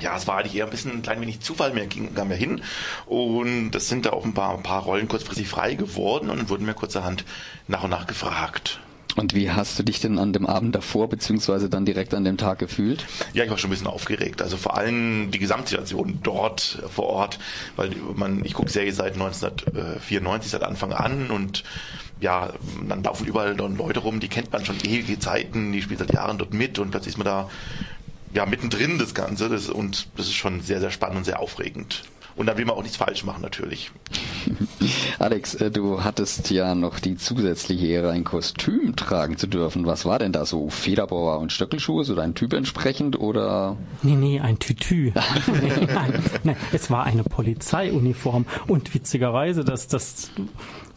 Ja, 0.00 0.16
es 0.16 0.26
war 0.26 0.38
eigentlich 0.38 0.56
eher 0.56 0.64
ein 0.64 0.70
bisschen 0.70 0.92
ein 0.92 1.02
klein 1.02 1.20
wenig 1.20 1.40
Zufall. 1.40 1.74
Wir 1.74 1.86
gingen 1.86 2.14
da 2.14 2.24
mehr 2.24 2.36
hin 2.36 2.62
und 3.06 3.74
es 3.74 3.88
sind 3.88 4.06
da 4.06 4.10
auch 4.10 4.24
ein 4.24 4.34
paar, 4.34 4.56
ein 4.56 4.62
paar 4.62 4.82
Rollen 4.82 5.08
kurzfristig 5.08 5.48
frei 5.48 5.74
geworden 5.74 6.30
und 6.30 6.48
wurden 6.48 6.66
mir 6.66 6.74
kurzerhand 6.74 7.24
nach 7.66 7.84
und 7.84 7.90
nach 7.90 8.06
gefragt. 8.06 8.80
Und 9.18 9.34
wie 9.34 9.50
hast 9.50 9.76
du 9.76 9.82
dich 9.82 9.98
denn 9.98 10.16
an 10.16 10.32
dem 10.32 10.46
Abend 10.46 10.76
davor 10.76 11.08
beziehungsweise 11.08 11.68
dann 11.68 11.84
direkt 11.84 12.14
an 12.14 12.22
dem 12.22 12.36
Tag 12.36 12.60
gefühlt? 12.60 13.04
Ja, 13.32 13.42
ich 13.42 13.50
war 13.50 13.58
schon 13.58 13.68
ein 13.68 13.72
bisschen 13.72 13.88
aufgeregt. 13.88 14.42
Also 14.42 14.56
vor 14.56 14.76
allem 14.76 15.32
die 15.32 15.40
Gesamtsituation 15.40 16.20
dort 16.22 16.78
vor 16.88 17.06
Ort, 17.06 17.40
weil 17.74 17.90
man, 18.14 18.44
ich 18.44 18.54
gucke 18.54 18.70
Serie 18.70 18.92
seit 18.92 19.14
1994, 19.14 20.52
seit 20.52 20.62
Anfang 20.62 20.92
an 20.92 21.30
und 21.30 21.64
ja, 22.20 22.52
dann 22.88 23.02
laufen 23.02 23.26
überall 23.26 23.56
Leute 23.56 24.00
rum, 24.00 24.20
die 24.20 24.28
kennt 24.28 24.52
man 24.52 24.64
schon 24.64 24.76
ewige 24.84 25.18
Zeiten, 25.18 25.72
die 25.72 25.82
spielt 25.82 25.98
seit 25.98 26.12
Jahren 26.12 26.38
dort 26.38 26.54
mit 26.54 26.78
und 26.78 26.90
plötzlich 26.90 27.14
ist 27.14 27.18
man 27.18 27.26
da 27.26 27.50
ja 28.34 28.46
mittendrin 28.46 28.98
das 28.98 29.14
Ganze 29.14 29.48
das, 29.48 29.68
und 29.68 30.08
das 30.16 30.26
ist 30.26 30.34
schon 30.34 30.60
sehr, 30.60 30.80
sehr 30.80 30.90
spannend 30.90 31.18
und 31.18 31.24
sehr 31.24 31.40
aufregend. 31.40 32.04
Und 32.38 32.46
da 32.46 32.56
will 32.56 32.64
man 32.64 32.76
auch 32.76 32.82
nichts 32.82 32.96
falsch 32.96 33.24
machen, 33.24 33.42
natürlich. 33.42 33.90
Alex, 35.18 35.56
äh, 35.56 35.72
du 35.72 36.04
hattest 36.04 36.52
ja 36.52 36.76
noch 36.76 37.00
die 37.00 37.16
zusätzliche 37.16 37.88
Ehre, 37.88 38.12
ein 38.12 38.22
Kostüm 38.22 38.94
tragen 38.94 39.36
zu 39.36 39.48
dürfen. 39.48 39.86
Was 39.86 40.04
war 40.04 40.20
denn 40.20 40.30
da 40.30 40.46
so? 40.46 40.68
Federbauer 40.68 41.40
und 41.40 41.50
Stöckelschuhe, 41.50 42.04
so 42.04 42.14
dein 42.14 42.36
Typ 42.36 42.52
entsprechend 42.52 43.18
oder? 43.18 43.76
Nee, 44.02 44.14
nee, 44.14 44.38
ein 44.38 44.60
Tütü. 44.60 45.12
nee, 45.60 45.86
nein, 45.92 46.22
nein, 46.44 46.56
es 46.72 46.92
war 46.92 47.02
eine 47.02 47.24
Polizeiuniform. 47.24 48.46
Und 48.68 48.94
witzigerweise, 48.94 49.64
dass 49.64 49.88
das 49.88 50.30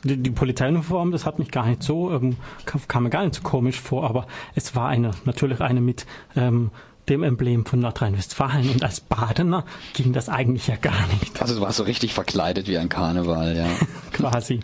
die, 0.03 0.17
die 0.17 0.32
Polizeiuniform, 0.32 1.11
das 1.11 1.25
hat 1.25 1.39
mich 1.39 1.49
gar 1.49 1.65
nicht 1.65 1.82
so, 1.82 2.11
ähm, 2.11 2.38
kam, 2.65 2.82
kam, 2.88 3.03
mir 3.03 3.09
gar 3.09 3.23
nicht 3.23 3.34
so 3.36 3.41
komisch 3.41 3.79
vor, 3.79 4.07
aber 4.07 4.27
es 4.53 4.75
war 4.75 4.89
eine, 4.89 5.11
natürlich 5.25 5.59
eine 5.59 5.82
mit 5.82 6.05
ähm, 6.36 6.69
dem 7.09 7.23
Emblem 7.23 7.65
von 7.65 7.79
Nordrhein-Westfalen 7.79 8.69
und 8.69 8.83
als 8.83 8.99
Badener 8.99 9.65
ging 9.93 10.13
das 10.13 10.29
eigentlich 10.29 10.67
ja 10.67 10.75
gar 10.75 11.07
nicht. 11.19 11.41
Also 11.41 11.55
du 11.55 11.61
warst 11.61 11.77
so 11.77 11.83
richtig 11.83 12.13
verkleidet 12.13 12.67
wie 12.67 12.77
ein 12.77 12.89
Karneval, 12.89 13.57
ja. 13.57 13.67
Quasi. 14.13 14.59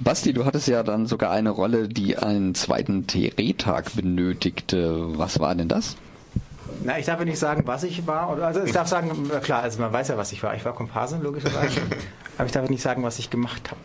Basti, 0.00 0.32
du 0.32 0.44
hattest 0.44 0.68
ja 0.68 0.82
dann 0.82 1.06
sogar 1.06 1.30
eine 1.30 1.50
Rolle, 1.50 1.88
die 1.88 2.16
einen 2.16 2.54
zweiten 2.54 3.06
Drehtag 3.06 3.94
benötigte. 3.94 5.18
Was 5.18 5.40
war 5.40 5.54
denn 5.54 5.68
das? 5.68 5.96
Na, 6.84 6.98
ich 6.98 7.06
darf 7.06 7.18
ja 7.18 7.24
nicht 7.24 7.38
sagen, 7.38 7.62
was 7.66 7.82
ich 7.82 8.06
war. 8.06 8.40
Also 8.40 8.62
ich 8.62 8.72
darf 8.72 8.88
sagen, 8.88 9.30
klar, 9.42 9.62
also 9.62 9.80
man 9.80 9.92
weiß 9.92 10.08
ja, 10.08 10.16
was 10.16 10.32
ich 10.32 10.42
war. 10.42 10.54
Ich 10.54 10.64
war 10.64 10.74
Komparsin, 10.74 11.22
logischerweise. 11.22 11.80
Aber 12.38 12.46
ich 12.46 12.52
darf 12.52 12.68
nicht 12.68 12.82
sagen, 12.82 13.02
was 13.02 13.18
ich 13.18 13.30
gemacht 13.30 13.70
habe. 13.70 13.80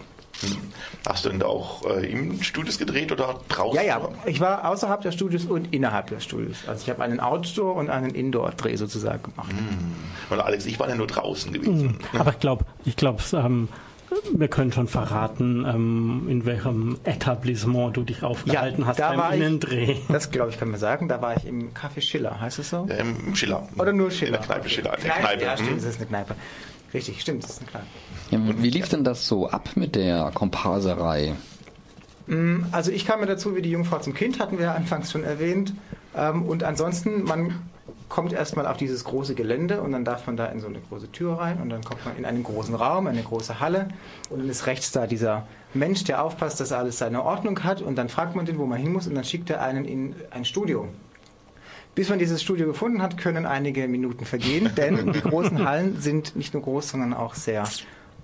Hast 1.07 1.25
du 1.25 1.29
denn 1.29 1.39
da 1.39 1.47
auch 1.47 1.85
äh, 1.85 2.09
im 2.09 2.41
Studios 2.41 2.77
gedreht 2.77 3.11
oder 3.11 3.39
draußen? 3.49 3.75
Ja, 3.75 3.83
ja. 3.83 4.09
Ich 4.25 4.39
war 4.39 4.69
außerhalb 4.69 5.01
der 5.01 5.11
Studios 5.11 5.45
und 5.45 5.73
innerhalb 5.73 6.07
der 6.07 6.19
Studios. 6.19 6.59
Also 6.67 6.83
ich 6.83 6.89
habe 6.89 7.03
einen 7.03 7.19
Outdoor- 7.19 7.75
und 7.75 7.89
einen 7.89 8.15
Indoor-Dreh 8.15 8.75
sozusagen 8.75 9.23
gemacht. 9.23 9.51
Mhm. 9.51 9.95
Weil 10.29 10.41
Alex, 10.41 10.65
ich 10.65 10.79
war 10.79 10.87
ja 10.89 10.95
nur 10.95 11.07
draußen 11.07 11.51
gewesen. 11.51 11.97
Mhm. 12.13 12.19
Aber 12.19 12.31
ich 12.31 12.39
glaube, 12.39 12.65
ich 12.85 12.95
glaube, 12.95 13.21
ähm, 13.33 13.67
wir 14.31 14.47
können 14.47 14.71
schon 14.71 14.87
verraten, 14.87 15.65
ähm, 15.67 16.27
in 16.29 16.45
welchem 16.45 16.97
Etablissement 17.03 17.97
du 17.97 18.03
dich 18.03 18.23
aufgehalten 18.23 18.81
ja, 18.81 18.87
hast 18.87 18.99
da 18.99 19.09
beim 19.09 19.19
war 19.19 19.33
Innendreh. 19.33 19.91
Ich, 19.93 20.07
das 20.07 20.31
glaube 20.31 20.51
ich, 20.51 20.59
kann 20.59 20.69
man 20.69 20.79
sagen. 20.79 21.07
Da 21.07 21.21
war 21.21 21.35
ich 21.37 21.45
im 21.45 21.73
Café 21.73 22.01
Schiller, 22.01 22.39
heißt 22.39 22.59
es 22.59 22.69
so? 22.69 22.85
Ja, 22.89 22.95
im 22.95 23.35
Schiller. 23.35 23.67
Oder 23.77 23.93
nur 23.93 24.11
Schiller? 24.11 24.27
In 24.27 24.33
der 24.33 24.41
Kneipe 24.41 24.69
Schiller. 24.69 24.97
In 24.97 25.03
der 25.03 25.11
Kneipe, 25.13 25.43
Ja, 25.43 25.57
stimmt, 25.57 25.71
mhm. 25.71 25.75
das 25.75 25.85
ist 25.85 25.97
eine 25.97 26.05
Kneipe. 26.07 26.35
Richtig, 26.93 27.21
stimmt, 27.21 27.43
das 27.43 27.51
ist 27.51 27.61
eine 27.61 27.69
Kneipe. 27.71 27.85
Ja, 28.31 28.61
wie 28.61 28.69
lief 28.69 28.89
denn 28.89 29.03
das 29.03 29.27
so 29.27 29.49
ab 29.49 29.71
mit 29.75 29.95
der 29.95 30.31
Komparserei? 30.33 31.33
Mm, 32.27 32.63
also 32.71 32.91
ich 32.91 33.05
kam 33.05 33.19
mir 33.19 33.25
dazu 33.25 33.55
wie 33.55 33.61
die 33.61 33.71
Jungfrau 33.71 33.99
zum 33.99 34.13
Kind, 34.13 34.39
hatten 34.39 34.59
wir 34.59 34.73
anfangs 34.75 35.11
schon 35.11 35.23
erwähnt. 35.23 35.73
Ähm, 36.15 36.43
und 36.43 36.63
ansonsten, 36.63 37.23
man 37.23 37.55
kommt 38.09 38.31
erstmal 38.31 38.67
auf 38.67 38.77
dieses 38.77 39.05
große 39.05 39.33
Gelände 39.33 39.81
und 39.81 39.91
dann 39.91 40.05
darf 40.05 40.27
man 40.27 40.37
da 40.37 40.45
in 40.45 40.59
so 40.59 40.67
eine 40.67 40.79
große 40.79 41.11
Tür 41.11 41.39
rein 41.39 41.59
und 41.59 41.69
dann 41.69 41.83
kommt 41.83 42.05
man 42.05 42.15
in 42.15 42.25
einen 42.25 42.43
großen 42.43 42.75
Raum, 42.75 43.07
eine 43.07 43.23
große 43.23 43.59
Halle 43.59 43.87
und 44.29 44.39
dann 44.39 44.49
ist 44.49 44.67
rechts 44.67 44.91
da 44.91 45.07
dieser 45.07 45.47
Mensch, 45.73 46.03
der 46.03 46.23
aufpasst, 46.23 46.59
dass 46.59 46.71
alles 46.71 46.99
seine 46.99 47.23
Ordnung 47.23 47.63
hat 47.63 47.81
und 47.81 47.95
dann 47.95 48.09
fragt 48.09 48.35
man 48.35 48.45
den, 48.45 48.59
wo 48.59 48.67
man 48.67 48.79
hin 48.79 48.93
muss 48.93 49.07
und 49.07 49.15
dann 49.15 49.23
schickt 49.23 49.49
er 49.49 49.63
einen 49.63 49.85
in 49.85 50.15
ein 50.29 50.45
Studio. 50.45 50.87
Bis 51.95 52.09
man 52.09 52.17
dieses 52.19 52.41
Studio 52.41 52.65
gefunden 52.65 53.01
hat, 53.01 53.17
können 53.17 53.45
einige 53.45 53.87
Minuten 53.87 54.25
vergehen, 54.25 54.71
denn 54.77 55.13
die 55.13 55.21
großen 55.21 55.65
Hallen 55.65 56.01
sind 56.01 56.35
nicht 56.35 56.53
nur 56.53 56.63
groß, 56.63 56.89
sondern 56.89 57.13
auch 57.13 57.35
sehr 57.35 57.67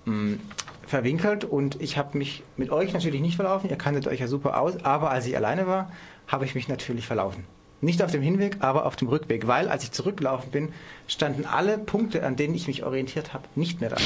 mh, 0.06 0.38
verwinkelt 0.86 1.44
und 1.44 1.80
ich 1.80 1.96
habe 1.96 2.18
mich 2.18 2.42
mit 2.56 2.70
euch 2.70 2.92
natürlich 2.92 3.20
nicht 3.20 3.36
verlaufen, 3.36 3.70
ihr 3.70 3.76
kanntet 3.76 4.08
euch 4.08 4.20
ja 4.20 4.26
super 4.26 4.60
aus, 4.60 4.84
aber 4.84 5.10
als 5.10 5.26
ich 5.26 5.36
alleine 5.36 5.66
war, 5.66 5.92
habe 6.26 6.44
ich 6.44 6.54
mich 6.54 6.68
natürlich 6.68 7.06
verlaufen. 7.06 7.44
Nicht 7.82 8.02
auf 8.02 8.10
dem 8.10 8.20
Hinweg, 8.20 8.58
aber 8.60 8.84
auf 8.84 8.96
dem 8.96 9.08
Rückweg, 9.08 9.46
weil 9.46 9.68
als 9.68 9.84
ich 9.84 9.92
zurückgelaufen 9.92 10.50
bin, 10.50 10.72
standen 11.06 11.46
alle 11.46 11.78
Punkte, 11.78 12.24
an 12.24 12.36
denen 12.36 12.54
ich 12.54 12.66
mich 12.66 12.84
orientiert 12.84 13.32
habe, 13.32 13.44
nicht 13.54 13.80
mehr 13.80 13.90
da. 13.90 13.96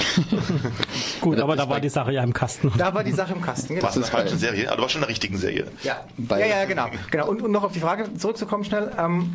Gut, 1.20 1.40
aber 1.40 1.56
da 1.56 1.68
war 1.68 1.80
die 1.80 1.88
Sache 1.88 2.12
ja 2.12 2.22
im 2.22 2.32
Kasten. 2.32 2.72
Da 2.78 2.94
war 2.94 3.02
die 3.02 3.12
Sache 3.12 3.32
im 3.32 3.42
Kasten, 3.42 3.74
genau. 3.74 3.86
Was 3.86 3.96
ist 3.96 4.10
falsche 4.10 4.36
Serie? 4.36 4.68
Aber 4.68 4.76
du 4.76 4.82
warst 4.82 4.92
schon 4.92 5.00
in 5.00 5.06
der 5.06 5.10
richtigen 5.10 5.36
Serie. 5.38 5.66
Ja, 5.82 6.04
ja, 6.30 6.46
ja, 6.46 6.64
genau. 6.66 6.86
genau. 7.10 7.28
Und, 7.28 7.42
und 7.42 7.50
noch 7.50 7.64
auf 7.64 7.72
die 7.72 7.80
Frage 7.80 8.14
zurückzukommen 8.14 8.64
schnell. 8.64 8.92
Ähm, 8.96 9.34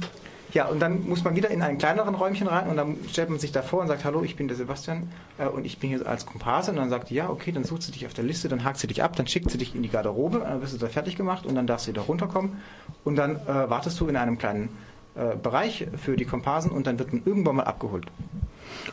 ja, 0.52 0.66
und 0.66 0.80
dann 0.80 1.08
muss 1.08 1.24
man 1.24 1.36
wieder 1.36 1.52
in 1.52 1.62
einen 1.62 1.78
kleineren 1.78 2.16
Räumchen 2.16 2.48
rein 2.48 2.70
und 2.70 2.76
dann 2.76 2.98
stellt 3.08 3.30
man 3.30 3.38
sich 3.38 3.52
davor 3.52 3.82
und 3.82 3.88
sagt, 3.88 4.04
hallo, 4.04 4.24
ich 4.24 4.36
bin 4.36 4.48
der 4.48 4.58
Sebastian 4.58 5.12
äh, 5.38 5.46
und 5.46 5.66
ich 5.66 5.78
bin 5.78 5.90
hier 5.90 6.08
als 6.08 6.26
Komparse. 6.26 6.72
Und 6.72 6.78
dann 6.78 6.90
sagt 6.90 7.12
die, 7.12 7.16
ja, 7.16 7.30
okay, 7.30 7.52
dann 7.52 7.64
sucht 7.64 7.84
sie 7.84 7.92
dich 7.92 8.08
auf 8.08 8.16
der 8.16 8.24
Liste, 8.24 8.50
dann 8.50 8.64
hakt 8.64 8.80
sie 8.80 8.88
dich 8.88 9.04
ab, 9.04 9.16
dann 9.16 9.28
schickt 9.28 9.52
sie 9.52 9.60
dich 9.60 9.76
in 9.76 9.84
die 9.84 9.90
Garderobe, 9.90 10.40
dann 10.40 10.62
wirst 10.62 10.74
du 10.74 10.78
da 10.78 10.88
fertig 10.88 11.16
gemacht 11.16 11.46
und 11.46 11.54
dann 11.54 11.68
darfst 11.68 11.86
du 11.88 11.92
wieder 11.92 12.02
runterkommen. 12.02 12.58
Und 13.04 13.16
dann 13.16 13.36
äh, 13.36 13.70
wartest 13.70 14.00
du 14.00 14.08
in 14.08 14.16
einem 14.16 14.40
kleinen 14.40 14.70
äh, 15.20 15.36
Bereich 15.36 15.88
für 15.98 16.16
die 16.16 16.26
Komparsen 16.26 16.72
und 16.72 16.88
dann 16.88 16.98
wird 16.98 17.12
man 17.12 17.22
irgendwann 17.26 17.58
mal 17.58 17.64
abgeholt. 17.64 18.06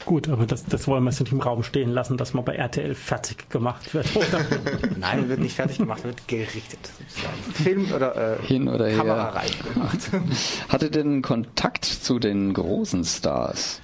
Gut, 0.05 0.29
aber 0.29 0.47
das, 0.47 0.65
das 0.65 0.87
wollen 0.87 1.05
wir 1.05 1.11
jetzt 1.11 1.21
nicht 1.21 1.33
im 1.33 1.41
Raum 1.41 1.63
stehen 1.63 1.91
lassen, 1.91 2.17
dass 2.17 2.35
man 2.35 2.45
bei 2.45 2.55
RTL 2.55 2.95
fertig 2.95 3.49
gemacht 3.49 3.95
wird, 3.95 4.15
oder? 4.17 4.41
Nein, 4.99 5.29
wird 5.29 5.41
nicht 5.41 5.57
fertig 5.57 5.79
gemacht, 5.79 6.05
wird 6.05 6.29
gerichtet. 6.29 6.79
Film 7.53 7.93
oder, 7.93 8.39
äh, 8.39 8.43
Hin 8.47 8.69
oder 8.69 8.87
her. 8.87 8.99
Kamerareich 8.99 9.59
gemacht. 9.73 9.99
Hatte 10.69 10.91
denn 10.91 11.23
Kontakt 11.23 11.85
zu 11.85 12.19
den 12.19 12.53
großen 12.53 13.05
Stars? 13.05 13.81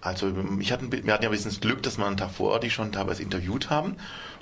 Also 0.00 0.32
ich 0.60 0.70
hatten, 0.72 0.92
wir 0.92 1.12
hatten 1.12 1.24
ja 1.24 1.28
ein 1.28 1.32
bisschen 1.32 1.50
das 1.50 1.60
Glück, 1.60 1.82
dass 1.82 1.98
wir 1.98 2.06
einen 2.06 2.16
Tag 2.16 2.30
vorher 2.30 2.60
die 2.60 2.70
schon 2.70 2.92
teilweise 2.92 3.22
interviewt 3.22 3.68
haben. 3.70 3.96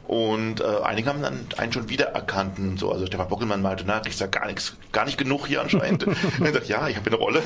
Und 0.06 0.60
äh, 0.60 0.64
einige 0.84 1.08
haben 1.08 1.20
dann 1.20 1.46
einen 1.56 1.72
schon 1.72 1.88
wiedererkannt. 1.88 2.78
So. 2.78 2.92
Also 2.92 3.06
Stefan 3.06 3.26
Bockelmann 3.26 3.60
meinte, 3.60 3.82
na, 3.84 4.00
ich 4.06 4.16
sag 4.16 4.30
gar 4.30 4.46
nichts, 4.46 4.76
gar 4.92 5.04
nicht 5.04 5.18
genug 5.18 5.48
hier 5.48 5.60
anscheinend. 5.62 6.06
und 6.06 6.16
ich 6.44 6.52
dachte, 6.52 6.68
ja, 6.68 6.86
ich 6.86 6.96
habe 6.96 7.06
eine 7.10 7.16
Rolle. 7.16 7.42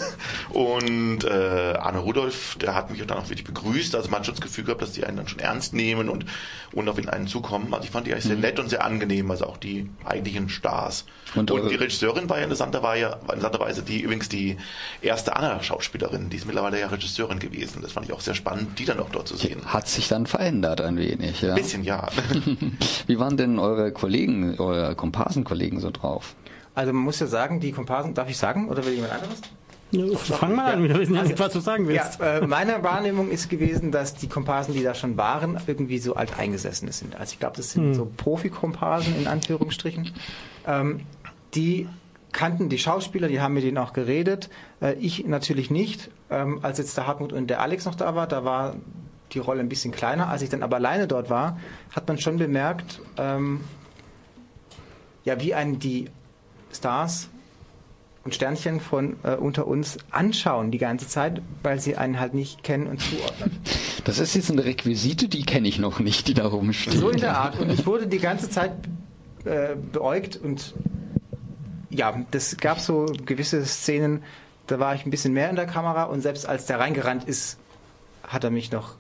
Und 0.51 1.25
äh, 1.25 1.75
Arne 1.79 2.01
Rudolf, 2.01 2.57
der 2.61 2.75
hat 2.75 2.91
mich 2.91 3.01
dann 3.07 3.17
auch 3.17 3.31
wirklich 3.31 3.45
begrüßt. 3.45 3.95
Also 3.95 4.11
man 4.11 4.19
hat 4.19 4.27
schon 4.27 4.35
das 4.35 4.43
Gefühl 4.43 4.65
gehabt, 4.65 4.83
dass 4.83 4.93
die 4.93 5.05
einen 5.05 5.17
dann 5.17 5.29
schon 5.29 5.39
ernst 5.39 5.73
nehmen 5.73 6.11
und, 6.11 6.27
und 6.73 6.87
auf 6.89 6.99
ihn 6.99 7.09
einen 7.09 7.29
zukommen. 7.29 7.73
Also 7.73 7.85
ich 7.85 7.91
fand 7.91 8.07
die 8.07 8.13
eigentlich 8.13 8.25
sehr 8.27 8.37
Mhm. 8.37 8.43
nett 8.43 8.59
und 8.59 8.69
sehr 8.69 8.85
angenehm, 8.85 9.31
also 9.31 9.47
auch 9.47 9.57
die 9.57 9.89
eigentlichen 10.05 10.51
Stars. 10.51 11.07
Und 11.35 11.51
Und, 11.51 11.71
die 11.71 11.77
Regisseurin 11.77 12.29
war 12.29 12.37
ja 12.39 12.43
interessanterweise, 12.45 13.19
war 13.25 13.35
interessanterweise 13.35 13.83
die 13.83 14.01
übrigens 14.03 14.29
die 14.29 14.59
erste 15.01 15.35
Anna-Schauspielerin. 15.35 16.29
Die 16.29 16.37
ist 16.37 16.45
mittlerweile 16.45 16.79
ja 16.79 16.89
Regisseurin 16.89 17.39
gewesen. 17.39 17.81
Das 17.81 17.93
fand 18.01 18.09
ich 18.11 18.17
auch 18.17 18.21
sehr 18.23 18.35
spannend, 18.35 18.79
die 18.79 18.87
dann 18.87 18.99
auch 18.99 19.11
dort 19.11 19.29
zu 19.29 19.37
sehen. 19.37 19.61
Hat 19.67 19.87
sich 19.87 20.09
dann 20.09 20.25
verändert 20.27 20.81
ein 20.81 20.97
wenig, 20.97 21.43
ja? 21.43 21.51
Ein 21.51 21.57
bisschen, 21.57 21.85
ja. 21.85 22.09
Wie 23.07 23.19
waren 23.19 23.37
denn 23.37 23.59
eure 23.59 23.93
Kollegen, 23.93 24.59
eure 24.59 24.95
Komparsenkollegen 24.95 25.81
so 25.81 25.91
drauf? 25.91 26.35
Also 26.75 26.95
man 26.95 27.03
muss 27.03 27.21
ja 27.21 27.27
sagen, 27.27 27.61
die 27.61 27.73
Komparsen, 27.73 28.15
darf 28.15 28.31
ich 28.31 28.39
sagen, 28.39 28.69
oder 28.71 28.87
will 28.87 28.95
jemand 28.95 29.13
anderes? 29.13 29.41
Ja, 29.91 30.17
fang 30.17 30.55
mal 30.55 30.73
an, 30.75 30.83
wir 30.85 30.99
wissen 30.99 31.15
ja 31.15 31.25
nicht, 31.25 31.39
was 31.39 31.53
du 31.53 31.61
sagen 31.61 31.89
willst. 31.89 32.21
Ja, 32.21 32.39
äh, 32.39 32.47
meine 32.47 32.83
Wahrnehmung 32.83 33.29
ist 33.29 33.51
gewesen, 33.51 33.91
dass 33.93 34.15
die 34.15 34.29
Komparsen, 34.29 34.73
die 34.73 34.83
da 34.83 34.95
schon 34.95 35.17
waren, 35.19 35.59
irgendwie 35.67 35.99
so 35.99 36.15
alt 36.15 36.39
eingesessene 36.39 36.93
sind. 36.93 37.17
Also 37.17 37.33
ich 37.35 37.39
glaube, 37.41 37.57
das 37.57 37.73
sind 37.73 37.83
Hm. 37.89 37.95
so 37.95 38.11
Profi-Komparsen 38.17 39.15
in 39.19 39.27
Anführungsstrichen. 39.27 40.11
Ähm, 40.67 41.01
die 41.55 41.87
kannten 42.33 42.69
die 42.69 42.79
Schauspieler, 42.79 43.29
die 43.29 43.41
haben 43.41 43.55
mit 43.55 43.65
denen 43.65 43.79
auch 43.79 43.93
geredet. 43.93 44.51
Äh, 44.81 44.95
ich 44.95 45.27
natürlich 45.27 45.71
nicht. 45.71 46.11
Ähm, 46.31 46.61
als 46.63 46.79
jetzt 46.79 46.97
der 46.97 47.07
Hartmut 47.07 47.33
und 47.33 47.49
der 47.49 47.61
Alex 47.61 47.85
noch 47.85 47.95
da 47.95 48.15
war, 48.15 48.27
da 48.27 48.45
war 48.45 48.77
die 49.33 49.39
Rolle 49.39 49.61
ein 49.61 49.69
bisschen 49.69 49.93
kleiner. 49.93 50.29
Als 50.29 50.43
ich 50.43 50.49
dann 50.49 50.63
aber 50.63 50.77
alleine 50.77 51.07
dort 51.07 51.31
war, 51.31 51.59
hat 51.95 52.09
man 52.09 52.19
schon 52.19 52.39
bemerkt, 52.39 53.01
ähm, 53.17 53.61
ja, 55.25 55.41
wie 55.41 55.55
einen 55.55 55.79
die 55.79 56.09
Stars 56.73 57.29
und 58.25 58.35
Sternchen 58.35 58.81
von 58.81 59.17
äh, 59.23 59.35
unter 59.35 59.67
uns 59.67 59.99
anschauen 60.11 60.71
die 60.71 60.79
ganze 60.79 61.09
Zeit, 61.09 61.41
weil 61.63 61.81
sie 61.81 61.97
einen 61.97 62.21
halt 62.21 62.35
nicht 62.35 62.63
kennen 62.63 62.87
und 62.87 63.01
zuordnen. 63.01 63.59
Das 64.05 64.19
ist 64.19 64.35
jetzt 64.35 64.51
eine 64.51 64.65
Requisite, 64.65 65.29
die 65.29 65.43
kenne 65.43 65.69
ich 65.69 65.79
noch 65.79 66.01
nicht, 66.01 66.27
die 66.27 66.33
da 66.33 66.47
rumsteht. 66.47 66.95
So 66.95 67.11
in 67.11 67.21
der 67.21 67.37
Art. 67.37 67.61
Und 67.61 67.71
ich 67.71 67.85
wurde 67.85 68.07
die 68.07 68.19
ganze 68.19 68.49
Zeit 68.49 68.73
äh, 69.45 69.77
beäugt 69.77 70.37
und 70.43 70.73
ja, 71.91 72.25
das 72.31 72.57
gab 72.57 72.81
so 72.81 73.07
gewisse 73.27 73.65
Szenen, 73.67 74.23
da 74.67 74.79
war 74.79 74.95
ich 74.95 75.05
ein 75.05 75.11
bisschen 75.11 75.33
mehr 75.33 75.51
in 75.51 75.57
der 75.57 75.67
Kamera 75.67 76.05
und 76.05 76.23
selbst 76.23 76.47
als 76.47 76.67
der 76.67 76.79
reingerannt 76.79 77.25
ist, 77.25 77.59
hat 78.27 78.45
er 78.45 78.51
mich 78.51 78.71
noch. 78.71 78.95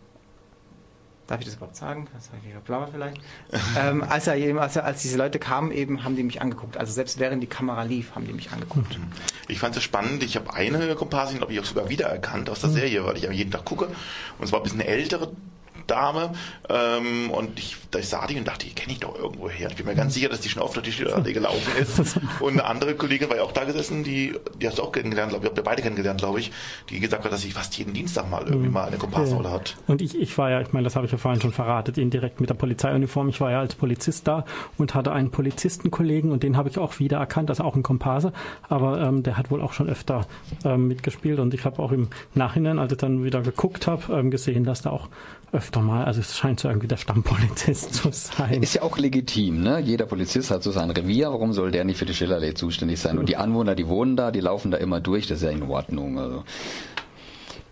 Darf 1.28 1.38
ich 1.38 1.46
das 1.46 1.54
überhaupt 1.54 1.76
sagen? 1.76 2.08
Das 2.12 2.26
habe 2.30 2.38
ich 2.44 2.52
verplaudert 2.52 2.90
vielleicht. 2.92 3.20
ähm, 3.78 4.02
als, 4.02 4.26
er 4.26 4.36
eben, 4.36 4.58
als, 4.58 4.74
er, 4.74 4.84
als 4.84 5.00
diese 5.02 5.16
Leute 5.16 5.38
kamen, 5.38 5.70
eben 5.70 6.02
haben 6.02 6.16
die 6.16 6.24
mich 6.24 6.42
angeguckt. 6.42 6.76
Also 6.76 6.92
selbst 6.92 7.20
während 7.20 7.40
die 7.40 7.46
Kamera 7.46 7.84
lief, 7.84 8.16
haben 8.16 8.26
die 8.26 8.32
mich 8.32 8.50
angeguckt. 8.50 8.98
Ich 9.46 9.60
fand 9.60 9.76
es 9.76 9.84
spannend. 9.84 10.24
Ich 10.24 10.34
habe 10.34 10.52
eine 10.52 10.96
Komparsin, 10.96 11.38
glaube 11.38 11.52
ich, 11.52 11.60
auch 11.60 11.64
sogar 11.64 11.88
wiedererkannt 11.88 12.50
aus 12.50 12.62
der 12.62 12.70
Serie, 12.70 13.04
weil 13.04 13.16
ich 13.16 13.22
ja 13.22 13.30
jeden 13.30 13.52
Tag 13.52 13.64
gucke. 13.64 13.84
Und 13.86 14.44
es 14.44 14.50
war 14.50 14.58
ein 14.58 14.64
bisschen 14.64 14.80
eine 14.80 14.88
ältere 14.88 15.30
Dame. 15.90 16.32
Ähm, 16.68 17.30
und 17.30 17.58
ich, 17.58 17.76
ich 17.96 18.08
sah 18.08 18.26
die 18.26 18.38
und 18.38 18.46
dachte, 18.46 18.66
die 18.66 18.72
kenne 18.72 18.92
ich 18.92 19.00
doch 19.00 19.18
irgendwo 19.18 19.48
her. 19.48 19.68
Ich 19.70 19.76
bin 19.76 19.86
mir 19.86 19.94
ganz 19.94 20.14
sicher, 20.14 20.28
dass 20.28 20.40
die 20.40 20.48
schon 20.48 20.62
oft 20.62 20.76
durch 20.76 20.86
die 20.86 20.92
Schilderallee 20.92 21.32
gelaufen 21.32 21.72
ist. 21.80 22.18
Und 22.40 22.52
eine 22.52 22.64
andere 22.64 22.94
Kollegin 22.94 23.28
war 23.28 23.36
ja 23.36 23.42
auch 23.42 23.52
da 23.52 23.64
gesessen, 23.64 24.04
die, 24.04 24.34
die 24.60 24.66
hast 24.66 24.78
du 24.78 24.82
auch 24.82 24.92
kennengelernt, 24.92 25.30
glaube 25.30 25.44
ich, 25.44 25.50
habt 25.50 25.58
ihr 25.58 25.64
beide 25.64 25.82
kennengelernt, 25.82 26.20
glaube 26.20 26.40
ich, 26.40 26.52
die 26.88 27.00
gesagt 27.00 27.24
hat, 27.24 27.32
dass 27.32 27.42
sie 27.42 27.50
fast 27.50 27.76
jeden 27.76 27.92
Dienstag 27.92 28.30
mal 28.30 28.44
irgendwie 28.46 28.68
mal 28.68 28.86
eine 28.86 28.96
Komparsenrolle 28.96 29.50
hat. 29.50 29.76
Und 29.86 30.00
ich, 30.00 30.18
ich 30.18 30.36
war 30.38 30.50
ja, 30.50 30.60
ich 30.60 30.72
meine, 30.72 30.84
das 30.84 30.96
habe 30.96 31.06
ich 31.06 31.12
ja 31.12 31.18
vorhin 31.18 31.40
schon 31.40 31.52
verraten, 31.52 31.98
indirekt 32.00 32.40
mit 32.40 32.50
der 32.50 32.54
Polizeiuniform. 32.54 33.28
Ich 33.28 33.40
war 33.40 33.50
ja 33.50 33.60
als 33.60 33.74
Polizist 33.74 34.28
da 34.28 34.44
und 34.78 34.94
hatte 34.94 35.12
einen 35.12 35.30
Polizistenkollegen 35.30 36.30
und 36.30 36.42
den 36.42 36.56
habe 36.56 36.68
ich 36.68 36.78
auch 36.78 36.98
wiedererkannt, 36.98 37.50
das 37.50 37.58
ist 37.58 37.64
auch 37.64 37.76
ein 37.76 37.82
Komparse, 37.82 38.32
aber 38.68 39.00
ähm, 39.00 39.22
der 39.22 39.36
hat 39.36 39.50
wohl 39.50 39.60
auch 39.60 39.72
schon 39.72 39.88
öfter 39.88 40.26
ähm, 40.64 40.88
mitgespielt 40.88 41.38
und 41.38 41.54
ich 41.54 41.64
habe 41.64 41.82
auch 41.82 41.92
im 41.92 42.08
Nachhinein, 42.34 42.78
als 42.78 42.92
ich 42.92 42.98
dann 42.98 43.24
wieder 43.24 43.40
geguckt 43.42 43.86
habe, 43.86 44.12
ähm, 44.12 44.30
gesehen, 44.30 44.64
dass 44.64 44.82
da 44.82 44.90
auch 44.90 45.08
öfter 45.52 45.79
mal, 45.80 46.04
also 46.04 46.20
es 46.20 46.36
scheint 46.36 46.60
so 46.60 46.68
irgendwie 46.68 46.88
der 46.88 46.96
Stammpolizist 46.96 47.94
zu 47.94 48.10
sein. 48.12 48.62
Ist 48.62 48.74
ja 48.74 48.82
auch 48.82 48.98
legitim, 48.98 49.62
ne? 49.62 49.80
Jeder 49.80 50.06
Polizist 50.06 50.50
hat 50.50 50.62
so 50.62 50.70
sein 50.70 50.90
Revier, 50.90 51.30
warum 51.30 51.52
soll 51.52 51.70
der 51.70 51.84
nicht 51.84 51.98
für 51.98 52.06
die 52.06 52.14
Schillerallee 52.14 52.54
zuständig 52.54 53.00
sein? 53.00 53.18
Und 53.18 53.28
die 53.28 53.36
Anwohner, 53.36 53.74
die 53.74 53.88
wohnen 53.88 54.16
da, 54.16 54.30
die 54.30 54.40
laufen 54.40 54.70
da 54.70 54.78
immer 54.78 55.00
durch, 55.00 55.26
das 55.26 55.38
ist 55.38 55.44
ja 55.44 55.50
in 55.50 55.62
Ordnung. 55.62 56.18
Also. 56.18 56.44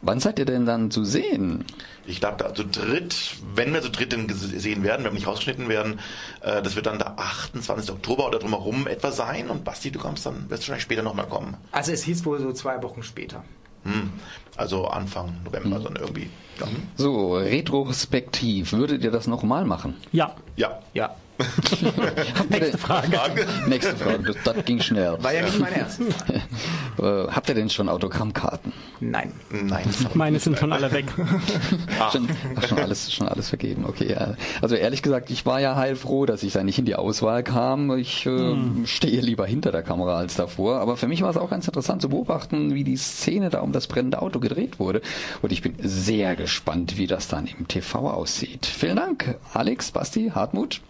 Wann 0.00 0.20
seid 0.20 0.38
ihr 0.38 0.44
denn 0.44 0.64
dann 0.64 0.92
zu 0.92 1.04
sehen? 1.04 1.64
Ich 2.06 2.20
glaube, 2.20 2.36
da 2.38 2.54
zu 2.54 2.64
dritt, 2.64 3.36
wenn 3.54 3.74
wir 3.74 3.82
zu 3.82 3.90
dritt 3.90 4.12
denn 4.12 4.28
gesehen 4.28 4.84
werden, 4.84 5.04
wenn 5.04 5.12
wir 5.12 5.18
nicht 5.18 5.26
rausgeschnitten 5.26 5.68
werden, 5.68 5.98
äh, 6.40 6.62
das 6.62 6.76
wird 6.76 6.86
dann 6.86 6.98
der 6.98 7.18
28. 7.18 7.90
Oktober 7.90 8.28
oder 8.28 8.38
drumherum 8.38 8.86
etwa 8.86 9.10
sein. 9.10 9.50
Und 9.50 9.64
Basti, 9.64 9.90
du 9.90 9.98
kommst 9.98 10.24
dann, 10.24 10.48
wirst 10.48 10.62
du 10.62 10.68
wahrscheinlich 10.68 10.84
später 10.84 11.02
nochmal 11.02 11.26
kommen. 11.26 11.56
Also 11.72 11.90
es 11.92 12.04
hieß 12.04 12.24
wohl 12.24 12.38
so 12.40 12.52
zwei 12.52 12.80
Wochen 12.82 13.02
später. 13.02 13.44
Hm. 13.84 14.10
Also 14.56 14.86
Anfang 14.88 15.32
November, 15.44 15.78
dann 15.78 15.96
irgendwie. 15.96 16.28
Ja. 16.58 16.66
So, 16.96 17.36
retrospektiv, 17.36 18.72
würdet 18.72 19.04
ihr 19.04 19.10
das 19.10 19.26
nochmal 19.26 19.64
machen? 19.64 19.94
Ja. 20.12 20.34
Ja. 20.56 20.80
Ja. 20.94 21.14
Nächste 22.48 22.78
Frage. 22.78 23.18
Nächste 23.66 23.96
Frage, 23.96 24.22
das, 24.24 24.36
das 24.44 24.64
ging 24.64 24.80
schnell. 24.80 25.16
War 25.22 25.32
ja 25.32 25.42
nicht 25.42 25.58
meine 25.58 25.78
erste 25.78 26.04
Äh, 26.98 27.28
Habt 27.30 27.48
ihr 27.48 27.54
denn 27.54 27.70
schon 27.70 27.88
Autogrammkarten? 27.88 28.72
Nein. 28.98 29.32
Nein. 29.50 29.88
Meine 30.14 30.40
sind 30.40 30.58
schon 30.58 30.72
alle 30.72 30.90
weg. 30.90 31.04
Schon, 32.12 32.28
ach, 32.56 32.66
schon, 32.66 32.78
alles, 32.78 33.12
schon 33.12 33.28
alles 33.28 33.48
vergeben, 33.50 33.84
okay. 33.84 34.10
Ja. 34.10 34.34
Also 34.62 34.74
ehrlich 34.74 35.02
gesagt, 35.02 35.30
ich 35.30 35.44
war 35.46 35.60
ja 35.60 35.76
heilfroh, 35.76 36.26
dass 36.26 36.42
ich 36.42 36.52
da 36.54 36.64
nicht 36.64 36.78
in 36.78 36.84
die 36.86 36.96
Auswahl 36.96 37.42
kam. 37.42 37.96
Ich 37.96 38.26
äh, 38.26 38.30
Hm. 38.30 38.86
stehe 38.86 39.20
lieber 39.20 39.46
hinter 39.46 39.70
der 39.72 39.82
Kamera 39.82 40.16
als 40.16 40.34
davor. 40.36 40.80
Aber 40.80 40.96
für 40.96 41.06
mich 41.06 41.22
war 41.22 41.30
es 41.30 41.36
auch 41.36 41.50
ganz 41.50 41.66
interessant 41.68 42.02
zu 42.02 42.08
beobachten, 42.08 42.74
wie 42.74 42.82
die 42.84 42.96
Szene 42.96 43.50
da 43.50 43.60
um 43.60 43.72
das 43.72 43.86
brennende 43.86 44.20
Auto 44.22 44.40
gedreht 44.40 44.78
wurde. 44.80 45.02
Und 45.42 45.52
ich 45.52 45.62
bin 45.62 45.74
sehr 45.82 46.34
gespannt, 46.34 46.96
wie 46.98 47.06
das 47.06 47.28
dann 47.28 47.46
im 47.46 47.68
TV 47.68 48.10
aussieht. 48.10 48.66
Vielen 48.66 48.96
Dank, 48.96 49.36
Alex, 49.54 49.90
Basti, 49.92 50.32
Hartmut, 50.34 50.80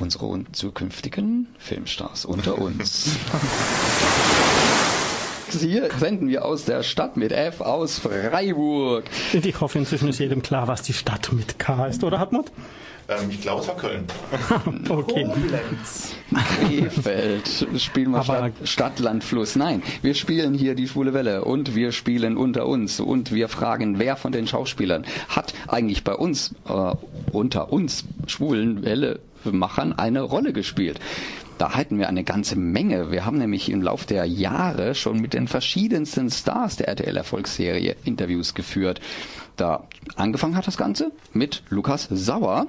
unsere 0.00 0.26
un- 0.26 0.46
zukünftigen 0.52 1.48
Filmstars 1.58 2.24
unter 2.24 2.58
uns. 2.58 3.16
Hier 5.58 5.88
senden 5.98 6.28
wir 6.28 6.44
aus 6.44 6.64
der 6.64 6.84
Stadt 6.84 7.16
mit 7.16 7.32
F 7.32 7.60
aus 7.60 7.98
Freiburg. 7.98 9.04
Ich 9.32 9.60
hoffe, 9.60 9.78
inzwischen 9.80 10.08
ist 10.08 10.20
jedem 10.20 10.42
klar, 10.42 10.68
was 10.68 10.82
die 10.82 10.92
Stadt 10.92 11.32
mit 11.32 11.58
K 11.58 11.86
ist, 11.86 12.04
oder 12.04 12.20
Hartmut? 12.20 12.52
Ähm, 13.08 13.28
ich 13.30 13.40
glaube, 13.40 13.62
es 13.62 13.66
war 13.68 13.76
Köln. 13.76 14.04
okay. 14.88 15.28
Krefeld. 16.68 17.66
Spielen 17.78 18.12
wir 18.12 18.22
Stadt, 18.22 18.52
Stadt, 18.62 18.98
Land, 19.00 19.24
Fluss. 19.24 19.56
Nein, 19.56 19.82
wir 20.02 20.14
spielen 20.14 20.54
hier 20.54 20.76
die 20.76 20.86
Schwule 20.86 21.12
Welle 21.14 21.44
und 21.44 21.74
wir 21.74 21.90
spielen 21.90 22.36
unter 22.36 22.66
uns 22.66 23.00
und 23.00 23.32
wir 23.32 23.48
fragen, 23.48 23.98
wer 23.98 24.14
von 24.14 24.30
den 24.30 24.46
Schauspielern 24.46 25.04
hat 25.28 25.52
eigentlich 25.66 26.04
bei 26.04 26.14
uns, 26.14 26.54
äh, 26.68 26.94
unter 27.32 27.72
uns 27.72 28.04
Schwulen 28.28 28.84
Welle 28.84 29.18
Machern 29.44 29.92
eine 29.92 30.22
Rolle 30.22 30.52
gespielt. 30.52 31.00
Da 31.58 31.74
hatten 31.74 31.98
wir 31.98 32.08
eine 32.08 32.24
ganze 32.24 32.56
Menge. 32.56 33.10
Wir 33.10 33.26
haben 33.26 33.36
nämlich 33.36 33.70
im 33.70 33.82
Lauf 33.82 34.06
der 34.06 34.24
Jahre 34.24 34.94
schon 34.94 35.20
mit 35.20 35.34
den 35.34 35.46
verschiedensten 35.46 36.30
Stars 36.30 36.76
der 36.76 36.88
RTL-Erfolgsserie 36.88 37.96
Interviews 38.04 38.54
geführt. 38.54 39.00
Da 39.56 39.84
angefangen 40.16 40.56
hat 40.56 40.66
das 40.66 40.78
Ganze 40.78 41.12
mit 41.34 41.62
Lukas 41.68 42.08
Sauer, 42.10 42.66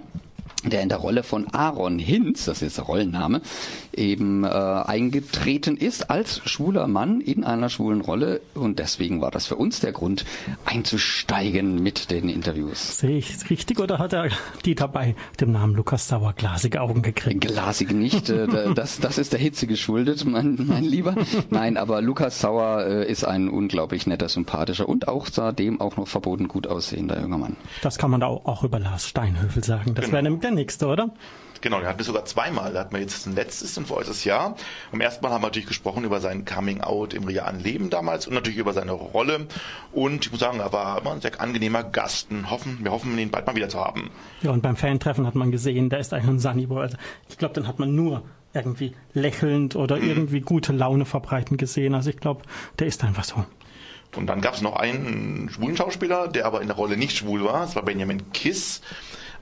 der 0.65 0.81
in 0.81 0.89
der 0.89 0.97
Rolle 0.97 1.23
von 1.23 1.47
Aaron 1.53 1.99
Hinz, 1.99 2.45
das 2.45 2.61
ist 2.61 2.77
der 2.77 2.83
Rollenname, 2.83 3.41
eben 3.93 4.43
äh, 4.43 4.47
eingetreten 4.47 5.77
ist 5.77 6.09
als 6.09 6.41
schwuler 6.45 6.87
Mann 6.87 7.21
in 7.21 7.43
einer 7.43 7.69
schwulen 7.69 8.01
Rolle 8.01 8.41
und 8.53 8.79
deswegen 8.79 9.21
war 9.21 9.31
das 9.31 9.47
für 9.47 9.55
uns 9.55 9.79
der 9.79 9.91
Grund 9.91 10.25
einzusteigen 10.65 11.81
mit 11.81 12.11
den 12.11 12.29
Interviews. 12.29 12.99
Sehe 12.99 13.17
ich 13.17 13.33
es 13.33 13.49
richtig 13.49 13.79
oder 13.79 13.99
hat 13.99 14.13
er 14.13 14.29
die 14.65 14.75
dabei 14.75 15.15
dem 15.39 15.51
Namen 15.51 15.75
Lukas 15.75 16.07
Sauer 16.07 16.33
glasige 16.33 16.81
Augen 16.81 17.01
gekriegt? 17.01 17.41
Glasige 17.41 17.93
nicht, 17.93 18.29
äh, 18.29 18.47
das, 18.75 18.99
das 18.99 19.17
ist 19.17 19.33
der 19.33 19.39
Hitze 19.39 19.67
geschuldet, 19.67 20.25
mein, 20.25 20.57
mein 20.67 20.83
Lieber. 20.83 21.15
Nein, 21.49 21.77
aber 21.77 22.01
Lukas 22.01 22.39
Sauer 22.39 22.85
äh, 22.85 23.11
ist 23.11 23.23
ein 23.23 23.49
unglaublich 23.49 24.07
netter, 24.07 24.29
sympathischer 24.29 24.87
und 24.87 25.07
auch 25.07 25.27
seitdem 25.27 25.81
auch 25.81 25.97
noch 25.97 26.07
verboten 26.07 26.47
gut 26.47 26.67
aussehender 26.67 27.21
junger 27.21 27.37
Mann. 27.37 27.57
Das 27.81 27.97
kann 27.97 28.11
man 28.11 28.21
da 28.21 28.27
auch 28.27 28.63
über 28.63 28.79
Lars 28.79 29.07
Steinhöfel 29.07 29.63
sagen. 29.63 29.93
Das 29.95 30.05
genau. 30.05 30.13
wäre 30.13 30.23
nämlich 30.23 30.41
der 30.41 30.51
nächste, 30.51 30.87
oder? 30.87 31.11
Genau, 31.61 31.77
den 31.77 31.87
hatten 31.87 31.99
wir 31.99 32.05
sogar 32.05 32.25
zweimal. 32.25 32.73
Da 32.73 32.81
hatten 32.81 32.93
wir 32.93 32.99
jetzt 32.99 33.25
ein 33.27 33.35
letztes 33.35 33.77
und 33.77 33.87
vorletztes 33.87 34.23
Jahr. 34.23 34.55
Am 34.91 34.99
ersten 34.99 35.23
Mal 35.23 35.31
haben 35.31 35.41
wir 35.41 35.47
natürlich 35.47 35.67
gesprochen 35.67 36.03
über 36.03 36.19
sein 36.19 36.43
Coming 36.43 36.81
Out 36.81 37.13
im 37.13 37.23
realen 37.23 37.59
Leben 37.59 37.89
damals 37.89 38.27
und 38.27 38.33
natürlich 38.33 38.57
über 38.57 38.73
seine 38.73 38.91
Rolle. 38.93 39.47
Und 39.91 40.25
ich 40.25 40.31
muss 40.31 40.39
sagen, 40.39 40.59
er 40.59 40.73
war 40.73 40.99
immer 40.99 41.11
ein 41.11 41.21
sehr 41.21 41.39
angenehmer 41.39 41.83
Gast. 41.83 42.31
Und 42.31 42.49
hoffen, 42.49 42.79
wir 42.81 42.91
hoffen, 42.91 43.17
ihn 43.17 43.29
bald 43.29 43.45
mal 43.45 43.55
wieder 43.55 43.69
zu 43.69 43.79
haben. 43.79 44.09
Ja, 44.41 44.51
und 44.51 44.61
beim 44.61 44.75
Fantreffen 44.75 45.27
hat 45.27 45.35
man 45.35 45.51
gesehen, 45.51 45.89
der 45.89 45.99
ist 45.99 46.13
eigentlich 46.13 46.29
ein 46.29 46.39
Sunnyboy. 46.39 46.81
Also 46.81 46.97
ich 47.29 47.37
glaube, 47.37 47.53
den 47.53 47.67
hat 47.67 47.77
man 47.77 47.93
nur 47.95 48.23
irgendwie 48.53 48.93
lächelnd 49.13 49.75
oder 49.75 49.97
mhm. 49.97 50.09
irgendwie 50.09 50.41
gute 50.41 50.73
Laune 50.73 51.05
verbreiten 51.05 51.57
gesehen. 51.57 51.93
Also 51.93 52.09
ich 52.09 52.17
glaube, 52.17 52.41
der 52.79 52.87
ist 52.87 53.03
einfach 53.03 53.23
so. 53.23 53.45
Und 54.15 54.27
dann 54.27 54.41
gab 54.41 54.55
es 54.55 54.61
noch 54.61 54.75
einen 54.75 55.49
schwulen 55.49 55.77
Schauspieler, 55.77 56.27
der 56.27 56.45
aber 56.45 56.61
in 56.61 56.67
der 56.67 56.75
Rolle 56.75 56.97
nicht 56.97 57.17
schwul 57.17 57.43
war. 57.45 57.61
Das 57.61 57.75
war 57.75 57.83
Benjamin 57.83 58.31
Kiss 58.33 58.81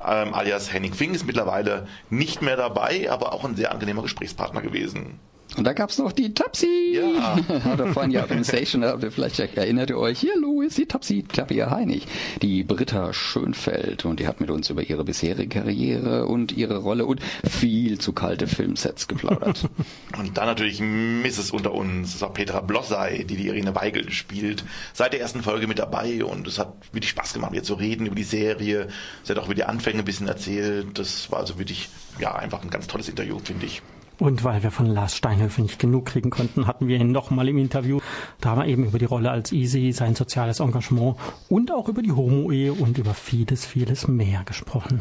ähm, 0.06 0.34
alias 0.34 0.72
Henning 0.72 0.94
Fink 0.94 1.16
ist 1.16 1.26
mittlerweile 1.26 1.88
nicht 2.10 2.42
mehr 2.42 2.56
dabei, 2.56 3.12
aber 3.12 3.34
auch 3.34 3.46
ein 3.46 3.56
sehr 3.56 3.72
angenehmer 3.72 4.02
Gesprächspartner 4.02 4.62
gewesen. 4.62 5.20
Und 5.58 5.64
da 5.64 5.74
gab's 5.74 5.98
noch 5.98 6.12
die 6.12 6.34
Tapsi. 6.34 6.94
Ja. 6.96 7.36
Hat 7.64 7.80
er 7.80 7.88
vorhin 7.88 8.12
ja 8.12 8.26
Station, 8.44 8.84
vielleicht 9.12 9.40
erinnert 9.40 9.90
ihr 9.90 9.98
euch, 9.98 10.20
hier, 10.20 10.38
Lou 10.40 10.62
ist 10.62 10.78
die 10.78 10.86
Tapsi, 10.86 11.24
Tabia 11.24 11.72
Heinig. 11.72 12.08
Die 12.42 12.64
Britta 12.64 13.14
Schönfeld. 13.14 14.06
Und 14.06 14.20
die 14.20 14.28
hat 14.28 14.40
mit 14.42 14.52
uns 14.52 14.70
über 14.70 14.84
ihre 14.84 15.04
bisherige 15.04 15.48
Karriere 15.48 16.28
und 16.28 16.52
ihre 16.52 16.78
Rolle 16.78 17.06
und 17.06 17.22
viel 17.50 18.00
zu 18.00 18.14
kalte 18.14 18.48
Filmsets 18.48 19.08
geplaudert. 19.08 19.68
und 20.18 20.38
dann 20.38 20.46
natürlich 20.46 20.80
Mrs. 20.80 21.52
unter 21.52 21.74
uns. 21.74 22.10
Das 22.10 22.16
ist 22.16 22.24
auch 22.24 22.34
Petra 22.34 22.62
Blossay, 22.62 23.24
die 23.26 23.36
die 23.36 23.48
Irene 23.48 23.74
Weigel 23.76 24.12
spielt. 24.12 24.64
Seit 24.94 25.14
der 25.14 25.20
ersten 25.20 25.42
Folge 25.42 25.68
mit 25.68 25.80
dabei 25.80 26.24
und 26.24 26.48
es 26.48 26.60
hat 26.60 26.74
wirklich 26.92 27.10
Spaß 27.12 27.34
gemacht, 27.34 27.52
mit 27.52 27.62
ihr 27.62 27.64
zu 27.64 27.74
reden 27.74 28.06
über 28.06 28.16
die 28.16 28.24
Serie. 28.24 28.88
Sie 29.24 29.32
hat 29.34 29.40
auch 29.40 29.46
über 29.46 29.56
die 29.56 29.64
Anfänge 29.64 30.00
ein 30.00 30.06
bisschen 30.06 30.28
erzählt. 30.28 30.98
Das 30.98 31.32
war 31.32 31.40
also 31.40 31.58
wirklich, 31.58 31.90
ja, 32.20 32.36
einfach 32.36 32.62
ein 32.64 32.70
ganz 32.70 32.88
tolles 32.88 33.10
Interview, 33.10 33.40
finde 33.40 33.66
ich. 33.66 33.82
Und 34.20 34.44
weil 34.44 34.62
wir 34.64 34.72
von 34.72 34.86
Lars 34.86 35.16
Steinhöfe 35.16 35.62
nicht 35.62 35.80
genug 35.80 36.06
kriegen 36.06 36.30
konnten, 36.30 36.68
hatten 36.68 36.88
wir 36.88 37.00
ihn 37.00 37.12
nochmal 37.12 37.48
im 37.48 37.58
Interview. 37.58 38.00
Da 38.42 38.50
haben 38.52 38.62
wir 38.62 38.68
eben 38.68 38.84
über 38.84 39.00
die 39.00 39.06
Rolle 39.06 39.32
als 39.32 39.54
Easy, 39.54 39.94
sein 39.94 40.14
soziales 40.14 40.60
Engagement 40.60 41.16
und 41.48 41.72
auch 41.72 41.88
über 41.88 42.02
die 42.02 42.12
Homo-Ehe 42.12 42.74
und 42.74 42.98
über 42.98 43.14
vieles, 43.14 43.66
vieles 43.66 44.08
mehr 44.10 44.44
gesprochen. 44.44 45.00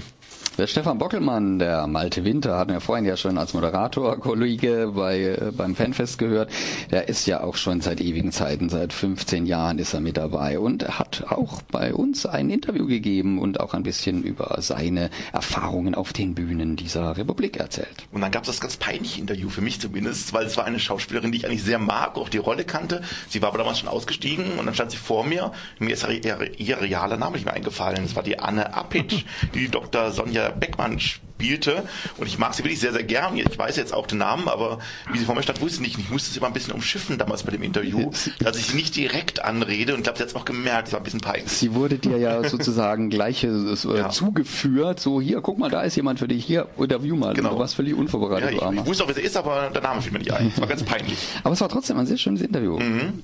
Der 0.59 0.67
Stefan 0.67 0.99
Bockelmann, 0.99 1.61
der 1.61 1.87
Malte 1.87 2.25
Winter, 2.25 2.59
hatten 2.59 2.73
wir 2.73 2.81
vorhin 2.81 3.05
ja 3.05 3.17
schon 3.17 3.39
als 3.39 3.55
Moderator, 3.55 4.19
Kollege 4.19 4.91
bei, 4.93 5.21
äh, 5.21 5.53
beim 5.57 5.77
Fanfest 5.77 6.19
gehört. 6.19 6.51
Der 6.91 7.09
ist 7.09 7.29
ja 7.29 7.45
auch 7.45 7.55
schon 7.55 7.81
seit 7.81 8.01
ewigen 8.01 8.33
Zeiten, 8.33 8.69
seit 8.69 8.93
15 8.93 9.47
Jahren 9.47 9.79
ist 9.79 9.95
er 9.95 10.01
mit 10.01 10.17
dabei 10.17 10.59
und 10.59 10.99
hat 10.99 11.27
auch 11.29 11.63
bei 11.63 11.95
uns 11.95 12.27
ein 12.27 12.51
Interview 12.51 12.89
gegeben 12.89 13.39
und 13.39 13.61
auch 13.61 13.73
ein 13.73 13.85
bisschen 13.85 14.25
über 14.25 14.57
seine 14.61 15.11
Erfahrungen 15.33 15.95
auf 15.95 16.13
den 16.13 16.35
Bühnen 16.35 16.75
dieser 16.75 17.17
Republik 17.17 17.59
erzählt. 17.59 18.09
Und 18.11 18.23
dann 18.23 18.33
gab 18.33 18.43
es 18.43 18.49
das 18.49 18.61
ganz 18.61 18.77
peinliche 18.77 19.21
Interview, 19.21 19.51
für 19.51 19.61
mich 19.61 19.81
zumindest, 19.81 20.33
weil 20.33 20.47
es 20.47 20.57
war 20.57 20.65
eine 20.65 20.81
Schauspielerin, 20.81 21.31
die 21.31 21.39
ich 21.39 21.47
eigentlich 21.47 21.63
sehr 21.63 21.79
mag, 21.79 22.17
auch 22.17 22.31
die 22.31 22.39
Rolle 22.39 22.65
kannte. 22.65 23.03
Sie 23.29 23.41
war 23.43 23.51
aber 23.51 23.59
damals 23.59 23.79
schon 23.79 23.89
ausgestiegen 23.89 24.59
und 24.59 24.67
dann 24.67 24.75
stand 24.75 24.91
sie 24.91 24.97
vor 24.97 25.25
mir. 25.25 25.53
Mir 25.79 25.95
ist 25.95 26.05
ihr, 26.09 26.59
ihr 26.59 26.81
realer 26.81 27.17
Name 27.17 27.37
nicht 27.37 27.45
mehr 27.45 27.55
eingefallen. 27.55 28.05
Es 28.05 28.17
war 28.17 28.25
die 28.25 28.41
Anne 28.41 28.73
die, 28.93 29.25
die 29.55 29.69
Dr. 29.69 30.11
Sonja 30.11 30.48
Beckmann 30.53 31.01
spielte. 31.01 31.85
Und 32.17 32.27
ich 32.27 32.39
mag 32.39 32.55
sie 32.55 32.65
wirklich 32.65 32.81
sehr, 32.81 32.93
sehr 32.93 33.05
gern. 33.05 33.37
Ich 33.37 33.59
weiß 33.59 33.77
jetzt 33.77 33.95
auch 33.95 34.07
den 34.07 34.19
Namen, 34.19 34.49
aber 34.49 34.79
wie 35.13 35.19
sie 35.19 35.25
vor 35.25 35.35
mir 35.35 35.43
stand, 35.43 35.61
wusste 35.61 35.77
ich 35.83 35.97
nicht. 35.97 35.99
Ich 35.99 36.11
musste 36.11 36.31
sie 36.31 36.39
immer 36.39 36.49
ein 36.49 36.53
bisschen 36.53 36.73
umschiffen 36.75 37.17
damals 37.19 37.45
bei 37.45 37.53
dem 37.53 37.63
Interview, 37.63 38.11
dass 38.41 38.59
ich 38.59 38.67
sie 38.67 38.77
nicht 38.77 38.97
direkt 38.97 39.45
anrede. 39.45 39.95
Und 39.95 40.01
ich 40.01 40.05
glaube, 40.05 40.19
sie 40.19 40.23
hat 40.23 40.31
es 40.31 40.37
auch 40.37 40.45
gemerkt. 40.45 40.89
Es 40.89 40.93
war 40.93 41.01
ein 41.01 41.05
bisschen 41.05 41.21
peinlich. 41.21 41.51
Sie 41.51 41.75
wurde 41.75 41.99
dir 41.99 42.19
ja 42.19 42.43
sozusagen 42.49 43.11
gleich 43.11 43.45
äh, 43.45 43.49
ja. 43.49 44.09
zugeführt. 44.11 45.01
So, 45.01 45.21
hier, 45.21 45.41
guck 45.41 45.59
mal, 45.59 45.71
da 45.71 45.83
ist 45.83 45.97
jemand 45.97 46.19
für 46.19 46.29
dich. 46.29 46.45
Hier, 46.45 46.67
interview 46.77 47.17
mal. 47.17 47.35
Genau. 47.35 47.51
Du 47.51 47.59
warst 47.59 47.77
völlig 47.77 47.95
unvorbereitet. 47.95 48.61
Ja, 48.61 48.73
ich, 48.73 48.81
ich 48.81 48.87
wusste 48.87 49.05
auch, 49.05 49.09
wer 49.09 49.15
sie 49.15 49.23
ist, 49.23 49.37
aber 49.37 49.71
der 49.73 49.83
Name 49.83 50.03
fiel 50.03 50.13
mir 50.13 50.19
nicht 50.19 50.33
ein. 50.33 50.49
Es 50.55 50.61
war 50.61 50.67
ganz 50.67 50.83
peinlich. 50.83 51.19
aber 51.45 51.53
es 51.53 51.61
war 51.61 51.69
trotzdem 51.69 51.99
ein 51.99 52.07
sehr 52.07 52.19
schönes 52.19 52.43
Interview. 52.43 52.79
Mhm. 52.79 53.23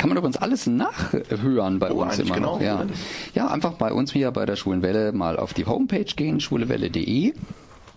Kann 0.00 0.08
man 0.08 0.16
übrigens 0.16 0.38
alles 0.38 0.66
nachhören 0.66 1.78
bei 1.78 1.90
oh, 1.90 2.00
uns 2.00 2.18
immer 2.18 2.34
genau, 2.36 2.54
noch. 2.54 2.62
Ja. 2.62 2.86
ja, 3.34 3.48
einfach 3.48 3.74
bei 3.74 3.92
uns 3.92 4.10
hier 4.10 4.30
bei 4.30 4.46
der 4.46 4.56
Schwulen 4.56 4.80
Welle 4.80 5.12
mal 5.12 5.38
auf 5.38 5.52
die 5.52 5.66
Homepage 5.66 6.06
gehen, 6.16 6.40
schwulewelle.de 6.40 7.34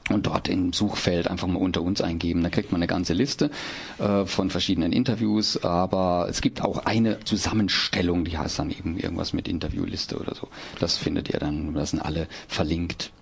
und 0.09 0.25
dort 0.25 0.49
im 0.49 0.73
Suchfeld 0.73 1.29
einfach 1.29 1.47
mal 1.47 1.59
unter 1.59 1.81
uns 1.81 2.01
eingeben. 2.01 2.43
Da 2.43 2.49
kriegt 2.49 2.73
man 2.73 2.79
eine 2.79 2.87
ganze 2.87 3.13
Liste 3.13 3.51
äh, 3.99 4.25
von 4.25 4.49
verschiedenen 4.49 4.91
Interviews, 4.91 5.63
aber 5.63 6.27
es 6.29 6.41
gibt 6.41 6.61
auch 6.61 6.79
eine 6.79 7.21
Zusammenstellung, 7.21 8.25
die 8.25 8.37
heißt 8.37 8.59
dann 8.59 8.69
eben 8.69 8.97
irgendwas 8.97 9.31
mit 9.31 9.47
Interviewliste 9.47 10.17
oder 10.17 10.35
so. 10.35 10.49
Das 10.81 10.97
findet 10.97 11.29
ihr 11.29 11.39
dann, 11.39 11.73
das 11.73 11.91
sind 11.91 12.01
alle 12.01 12.27
verlinkt. 12.49 13.13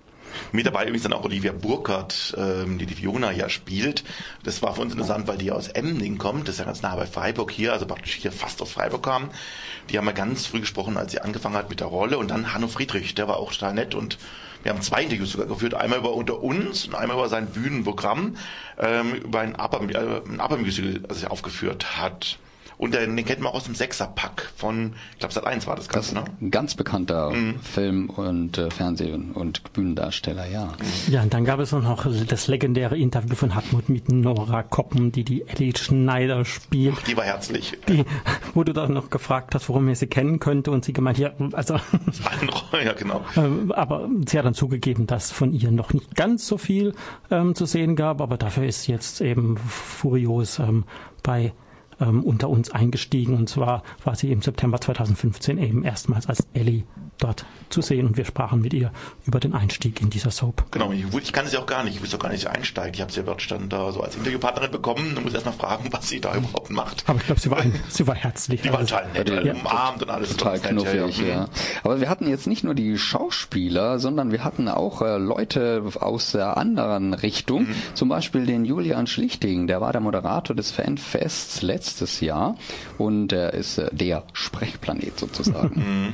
Mit 0.51 0.65
dabei 0.65 0.83
übrigens 0.83 1.03
dann 1.03 1.13
auch 1.13 1.23
Olivia 1.23 1.51
Burkhardt, 1.51 2.35
ähm, 2.37 2.77
die 2.77 2.85
die 2.85 2.95
Fiona 2.95 3.31
ja 3.31 3.49
spielt. 3.49 4.03
Das 4.43 4.61
war 4.61 4.75
für 4.75 4.81
uns 4.81 4.93
interessant, 4.93 5.27
weil 5.27 5.37
die 5.37 5.51
aus 5.51 5.67
Emding 5.67 6.17
kommt. 6.17 6.47
Das 6.47 6.55
ist 6.55 6.59
ja 6.59 6.65
ganz 6.65 6.81
nah 6.81 6.95
bei 6.95 7.05
Freiburg 7.05 7.51
hier, 7.51 7.73
also 7.73 7.85
praktisch 7.85 8.15
hier 8.15 8.31
fast 8.31 8.61
aus 8.61 8.71
Freiburg 8.71 9.03
kam. 9.03 9.29
Die 9.89 9.97
haben 9.97 10.05
wir 10.05 10.13
ganz 10.13 10.45
früh 10.45 10.59
gesprochen, 10.59 10.97
als 10.97 11.11
sie 11.11 11.21
angefangen 11.21 11.55
hat 11.55 11.69
mit 11.69 11.79
der 11.79 11.87
Rolle. 11.87 12.17
Und 12.17 12.29
dann 12.29 12.53
Hanno 12.53 12.67
Friedrich, 12.67 13.15
der 13.15 13.27
war 13.27 13.37
auch 13.37 13.51
total 13.51 13.73
nett 13.73 13.95
und 13.95 14.17
wir 14.63 14.71
haben 14.71 14.81
zwei 14.81 15.03
Interviews 15.03 15.31
sogar 15.31 15.47
geführt, 15.47 15.73
einmal 15.73 15.99
über 15.99 16.13
Unter 16.13 16.41
uns 16.41 16.85
und 16.85 16.95
einmal 16.95 17.17
über 17.17 17.29
sein 17.29 17.47
Bühnenprogramm, 17.47 18.35
ähm, 18.77 19.15
über 19.15 19.39
ein 19.39 19.55
Aber-Musical, 19.55 20.95
äh, 20.95 20.99
das 21.07 21.23
er 21.23 21.31
aufgeführt 21.31 21.97
hat. 21.97 22.37
Und 22.81 22.95
den, 22.95 23.15
den 23.15 23.23
kennt 23.27 23.41
man 23.41 23.51
auch 23.51 23.57
aus 23.57 23.65
dem 23.65 23.75
Sechserpack 23.75 24.51
von, 24.55 24.93
ich 25.11 25.19
glaube, 25.19 25.35
Sat 25.35 25.45
1 25.45 25.67
war 25.67 25.75
das 25.75 25.87
Ganze, 25.87 26.15
ne? 26.15 26.23
Ein 26.41 26.49
ganz 26.49 26.73
bekannter 26.73 27.29
mhm. 27.29 27.59
Film- 27.59 28.09
und 28.09 28.57
äh, 28.57 28.71
Fernseh- 28.71 29.13
und 29.13 29.71
Bühnendarsteller, 29.73 30.47
ja. 30.47 30.73
Ja, 31.07 31.21
und 31.21 31.31
dann 31.31 31.45
gab 31.45 31.59
es 31.59 31.73
noch 31.73 32.07
das 32.27 32.47
legendäre 32.47 32.97
Interview 32.97 33.35
von 33.35 33.53
Hartmut 33.53 33.87
mit 33.87 34.11
Nora 34.11 34.63
Koppen, 34.63 35.11
die 35.11 35.23
die 35.23 35.47
Ellie 35.47 35.77
Schneider 35.77 36.43
spielt. 36.43 36.95
Ach, 36.97 37.03
die 37.03 37.15
war 37.15 37.23
herzlich. 37.23 37.77
Die, 37.87 38.03
wo 38.55 38.63
du 38.63 38.73
dann 38.73 38.93
noch 38.93 39.11
gefragt 39.11 39.53
hast, 39.53 39.69
warum 39.69 39.87
er 39.87 39.93
sie 39.93 40.07
kennen 40.07 40.39
könnte 40.39 40.71
und 40.71 40.83
sie 40.83 40.93
gemeint, 40.93 41.19
ja, 41.19 41.33
also. 41.53 41.75
ja, 42.83 42.93
genau. 42.93 43.23
Ähm, 43.37 43.71
aber 43.73 44.09
sie 44.27 44.39
hat 44.39 44.45
dann 44.45 44.55
zugegeben, 44.55 45.05
dass 45.05 45.29
von 45.29 45.53
ihr 45.53 45.69
noch 45.69 45.93
nicht 45.93 46.15
ganz 46.15 46.47
so 46.47 46.57
viel 46.57 46.95
ähm, 47.29 47.53
zu 47.53 47.67
sehen 47.67 47.95
gab, 47.95 48.21
aber 48.21 48.37
dafür 48.37 48.65
ist 48.65 48.87
jetzt 48.87 49.21
eben 49.21 49.57
furios 49.57 50.57
ähm, 50.57 50.85
bei 51.21 51.53
ähm, 52.01 52.23
unter 52.23 52.49
uns 52.49 52.71
eingestiegen. 52.71 53.35
Und 53.35 53.47
zwar 53.47 53.83
war 54.03 54.15
sie 54.15 54.31
im 54.31 54.41
September 54.41 54.81
2015 54.81 55.57
eben 55.57 55.83
erstmals 55.83 56.27
als 56.27 56.47
Ellie 56.53 56.83
dort 57.19 57.45
zu 57.69 57.81
sehen 57.81 58.05
und 58.05 58.17
wir 58.17 58.25
sprachen 58.25 58.61
mit 58.61 58.73
ihr 58.73 58.91
über 59.25 59.39
den 59.39 59.53
Einstieg 59.53 60.01
in 60.01 60.09
dieser 60.09 60.31
Soap. 60.31 60.65
Genau, 60.71 60.91
ich, 60.91 61.05
ich 61.13 61.31
kann 61.31 61.45
es 61.45 61.53
ja 61.53 61.59
auch 61.59 61.65
gar 61.65 61.83
nicht, 61.83 61.95
ich 61.95 62.01
wusste 62.01 62.17
auch 62.17 62.21
gar 62.21 62.29
nicht, 62.29 62.41
wie 62.41 62.45
sie 62.45 62.51
einsteigt. 62.51 62.95
Ich 62.95 63.01
habe 63.01 63.11
sie 63.11 63.19
ja 63.19 63.25
dort 63.25 63.41
stand 63.41 63.71
da 63.71 63.91
so 63.91 64.01
als 64.01 64.15
Interviewpartnerin 64.15 64.71
bekommen 64.71 65.15
und 65.15 65.23
muss 65.23 65.33
erst 65.33 65.45
mal 65.45 65.51
fragen, 65.53 65.87
was 65.91 66.09
sie 66.09 66.19
da 66.19 66.35
überhaupt 66.35 66.69
macht. 66.71 67.03
Aber 67.07 67.19
ich 67.19 67.25
glaube, 67.25 67.39
sie 67.39 67.51
war, 67.51 67.59
ein, 67.59 67.73
sie 67.89 68.07
war 68.07 68.15
herzlich. 68.15 68.61
Die 68.61 68.73
war 68.73 68.79
total 68.79 69.09
nett, 69.13 69.29
Ja, 69.29 69.41
ja, 69.41 69.53
umarmt 69.53 70.01
und 70.01 70.09
alles. 70.09 70.35
Total 70.35 70.59
knuffig, 70.59 71.19
ja, 71.19 71.25
ja. 71.25 71.45
Aber 71.83 72.01
wir 72.01 72.09
hatten 72.09 72.27
jetzt 72.27 72.47
nicht 72.47 72.63
nur 72.63 72.73
die 72.73 72.97
Schauspieler, 72.97 73.99
sondern 73.99 74.31
wir 74.31 74.43
hatten 74.43 74.67
auch 74.67 75.01
äh, 75.01 75.17
Leute 75.17 75.83
aus 75.99 76.31
der 76.31 76.57
anderen 76.57 77.13
Richtung. 77.13 77.63
Mhm. 77.63 77.75
Zum 77.93 78.09
Beispiel 78.09 78.45
den 78.45 78.65
Julian 78.65 79.07
Schlichting, 79.07 79.67
der 79.67 79.79
war 79.79 79.91
der 79.91 80.01
Moderator 80.01 80.55
des 80.55 80.71
Fanfests 80.71 81.61
letztes 81.61 81.90
Jahr 82.21 82.57
und 82.97 83.33
er 83.33 83.53
ist 83.53 83.77
äh, 83.77 83.89
der 83.91 84.23
Sprechplanet 84.33 85.19
sozusagen. 85.19 85.81
Mhm. 85.91 86.13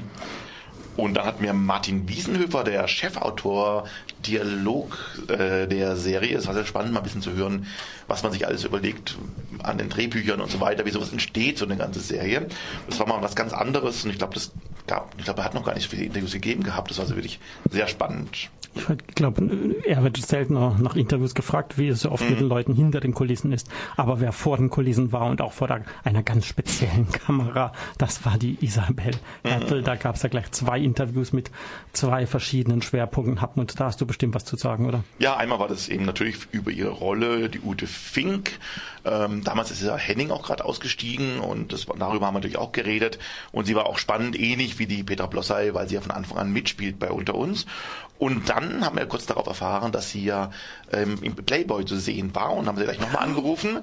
Und 0.95 1.13
dann 1.13 1.25
hatten 1.25 1.43
wir 1.43 1.53
Martin 1.53 2.09
Wiesenhöfer, 2.09 2.63
der 2.63 2.87
Chefautor 2.87 3.87
Dialog 4.25 4.97
äh, 5.27 5.67
der 5.67 5.95
Serie. 5.95 6.35
Es 6.35 6.47
war 6.47 6.55
sehr 6.55 6.65
spannend, 6.65 6.91
mal 6.91 7.01
ein 7.01 7.03
bisschen 7.03 7.21
zu 7.21 7.33
hören, 7.33 7.67
was 8.07 8.23
man 8.23 8.31
sich 8.31 8.45
alles 8.47 8.63
überlegt 8.63 9.17
an 9.63 9.77
den 9.77 9.89
Drehbüchern 9.89 10.39
und 10.41 10.49
so 10.51 10.59
weiter, 10.59 10.85
wie 10.85 10.91
sowas 10.91 11.11
entsteht, 11.11 11.57
so 11.57 11.65
eine 11.65 11.77
ganze 11.77 11.99
Serie. 11.99 12.47
Das 12.87 12.99
war 12.99 13.07
mal 13.07 13.21
was 13.21 13.35
ganz 13.35 13.53
anderes 13.53 14.03
und 14.05 14.11
ich 14.11 14.17
glaube, 14.17 14.33
das 14.33 14.51
gab, 14.87 15.13
ich 15.17 15.25
glaube, 15.25 15.41
er 15.41 15.45
hat 15.45 15.53
noch 15.53 15.65
gar 15.65 15.73
nicht 15.73 15.83
so 15.83 15.89
viele 15.89 16.05
Interviews 16.05 16.31
gegeben 16.31 16.63
gehabt. 16.63 16.89
Das 16.89 16.97
war 16.97 17.03
also 17.05 17.15
wirklich 17.15 17.39
sehr 17.71 17.87
spannend. 17.87 18.49
Ich 18.75 19.15
glaube, 19.15 19.75
er 19.87 20.03
wird 20.03 20.17
selten 20.17 20.53
noch 20.53 20.77
nach 20.77 20.95
Interviews 20.95 21.33
gefragt, 21.33 21.79
wie 21.79 21.87
es 21.87 22.01
so 22.01 22.11
oft 22.11 22.23
Mhm. 22.23 22.29
mit 22.29 22.39
den 22.41 22.47
Leuten 22.47 22.75
hinter 22.75 22.99
den 22.99 23.11
Kulissen 23.15 23.51
ist. 23.51 23.67
Aber 23.95 24.19
wer 24.21 24.31
vor 24.31 24.57
den 24.57 24.69
Kulissen 24.69 25.11
war 25.11 25.25
und 25.31 25.41
auch 25.41 25.51
vor 25.53 25.67
der, 25.67 25.83
einer 26.03 26.21
ganz 26.21 26.45
speziellen 26.45 27.11
Kamera, 27.11 27.71
das 27.97 28.23
war 28.23 28.37
die 28.37 28.55
Isabel 28.63 29.13
Mhm. 29.43 29.49
Hertel. 29.49 29.81
Da 29.81 29.95
gab 29.95 30.15
es 30.15 30.21
ja 30.21 30.29
gleich 30.29 30.51
zwei 30.51 30.77
Interviews 30.79 31.33
mit 31.33 31.49
zwei 31.93 32.27
verschiedenen 32.27 32.83
Schwerpunkten. 32.83 33.39
Und 33.55 33.79
da 33.79 33.85
hast 33.85 33.99
du 33.99 34.05
bestimmt 34.05 34.35
was 34.35 34.45
zu 34.45 34.57
sagen, 34.57 34.85
oder? 34.85 35.03
Ja, 35.17 35.37
einmal 35.37 35.57
war 35.57 35.69
das 35.69 35.89
eben 35.89 36.05
natürlich 36.05 36.37
über 36.51 36.69
ihre 36.69 36.91
Rolle, 36.91 37.49
die 37.49 37.61
Ute 37.61 37.87
Fink. 37.97 38.59
Ähm, 39.05 39.43
damals 39.43 39.71
ist 39.71 39.81
ja 39.81 39.95
Henning 39.95 40.31
auch 40.31 40.43
gerade 40.43 40.65
ausgestiegen 40.65 41.39
und 41.39 41.71
das, 41.71 41.85
darüber 41.85 42.25
haben 42.27 42.33
wir 42.33 42.39
natürlich 42.39 42.57
auch 42.57 42.71
geredet. 42.71 43.19
Und 43.51 43.65
sie 43.65 43.75
war 43.75 43.85
auch 43.85 43.97
spannend, 43.97 44.37
ähnlich 44.37 44.79
wie 44.79 44.85
die 44.87 45.03
Petra 45.03 45.27
Blossay, 45.27 45.73
weil 45.73 45.87
sie 45.87 45.95
ja 45.95 46.01
von 46.01 46.11
Anfang 46.11 46.37
an 46.37 46.51
mitspielt 46.51 46.99
bei 46.99 47.09
Unter 47.11 47.35
uns. 47.35 47.65
Und 48.19 48.49
dann 48.49 48.83
haben 48.83 48.97
wir 48.97 49.05
kurz 49.05 49.27
darauf 49.27 49.45
erfahren, 49.45 49.91
dass 49.91 50.09
sie 50.09 50.25
ja 50.25 50.49
ähm, 50.91 51.19
im 51.21 51.35
Playboy 51.35 51.85
zu 51.85 51.97
sehen 51.97 52.33
war 52.33 52.51
und 52.53 52.67
haben 52.67 52.75
sie 52.77 52.83
gleich 52.83 52.99
nochmal 52.99 53.21
angerufen. 53.23 53.81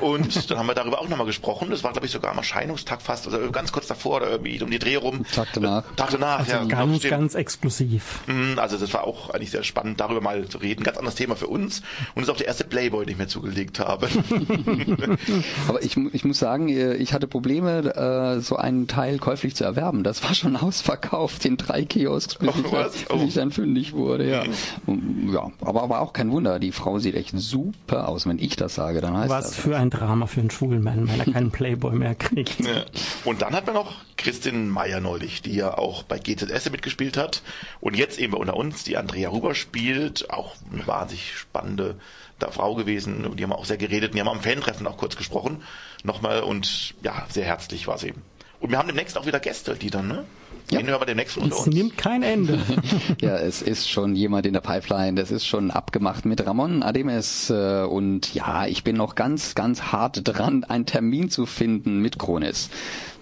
Und 0.00 0.50
dann 0.50 0.58
haben 0.58 0.68
wir 0.68 0.74
darüber 0.74 1.00
auch 1.00 1.08
nochmal 1.08 1.26
gesprochen. 1.26 1.70
Das 1.70 1.82
war, 1.82 1.90
glaube 1.90 2.06
ich, 2.06 2.12
sogar 2.12 2.30
am 2.30 2.38
Erscheinungstag 2.38 3.02
fast, 3.02 3.26
also 3.26 3.50
ganz 3.50 3.72
kurz 3.72 3.88
davor 3.88 4.18
oder 4.18 4.30
irgendwie 4.30 4.62
um 4.62 4.70
die 4.70 4.78
Dreh 4.78 4.94
rum. 4.96 5.26
Tag 5.34 5.48
danach. 5.54 5.84
Tag 5.96 6.10
danach, 6.10 6.38
Also 6.38 6.52
ja. 6.52 6.64
ganz, 6.64 6.98
stimmt. 6.98 7.10
ganz 7.10 7.34
exklusiv. 7.34 8.20
Mhm, 8.28 8.56
Also 8.56 8.76
das 8.78 8.94
war 8.94 9.02
auch 9.04 9.30
eigentlich 9.30 9.50
sehr 9.50 9.64
spannend, 9.64 9.98
darüber 9.98 10.20
mal 10.20 10.48
zu 10.48 10.58
reden. 10.58 10.84
Ganz 10.84 10.96
anderes 10.96 11.16
Thema 11.16 11.34
für 11.34 11.48
uns. 11.48 11.80
Und 12.14 12.22
das 12.22 12.24
ist 12.24 12.30
auch 12.30 12.36
der 12.38 12.46
erste 12.46 12.64
Playboy, 12.64 13.04
den 13.04 13.14
ich 13.14 13.18
mir 13.18 13.26
zugelegt 13.26 13.51
habe. 13.78 14.08
Aber 15.68 15.82
ich, 15.82 15.96
ich 15.96 16.24
muss 16.24 16.38
sagen, 16.38 16.68
äh, 16.68 16.94
ich 16.94 17.12
hatte 17.12 17.26
Probleme, 17.26 17.94
äh, 17.94 18.40
so 18.40 18.56
einen 18.56 18.88
Teil 18.88 19.18
käuflich 19.18 19.54
zu 19.54 19.64
erwerben. 19.64 20.02
Das 20.04 20.22
war 20.22 20.34
schon 20.34 20.56
ausverkauft 20.62 21.44
in 21.44 21.56
drei 21.56 21.84
Kiosks, 21.84 22.36
bis, 22.36 22.50
ich, 22.56 22.72
was? 22.72 23.04
dann, 23.04 23.18
bis 23.18 23.28
ich 23.28 23.34
dann 23.34 23.50
fündig 23.50 23.92
wurde. 23.92 24.28
Ja. 24.28 24.42
Und, 24.86 25.32
ja, 25.32 25.50
aber, 25.60 25.82
aber 25.82 26.00
auch 26.00 26.12
kein 26.12 26.30
Wunder. 26.30 26.58
Die 26.58 26.72
Frau 26.72 26.98
sieht 26.98 27.14
echt 27.14 27.32
super 27.34 28.08
aus. 28.08 28.26
Wenn 28.26 28.38
ich 28.38 28.56
das 28.56 28.74
sage, 28.74 29.00
dann 29.00 29.16
heißt 29.16 29.30
Was 29.30 29.44
das. 29.46 29.56
für 29.56 29.76
ein 29.76 29.90
Drama 29.90 30.26
für 30.26 30.40
einen 30.40 30.50
schwulen 30.50 30.82
Mann, 30.82 31.08
wenn 31.08 31.20
er 31.20 31.32
keinen 31.32 31.50
Playboy 31.52 31.94
mehr 31.94 32.14
kriegt. 32.14 32.60
Ja. 32.60 32.84
Und 33.24 33.42
dann 33.42 33.54
hat 33.54 33.66
man 33.66 33.74
noch 33.74 33.96
Christin 34.16 34.68
Meyer 34.68 35.00
neulich, 35.00 35.42
die 35.42 35.54
ja 35.54 35.76
auch 35.76 36.02
bei 36.04 36.18
GZS 36.18 36.70
mitgespielt 36.70 37.16
hat 37.16 37.42
und 37.80 37.96
jetzt 37.96 38.18
eben 38.18 38.34
unter 38.34 38.56
uns 38.56 38.84
die 38.84 38.96
Andrea 38.96 39.30
Huber 39.30 39.54
spielt, 39.54 40.30
auch 40.30 40.54
eine 40.72 40.86
wahnsinnig 40.86 41.36
spannende 41.36 41.96
da 42.38 42.50
Frau 42.50 42.74
gewesen, 42.74 43.24
über 43.24 43.34
die 43.36 43.42
haben 43.44 43.50
wir 43.50 43.58
auch 43.58 43.64
sehr 43.64 43.76
geredet, 43.76 44.10
und 44.10 44.16
die 44.16 44.20
haben 44.20 44.28
am 44.28 44.40
Fan-Treffen 44.40 44.86
auch 44.86 44.96
kurz 44.96 45.16
gesprochen, 45.16 45.62
nochmal 46.04 46.42
und 46.42 46.94
ja, 47.02 47.26
sehr 47.30 47.44
herzlich 47.44 47.86
war 47.86 47.98
sie. 47.98 48.14
Und 48.60 48.70
wir 48.70 48.78
haben 48.78 48.86
demnächst 48.86 49.18
auch 49.18 49.26
wieder 49.26 49.40
Gäste, 49.40 49.74
die 49.74 49.90
dann, 49.90 50.06
ne? 50.08 50.24
Den 50.70 50.86
hören 50.86 51.00
wir 51.00 51.06
demnächst 51.06 51.36
unter 51.36 51.54
Es 51.56 51.66
uns. 51.66 51.74
nimmt 51.74 51.98
kein 51.98 52.22
Ende. 52.22 52.60
Ja, 53.20 53.36
es 53.36 53.60
ist 53.62 53.88
schon 53.90 54.14
jemand 54.16 54.46
in 54.46 54.52
der 54.52 54.60
Pipeline, 54.60 55.14
das 55.20 55.30
ist 55.30 55.46
schon 55.46 55.70
abgemacht 55.70 56.24
mit 56.24 56.44
Ramon 56.46 56.82
Ademes 56.82 57.50
äh, 57.50 57.82
und 57.82 58.32
ja, 58.34 58.66
ich 58.66 58.82
bin 58.84 58.96
noch 58.96 59.14
ganz, 59.14 59.54
ganz 59.54 59.82
hart 59.92 60.20
dran, 60.24 60.64
einen 60.64 60.86
Termin 60.86 61.28
zu 61.30 61.46
finden 61.46 61.98
mit 62.00 62.18
Kronis. 62.18 62.70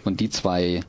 Und 0.04 0.20
die 0.20 0.30
zwei 0.30 0.80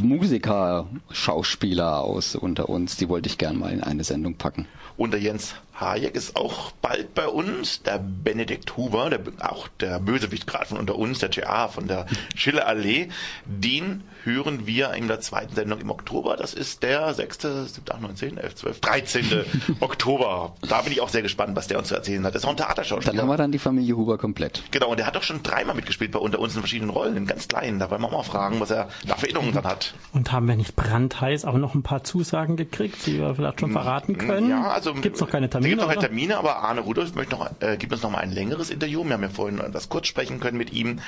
Musiker, 0.00 0.86
Schauspieler 1.10 2.00
aus 2.00 2.34
unter 2.34 2.68
uns, 2.68 2.96
die 2.96 3.08
wollte 3.08 3.28
ich 3.28 3.38
gern 3.38 3.56
mal 3.58 3.72
in 3.72 3.82
eine 3.82 4.04
Sendung 4.04 4.34
packen. 4.34 4.66
Und 4.96 5.12
der 5.12 5.20
Jens 5.20 5.54
Hayek 5.80 6.14
ist 6.14 6.36
auch 6.36 6.72
bald 6.82 7.14
bei 7.14 7.28
uns. 7.28 7.82
Der 7.82 7.98
Benedikt 7.98 8.76
Huber, 8.76 9.10
der, 9.10 9.20
auch 9.40 9.68
der 9.80 10.00
Bösewicht 10.00 10.46
gerade 10.46 10.66
von 10.66 10.78
unter 10.78 10.96
uns, 10.96 11.20
der 11.20 11.30
JA 11.30 11.68
von 11.68 11.86
der 11.86 12.06
Schillerallee, 12.34 13.08
den 13.44 14.02
hören 14.24 14.66
wir 14.66 14.92
in 14.94 15.08
der 15.08 15.20
zweiten 15.20 15.54
Sendung 15.54 15.80
im 15.80 15.90
Oktober. 15.90 16.36
Das 16.36 16.52
ist 16.52 16.82
der 16.82 17.14
6., 17.14 17.40
7., 17.40 17.84
8., 17.90 18.00
9., 18.00 18.16
10., 18.16 18.38
11., 18.38 18.54
12., 18.56 18.80
13. 18.80 19.44
Oktober. 19.80 20.54
Da 20.68 20.82
bin 20.82 20.92
ich 20.92 21.00
auch 21.00 21.08
sehr 21.08 21.22
gespannt, 21.22 21.56
was 21.56 21.68
der 21.68 21.78
uns 21.78 21.88
zu 21.88 21.94
erzählen 21.94 22.24
hat. 22.24 22.34
Das 22.34 22.42
ist 22.42 22.46
auch 22.46 22.50
ein 22.50 22.56
Theaterschauspieler. 22.56 23.12
Dann 23.12 23.22
haben 23.22 23.28
wir 23.28 23.36
dann 23.36 23.52
die 23.52 23.58
Familie 23.58 23.96
Huber 23.96 24.18
komplett. 24.18 24.62
Genau, 24.70 24.88
und 24.88 24.98
der 24.98 25.06
hat 25.06 25.16
doch 25.16 25.22
schon 25.22 25.42
dreimal 25.42 25.74
mitgespielt 25.76 26.10
bei 26.12 26.18
unter 26.18 26.40
uns 26.40 26.54
in 26.54 26.60
verschiedenen 26.60 26.90
Rollen, 26.90 27.16
in 27.16 27.26
ganz 27.26 27.48
kleinen. 27.48 27.78
Da 27.78 27.90
wollen 27.90 28.02
wir 28.02 28.10
mal 28.10 28.22
fragen, 28.22 28.60
was 28.60 28.70
er 28.70 28.88
da 29.06 29.16
für 29.16 29.26
Erinnerungen 29.26 29.54
dann 29.54 29.64
hat. 29.64 29.94
Und 30.12 30.32
haben 30.32 30.48
wir 30.48 30.56
nicht 30.56 30.76
brandheiß 30.76 31.44
auch 31.44 31.54
noch 31.54 31.74
ein 31.74 31.82
paar 31.82 32.04
Zusagen 32.04 32.56
gekriegt, 32.56 33.06
die 33.06 33.18
wir 33.18 33.34
vielleicht 33.34 33.60
schon 33.60 33.72
verraten 33.72 34.18
können? 34.18 34.50
Ja, 34.50 34.68
also 34.68 34.92
Gibt's 34.94 35.20
noch 35.20 35.30
keine 35.30 35.46
Es 35.46 35.67
Termine? 35.68 35.76
gibt 35.76 35.80
noch 35.80 35.96
oder? 35.96 36.08
Termine, 36.08 36.38
aber 36.38 36.56
Arne 36.58 36.80
Rudolph 36.80 37.14
möchte 37.14 37.36
noch, 37.36 37.50
äh, 37.60 37.76
gibt 37.76 37.92
uns 37.92 38.02
noch 38.02 38.10
mal 38.10 38.18
ein 38.18 38.32
längeres 38.32 38.70
Interview. 38.70 39.04
Wir 39.04 39.14
haben 39.14 39.22
ja 39.22 39.28
vorhin 39.28 39.60
das 39.72 39.88
kurz 39.88 40.06
sprechen 40.06 40.40
können 40.40 40.58
mit 40.58 40.72
ihm. 40.72 41.00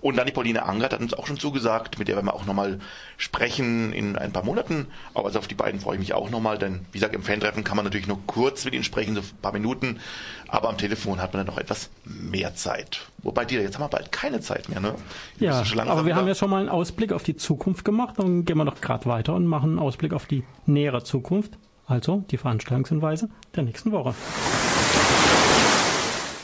Und 0.00 0.16
dann 0.16 0.26
die 0.26 0.32
Pauline 0.32 0.64
Angert 0.64 0.92
hat 0.92 1.00
uns 1.00 1.14
auch 1.14 1.26
schon 1.26 1.38
zugesagt, 1.38 1.98
mit 1.98 2.08
der 2.08 2.16
werden 2.16 2.26
wir 2.26 2.34
auch 2.34 2.46
noch 2.46 2.54
mal 2.54 2.78
sprechen 3.16 3.92
in 3.92 4.16
ein 4.16 4.32
paar 4.32 4.44
Monaten. 4.44 4.86
Aber 5.14 5.26
also 5.26 5.38
auf 5.38 5.48
die 5.48 5.54
beiden 5.54 5.80
freue 5.80 5.94
ich 5.94 6.00
mich 6.00 6.14
auch 6.14 6.30
noch 6.30 6.40
mal, 6.40 6.58
denn 6.58 6.86
wie 6.92 6.98
gesagt, 6.98 7.14
im 7.14 7.22
Fan-Treffen 7.22 7.64
kann 7.64 7.76
man 7.76 7.84
natürlich 7.84 8.06
nur 8.06 8.20
kurz 8.26 8.64
mit 8.64 8.74
ihnen 8.74 8.84
sprechen, 8.84 9.14
so 9.14 9.20
ein 9.20 9.42
paar 9.42 9.52
Minuten. 9.52 10.00
Aber 10.48 10.68
am 10.68 10.78
Telefon 10.78 11.20
hat 11.20 11.34
man 11.34 11.44
dann 11.44 11.54
noch 11.54 11.60
etwas 11.60 11.90
mehr 12.04 12.54
Zeit. 12.54 13.00
Wobei 13.18 13.44
dir, 13.44 13.60
jetzt 13.62 13.74
haben 13.74 13.84
wir 13.84 13.88
bald 13.88 14.12
keine 14.12 14.40
Zeit 14.40 14.68
mehr, 14.68 14.80
ne? 14.80 14.94
Du 15.38 15.44
Ja, 15.44 15.62
aber 15.86 16.06
wir 16.06 16.16
haben 16.16 16.28
ja 16.28 16.34
schon 16.34 16.50
mal 16.50 16.60
einen 16.60 16.68
Ausblick 16.68 17.12
auf 17.12 17.22
die 17.22 17.36
Zukunft 17.36 17.84
gemacht. 17.84 18.14
Dann 18.18 18.44
gehen 18.44 18.56
wir 18.56 18.64
doch 18.64 18.80
gerade 18.80 19.06
weiter 19.06 19.34
und 19.34 19.46
machen 19.46 19.70
einen 19.70 19.78
Ausblick 19.78 20.12
auf 20.12 20.26
die 20.26 20.44
nähere 20.66 21.04
Zukunft. 21.04 21.58
Also 21.88 22.22
die 22.30 22.36
Veranstaltungshinweise 22.36 23.30
der 23.56 23.62
nächsten 23.62 23.90
Woche. 23.92 24.14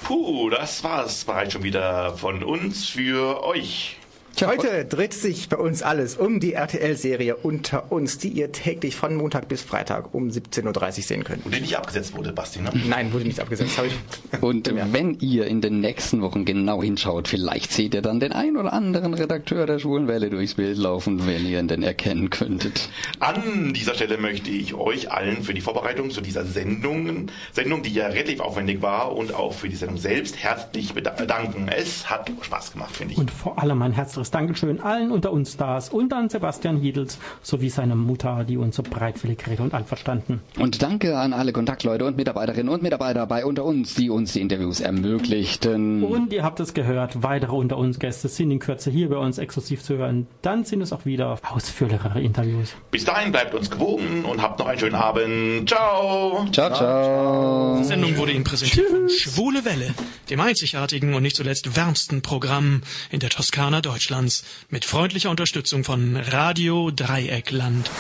Puh, 0.03 0.49
das 0.49 0.83
war's 0.83 1.25
bereits 1.25 1.53
schon 1.53 1.63
wieder 1.63 2.17
von 2.17 2.43
uns 2.43 2.87
für 2.87 3.45
euch. 3.45 3.99
Heute 4.41 4.85
dreht 4.85 5.15
sich 5.15 5.49
bei 5.49 5.57
uns 5.57 5.83
alles 5.83 6.17
um 6.17 6.41
die 6.41 6.55
RTL-Serie 6.55 7.37
Unter 7.37 7.93
uns, 7.93 8.19
die 8.19 8.29
ihr 8.29 8.51
täglich 8.51 8.97
von 8.97 9.15
Montag 9.15 9.49
bis 9.49 9.63
Freitag 9.63 10.13
um 10.13 10.29
17.30 10.29 10.67
Uhr 10.87 10.93
sehen 11.03 11.25
könnt. 11.25 11.47
Und 11.47 11.55
die 11.55 11.61
nicht 11.61 11.77
abgesetzt 11.77 12.17
wurde, 12.17 12.33
Basti, 12.33 12.61
ne? 12.61 12.71
Nein, 12.89 13.13
wurde 13.13 13.25
nicht 13.25 13.39
abgesetzt. 13.39 13.79
Habe 13.79 13.89
ich 13.89 13.95
Und 14.43 14.73
wenn 14.93 15.19
ihr 15.21 15.47
in 15.47 15.61
den 15.61 15.81
nächsten 15.81 16.21
Wochen 16.21 16.45
genau 16.45 16.83
hinschaut, 16.83 17.29
vielleicht 17.29 17.71
seht 17.73 17.95
ihr 17.95 18.03
dann 18.03 18.19
den 18.19 18.33
ein 18.33 18.57
oder 18.57 18.73
anderen 18.73 19.15
Redakteur 19.15 19.67
der 19.67 19.79
Schwulen 19.79 20.09
Welle 20.09 20.31
durchs 20.31 20.55
Bild 20.55 20.79
laufen, 20.79 21.27
wenn 21.27 21.47
ihr 21.47 21.61
ihn 21.61 21.69
denn 21.69 21.83
erkennen 21.83 22.31
könntet. 22.31 22.89
An 23.21 23.73
dieser 23.73 23.95
Stelle 23.95 24.19
möchte 24.19 24.51
ich 24.51 24.75
euch 24.75 25.13
allen 25.13 25.43
für 25.43 25.55
die 25.55 25.61
Vorbereitung 25.61 26.11
zu 26.11 26.21
dieser 26.21 26.45
Sendung, 26.45 27.27
Sendung, 27.53 27.83
die 27.83 27.93
ja 27.93 28.09
relativ 28.09 28.41
aufwendig 28.41 28.83
war 28.83 29.15
und 29.15 29.33
auch 29.33 29.53
für 29.53 29.69
die 29.69 29.77
Sendung 29.77 29.99
selbst 29.99 30.37
herzlich 30.43 30.93
beda- 30.93 31.17
bedanken. 31.17 31.69
Es 31.69 32.11
hat 32.11 32.31
Spaß 32.41 32.73
gemacht, 32.73 32.97
finde 32.97 33.13
ich. 33.15 33.19
Und 33.19 33.31
vor 33.31 33.59
allem 33.63 33.81
ein 33.83 33.93
herzliches 33.93 34.24
Dankeschön 34.31 34.81
allen 34.81 35.11
unter 35.11 35.33
uns 35.33 35.53
Stars 35.53 35.89
und 35.89 36.13
an 36.13 36.29
Sebastian 36.29 36.77
Hiedels 36.77 37.19
sowie 37.43 37.71
seine 37.71 37.97
Mutter, 37.97 38.45
die 38.45 38.57
uns 38.57 38.77
so 38.77 38.83
breitwillig 38.83 39.47
Rede 39.47 39.63
und 39.63 39.75
einverstanden. 39.75 40.41
Und 40.59 40.83
danke 40.83 41.19
an 41.19 41.33
alle 41.33 41.53
Kontaktleute 41.53 42.05
und 42.05 42.17
Mitarbeiterinnen 42.17 42.73
und 42.73 42.83
Mitarbeiter 42.83 43.27
bei 43.27 43.45
unter 43.45 43.65
uns, 43.65 43.95
die 43.95 44.11
uns 44.11 44.33
die 44.33 44.41
Interviews 44.41 44.81
ermöglichten. 44.81 46.03
Und 46.03 46.33
ihr 46.33 46.43
habt 46.43 46.61
es 46.61 46.75
gehört, 46.75 47.23
weitere 47.23 47.53
unter 47.53 47.79
uns 47.79 47.99
Gäste 47.99 48.29
sind 48.29 48.51
in 48.51 48.59
Kürze 48.59 48.91
hier 48.91 49.09
bei 49.09 49.17
uns 49.17 49.39
exklusiv 49.39 49.83
zu 49.83 49.97
hören. 49.97 50.27
Dann 50.43 50.65
sind 50.65 50.81
es 50.81 50.93
auch 50.93 51.05
wieder 51.05 51.39
ausführlichere 51.51 52.21
Interviews. 52.21 52.75
Bis 52.91 53.05
dahin 53.05 53.33
bleibt 53.33 53.55
uns 53.55 53.71
gewogen 53.71 54.25
und 54.25 54.43
habt 54.43 54.59
noch 54.59 54.67
einen 54.67 54.79
schönen 54.79 54.95
Abend. 54.95 55.69
Ciao. 55.69 56.47
Ciao, 56.53 56.73
ciao. 56.75 57.79
Die 57.79 57.85
Sendung 57.85 58.17
wurde 58.17 58.33
Ihnen 58.33 58.45
präsentiert 58.45 58.89
von 58.89 59.09
Schwule 59.09 59.65
Welle, 59.65 59.95
dem 60.31 60.41
einzigartigen 60.41 61.15
und 61.15 61.23
nicht 61.23 61.37
zuletzt 61.37 61.77
wärmsten 61.77 62.23
Programm 62.23 62.83
in 63.11 63.21
der 63.21 63.31
Toskana 63.31 63.81
Deutschlands, 64.15 64.45
mit 64.71 64.85
freundlicher 64.85 65.29
Unterstützung 65.29 65.83
von 65.83 66.17
Radio 66.17 66.93
Dreieckland. 66.93 67.91